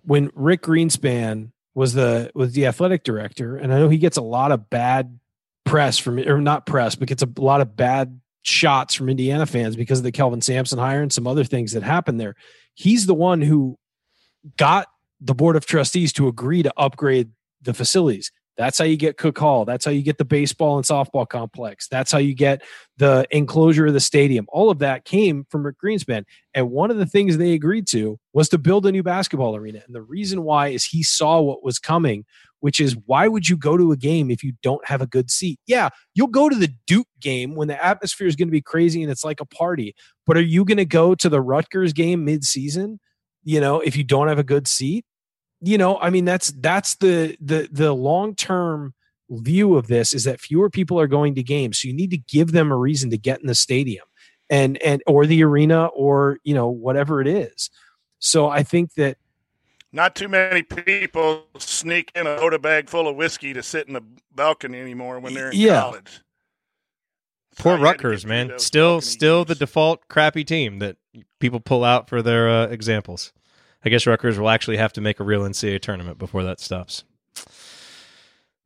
[0.03, 4.21] when Rick Greenspan was the was the athletic director, and I know he gets a
[4.21, 5.19] lot of bad
[5.65, 9.75] press from or not press, but gets a lot of bad shots from Indiana fans
[9.75, 12.35] because of the Kelvin Sampson hire and some other things that happened there.
[12.73, 13.77] He's the one who
[14.57, 14.87] got
[15.21, 17.31] the board of trustees to agree to upgrade
[17.61, 18.31] the facilities.
[18.55, 19.65] That's how you get Cook Hall.
[19.65, 21.87] That's how you get the baseball and softball complex.
[21.87, 22.61] That's how you get
[22.97, 24.45] the enclosure of the stadium.
[24.49, 26.23] All of that came from Rick Greenspan.
[26.53, 29.81] And one of the things they agreed to was to build a new basketball arena.
[29.85, 32.25] And the reason why is he saw what was coming,
[32.59, 35.31] which is why would you go to a game if you don't have a good
[35.31, 35.59] seat?
[35.65, 39.01] Yeah, you'll go to the Duke game when the atmosphere is going to be crazy
[39.01, 39.95] and it's like a party.
[40.27, 42.99] But are you going to go to the Rutgers game mid-season?
[43.43, 45.05] You know, if you don't have a good seat,
[45.63, 48.93] you know, I mean, that's that's the the the long term
[49.29, 52.17] view of this is that fewer people are going to games, so you need to
[52.17, 54.05] give them a reason to get in the stadium
[54.49, 57.69] and and or the arena or you know whatever it is.
[58.19, 59.17] So I think that
[59.91, 63.93] Not too many people sneak in a soda bag full of whiskey to sit in
[63.93, 64.03] the
[64.35, 65.81] balcony anymore when they're in Yeah.
[65.81, 66.21] college.
[67.57, 68.57] Poor Rutgers, man.
[68.57, 70.97] Still, still the default crappy team that
[71.39, 73.31] people pull out for their uh, examples.
[73.85, 77.03] I guess Rutgers will actually have to make a real NCAA tournament before that stops.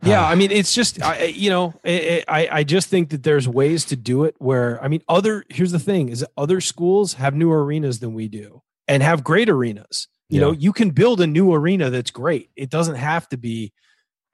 [0.03, 3.85] Yeah, I mean, it's just I, you know, I, I just think that there's ways
[3.85, 7.33] to do it where I mean, other here's the thing is that other schools have
[7.33, 10.07] newer arenas than we do and have great arenas.
[10.29, 12.49] You know, you can build a new arena that's great.
[12.57, 13.71] It doesn't have to be,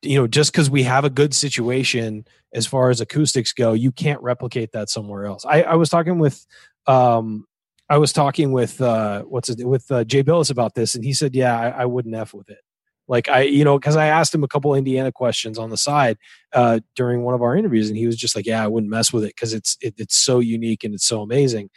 [0.02, 3.92] you know, just because we have a good situation as far as acoustics go, you
[3.92, 5.46] can't replicate that somewhere else.
[5.46, 6.46] I, I was talking with
[6.88, 7.46] um
[7.94, 11.14] I was talking with uh what's it with uh, Jay Bilas about this, and he
[11.14, 12.58] said, Yeah, I, I wouldn't F with it.
[13.08, 16.18] Like I, you know, because I asked him a couple Indiana questions on the side
[16.54, 19.14] uh, during one of our interviews, and he was just like, "Yeah, I wouldn't mess
[19.14, 21.70] with it because it's it, it's so unique and it's so amazing."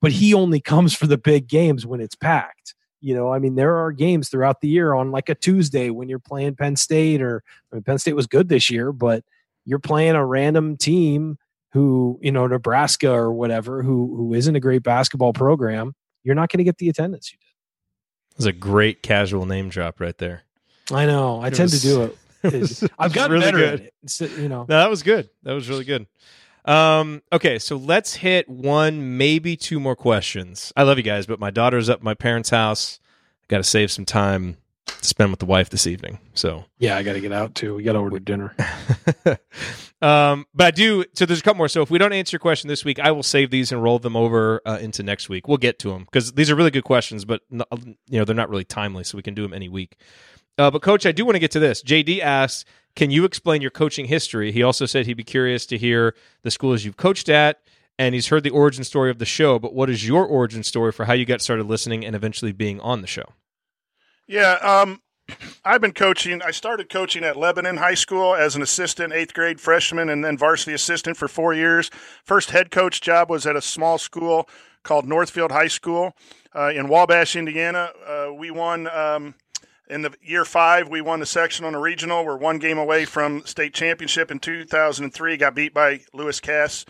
[0.00, 2.76] But he only comes for the big games when it's packed.
[3.00, 6.08] You know, I mean, there are games throughout the year on like a Tuesday when
[6.08, 7.42] you're playing Penn State, or
[7.72, 9.24] I mean, Penn State was good this year, but
[9.64, 11.36] you're playing a random team
[11.74, 15.92] who, you know, Nebraska or whatever, who who isn't a great basketball program.
[16.22, 17.44] You're not going to get the attendance you did.
[18.32, 20.42] It was a great casual name drop right there.
[20.92, 21.40] I know.
[21.42, 22.18] I It tend was- to do it.
[22.54, 23.74] it was- I've gotten really better good.
[23.74, 23.94] at it.
[24.04, 25.28] It's, uh, you know, No, that was good.
[25.42, 26.06] That was really good.
[26.64, 30.72] Um, okay, so let's hit one, maybe two more questions.
[30.76, 33.00] I love you guys, but my daughter's up at my parents' house.
[33.42, 36.18] I got to save some time to spend with the wife this evening.
[36.34, 37.74] So, yeah, I got to get out too.
[37.74, 38.54] We got to order dinner.
[40.02, 41.04] um, but I do.
[41.14, 41.68] So there's a couple more.
[41.68, 43.98] So if we don't answer your question this week, I will save these and roll
[43.98, 45.48] them over uh, into next week.
[45.48, 47.64] We'll get to them because these are really good questions, but no,
[48.08, 49.96] you know they're not really timely, so we can do them any week.
[50.56, 51.82] Uh, but coach, I do want to get to this.
[51.82, 55.78] JD asks, "Can you explain your coaching history?" He also said he'd be curious to
[55.78, 57.60] hear the schools you've coached at,
[57.98, 59.58] and he's heard the origin story of the show.
[59.58, 62.80] But what is your origin story for how you got started listening and eventually being
[62.80, 63.24] on the show?
[64.26, 65.00] Yeah, um,
[65.64, 66.42] I've been coaching.
[66.42, 70.38] I started coaching at Lebanon High School as an assistant, eighth grade freshman, and then
[70.38, 71.90] varsity assistant for four years.
[72.24, 74.48] First head coach job was at a small school
[74.82, 76.14] called Northfield High School
[76.54, 77.90] uh, in Wabash, Indiana.
[78.06, 78.88] Uh, we won.
[78.88, 79.34] Um,
[79.86, 82.24] in the year five, we won the sectional and a regional.
[82.24, 85.36] We're one game away from state championship in 2003.
[85.36, 86.86] Got beat by Lewis Cass,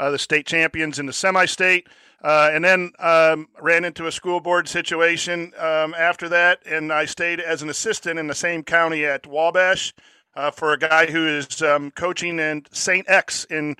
[0.00, 1.86] uh, the state champions in the semi-state.
[2.24, 7.04] Uh, and then um, ran into a school board situation um, after that, and I
[7.04, 9.92] stayed as an assistant in the same county at Wabash
[10.34, 13.04] uh, for a guy who is um, coaching in St.
[13.10, 13.76] X in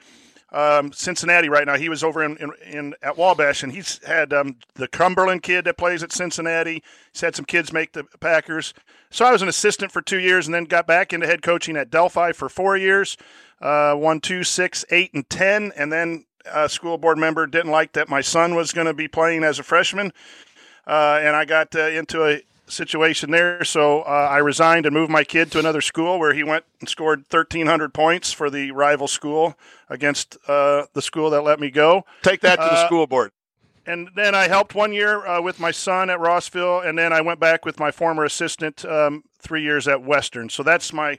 [0.53, 1.79] um, Cincinnati right now.
[1.79, 5.65] He was over in, in, in at Wabash, and he's had um, the Cumberland kid
[5.65, 6.83] that plays at Cincinnati.
[7.15, 8.75] He's had some kids make the Packers.
[9.09, 11.79] So I was an assistant for two years, and then got back into head coaching
[11.79, 13.17] at Delphi for four years.
[13.63, 17.93] Uh, one, two, six, eight, and ten, and then a school board member didn't like
[17.93, 20.13] that my son was going to be playing as a freshman,
[20.87, 23.63] uh, and I got uh, into a situation there.
[23.65, 26.89] So uh, I resigned and moved my kid to another school where he went and
[26.89, 29.57] scored 1,300 points for the rival school
[29.89, 32.05] against uh, the school that let me go.
[32.23, 33.33] Take that to the Uh, school board.
[33.87, 37.21] And then I helped one year uh, with my son at Rossville, and then I
[37.21, 40.49] went back with my former assistant um, three years at Western.
[40.49, 41.19] So that's my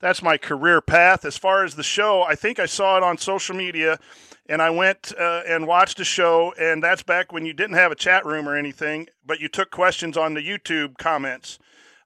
[0.00, 1.24] that's my career path.
[1.26, 3.98] As far as the show, I think I saw it on social media,
[4.48, 6.52] and I went uh, and watched the show.
[6.58, 9.70] And that's back when you didn't have a chat room or anything, but you took
[9.70, 11.58] questions on the YouTube comments.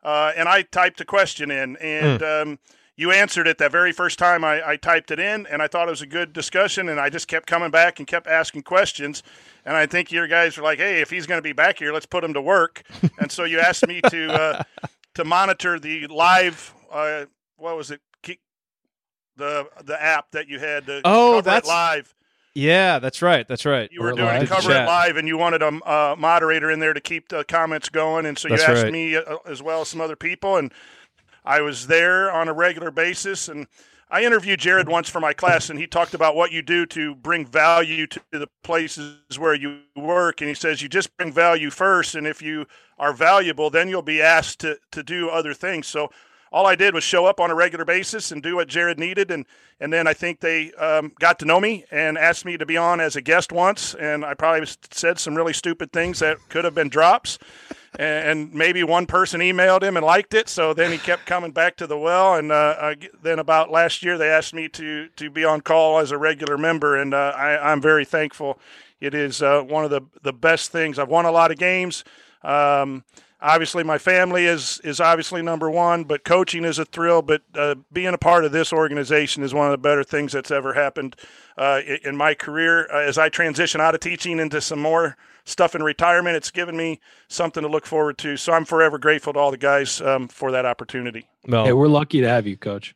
[0.02, 2.58] Uh, and I typed a question in, and um,
[2.96, 5.88] you answered it that very first time I, I typed it in, and I thought
[5.88, 9.22] it was a good discussion, and I just kept coming back and kept asking questions.
[9.66, 11.92] And I think your guys were like, "Hey, if he's going to be back here,
[11.92, 12.82] let's put him to work."
[13.18, 14.62] and so you asked me to uh,
[15.16, 16.72] to monitor the live.
[16.90, 17.26] Uh,
[17.58, 18.00] what was it?
[19.36, 22.14] The the app that you had to Oh, that's- live.
[22.54, 23.46] Yeah, that's right.
[23.46, 23.88] That's right.
[23.92, 26.92] You were doing to cover it live, and you wanted a uh, moderator in there
[26.92, 28.92] to keep the comments going, and so you That's asked right.
[28.92, 30.72] me uh, as well as some other people, and
[31.44, 33.48] I was there on a regular basis.
[33.48, 33.68] And
[34.10, 37.14] I interviewed Jerod once for my class, and he talked about what you do to
[37.14, 40.40] bring value to the places where you work.
[40.40, 42.66] And he says you just bring value first, and if you
[42.98, 45.86] are valuable, then you'll be asked to to do other things.
[45.86, 46.10] So
[46.52, 49.30] all I did was show up on a regular basis and do what Jerod needed,
[49.30, 49.46] and
[49.80, 52.76] and then I think they um, got to know me and asked me to be
[52.76, 56.64] on as a guest once, and I probably said some really stupid things that could
[56.64, 57.38] have been drops,
[57.98, 61.76] and maybe one person emailed him and liked it, so then he kept coming back
[61.76, 65.30] to the well, and uh, I, then about last year they asked me to to
[65.30, 68.58] be on call as a regular member, and uh, I, I'm very thankful.
[69.00, 70.98] It is uh, one of the the best things.
[70.98, 72.04] I've won a lot of games.
[72.42, 73.04] Um,
[73.42, 77.74] obviously my family is is obviously number one but coaching is a thrill but uh,
[77.92, 81.16] being a part of this organization is one of the better things that's ever happened
[81.56, 82.88] uh, in my career.
[82.92, 86.76] Uh, as i transition out of teaching into some more stuff in retirement it's given
[86.76, 88.36] me something to look forward to.
[88.36, 91.26] So i'm forever grateful to all the guys um, for that opportunity.
[91.46, 92.94] Well, Hey, we're lucky to have you, Coach.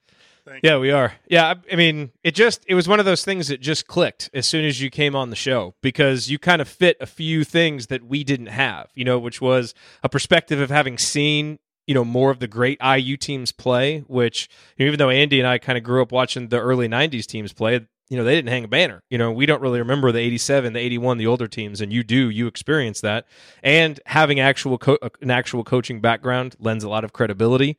[0.62, 1.15] Yeah, we are.
[1.29, 4.31] Yeah, I, I mean, it just it was one of those things that just clicked
[4.35, 7.45] as soon as you came on the show because you kind of fit a few
[7.45, 11.95] things that we didn't have, you know, which was a perspective of having seen you
[11.95, 15.49] know more of the great IU teams play, which you know, even though Andy and
[15.49, 18.49] I kind of grew up watching the early '90s teams play, you know they didn't
[18.49, 19.03] hang a banner.
[19.11, 22.03] You know we don't really remember the '87, the '81, the older teams, and you
[22.03, 22.31] do.
[22.31, 23.27] You experience that,
[23.62, 27.77] and having actual co- uh, an actual coaching background lends a lot of credibility,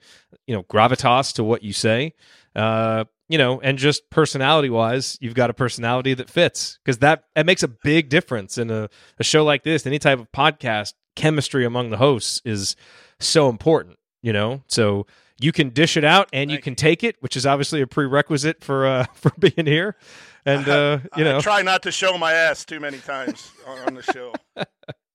[0.48, 2.14] you know, gravitas to what you say.
[2.56, 7.24] Uh, you know, and just personality wise, you've got a personality that fits because that
[7.36, 9.86] that makes a big difference in a, a show like this.
[9.86, 12.76] Any type of podcast, chemistry among the hosts is
[13.20, 13.98] so important.
[14.22, 15.06] You know, so
[15.40, 18.64] you can dish it out and you can take it, which is obviously a prerequisite
[18.64, 19.96] for uh, for being here.
[20.46, 23.80] And uh, you know, I try not to show my ass too many times on,
[23.80, 24.34] on the show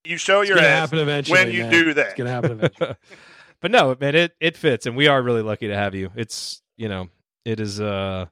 [0.04, 1.72] You show your ass happen eventually, when you man.
[1.72, 2.06] do that.
[2.06, 2.94] It's gonna happen eventually.
[3.60, 6.10] but no, man, it it fits, and we are really lucky to have you.
[6.16, 7.08] It's you know,
[7.44, 8.26] it is uh,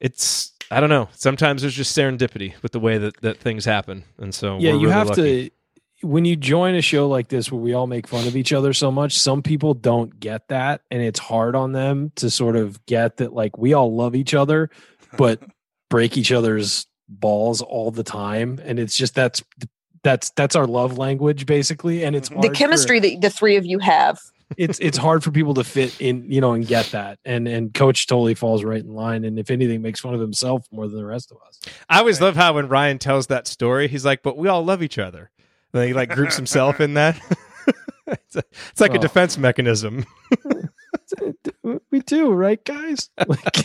[0.00, 1.08] it's I don't know.
[1.12, 4.76] Sometimes there's just serendipity with the way that that things happen, and so yeah, we're
[4.76, 5.48] you really have lucky.
[5.48, 5.54] to
[6.04, 8.72] when you join a show like this where we all make fun of each other
[8.72, 12.84] so much, some people don't get that and it's hard on them to sort of
[12.86, 14.70] get that like we all love each other
[15.16, 15.42] but
[15.90, 19.42] break each other's balls all the time and it's just that's
[20.02, 23.56] that's that's our love language basically and it's the hard for- chemistry that the three
[23.56, 24.20] of you have.
[24.56, 27.18] It's it's hard for people to fit in, you know, and get that.
[27.24, 29.24] And and coach totally falls right in line.
[29.24, 31.60] And if anything, makes fun of himself more than the rest of us.
[31.88, 34.82] I always love how when Ryan tells that story, he's like, "But we all love
[34.82, 35.30] each other."
[35.72, 37.20] And then he like groups himself in that.
[38.06, 39.00] it's, a- it's like a Oh.
[39.00, 40.04] defense mechanism.
[41.90, 43.08] We do, right, guys?
[43.26, 43.62] Like,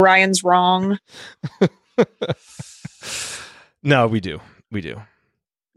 [0.00, 0.98] Ryan's wrong.
[3.82, 4.40] No, we do,
[4.70, 5.00] we do.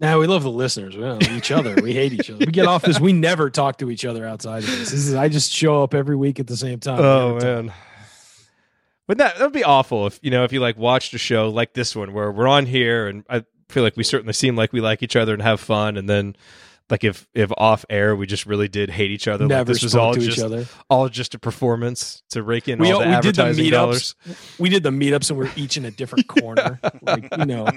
[0.02, 0.98] Now we love the listeners.
[0.98, 1.76] We love each other.
[1.82, 2.40] We hate each other.
[2.40, 3.00] We get off this.
[3.00, 4.90] We never talk to each other outside of this.
[4.92, 7.00] This is I just show up every week at the same time.
[7.00, 7.66] Oh never talk.
[7.66, 7.74] man.
[9.08, 11.50] But that that would be awful if you know if you like watched a show
[11.50, 14.74] like this one where we're on here and I feel like we certainly seem like
[14.74, 16.36] we like each other and have fun and then
[16.90, 19.84] like if if off air we just really did hate each other like Never this
[19.84, 20.66] was all to each other.
[20.90, 23.72] all just a performance to rake in We, all the we did the advertising meetups.
[23.72, 24.16] dollars.
[24.60, 26.80] We did the meetups, and we're each in a different corner.
[27.02, 27.68] like you know.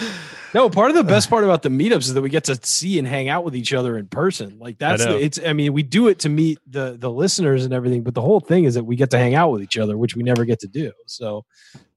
[0.52, 2.98] No, part of the best part about the meetups is that we get to see
[2.98, 4.58] and hang out with each other in person.
[4.58, 5.12] Like that's know.
[5.12, 5.38] the, it's.
[5.38, 8.40] I mean, we do it to meet the the listeners and everything, but the whole
[8.40, 10.58] thing is that we get to hang out with each other, which we never get
[10.60, 10.92] to do.
[11.06, 11.44] So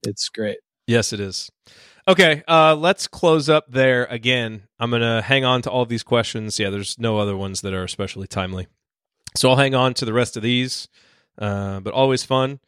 [0.05, 0.59] it's great.
[0.85, 1.49] Yes, it is.
[2.07, 4.67] Okay, uh, let's close up there again.
[4.77, 6.59] I'm gonna hang on to all these questions.
[6.59, 8.67] Yeah, there's no other ones that are especially timely,
[9.35, 10.88] so I'll hang on to the rest of these.
[11.38, 12.59] Uh, but always fun.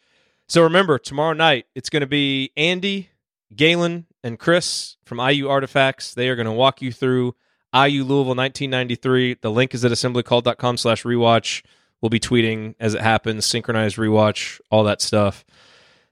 [0.47, 3.09] So remember, tomorrow night it's going to be Andy,
[3.55, 6.15] Galen, and Chris from IU Artifacts.
[6.15, 7.35] They are going to walk you through
[7.73, 9.35] IU Louisville 1993.
[9.41, 11.63] The link is at assemblycall.com slash rewatch.
[12.01, 15.45] We'll be tweeting as it happens, synchronized rewatch, all that stuff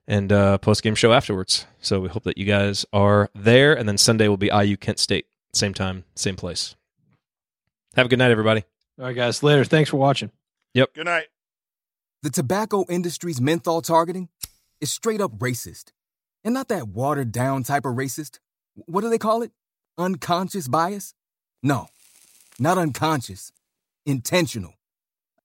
[0.07, 1.65] and uh, post game show afterwards.
[1.79, 3.73] So we hope that you guys are there.
[3.73, 6.75] And then Sunday will be IU Kent State, same time, same place.
[7.95, 8.63] Have a good night, everybody.
[8.99, 9.41] All right, guys.
[9.41, 9.63] Later.
[9.63, 10.31] Thanks for watching.
[10.75, 10.93] Yep.
[10.93, 11.27] Good night.
[12.21, 14.29] The tobacco industry's menthol targeting
[14.79, 15.91] is straight up racist.
[16.43, 18.39] And not that watered down type of racist.
[18.75, 19.51] What do they call it?
[19.97, 21.13] Unconscious bias?
[21.61, 21.87] No,
[22.59, 23.51] not unconscious.
[24.05, 24.73] Intentional.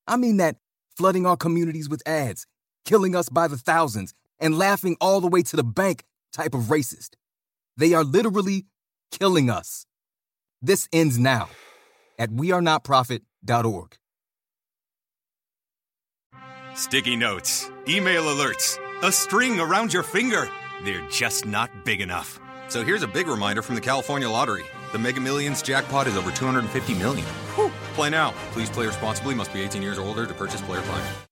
[0.06, 0.56] I mean that
[0.96, 2.46] flooding our communities with ads,
[2.84, 6.62] killing us by the thousands, and laughing all the way to the bank type of
[6.62, 7.10] racist.
[7.76, 8.66] They are literally
[9.12, 9.86] killing us.
[10.60, 11.48] This ends now
[12.18, 13.96] at wearenotprofit.org.
[16.74, 20.48] Sticky notes, email alerts, a string around your finger.
[20.84, 22.40] They're just not big enough.
[22.68, 24.64] So here's a big reminder from the California Lottery.
[24.92, 27.26] The Mega Millions jackpot is over 250 million.
[27.54, 27.70] Whew.
[27.94, 28.32] Play now.
[28.52, 29.34] Please play responsibly.
[29.34, 31.27] Must be 18 years or older to purchase player client.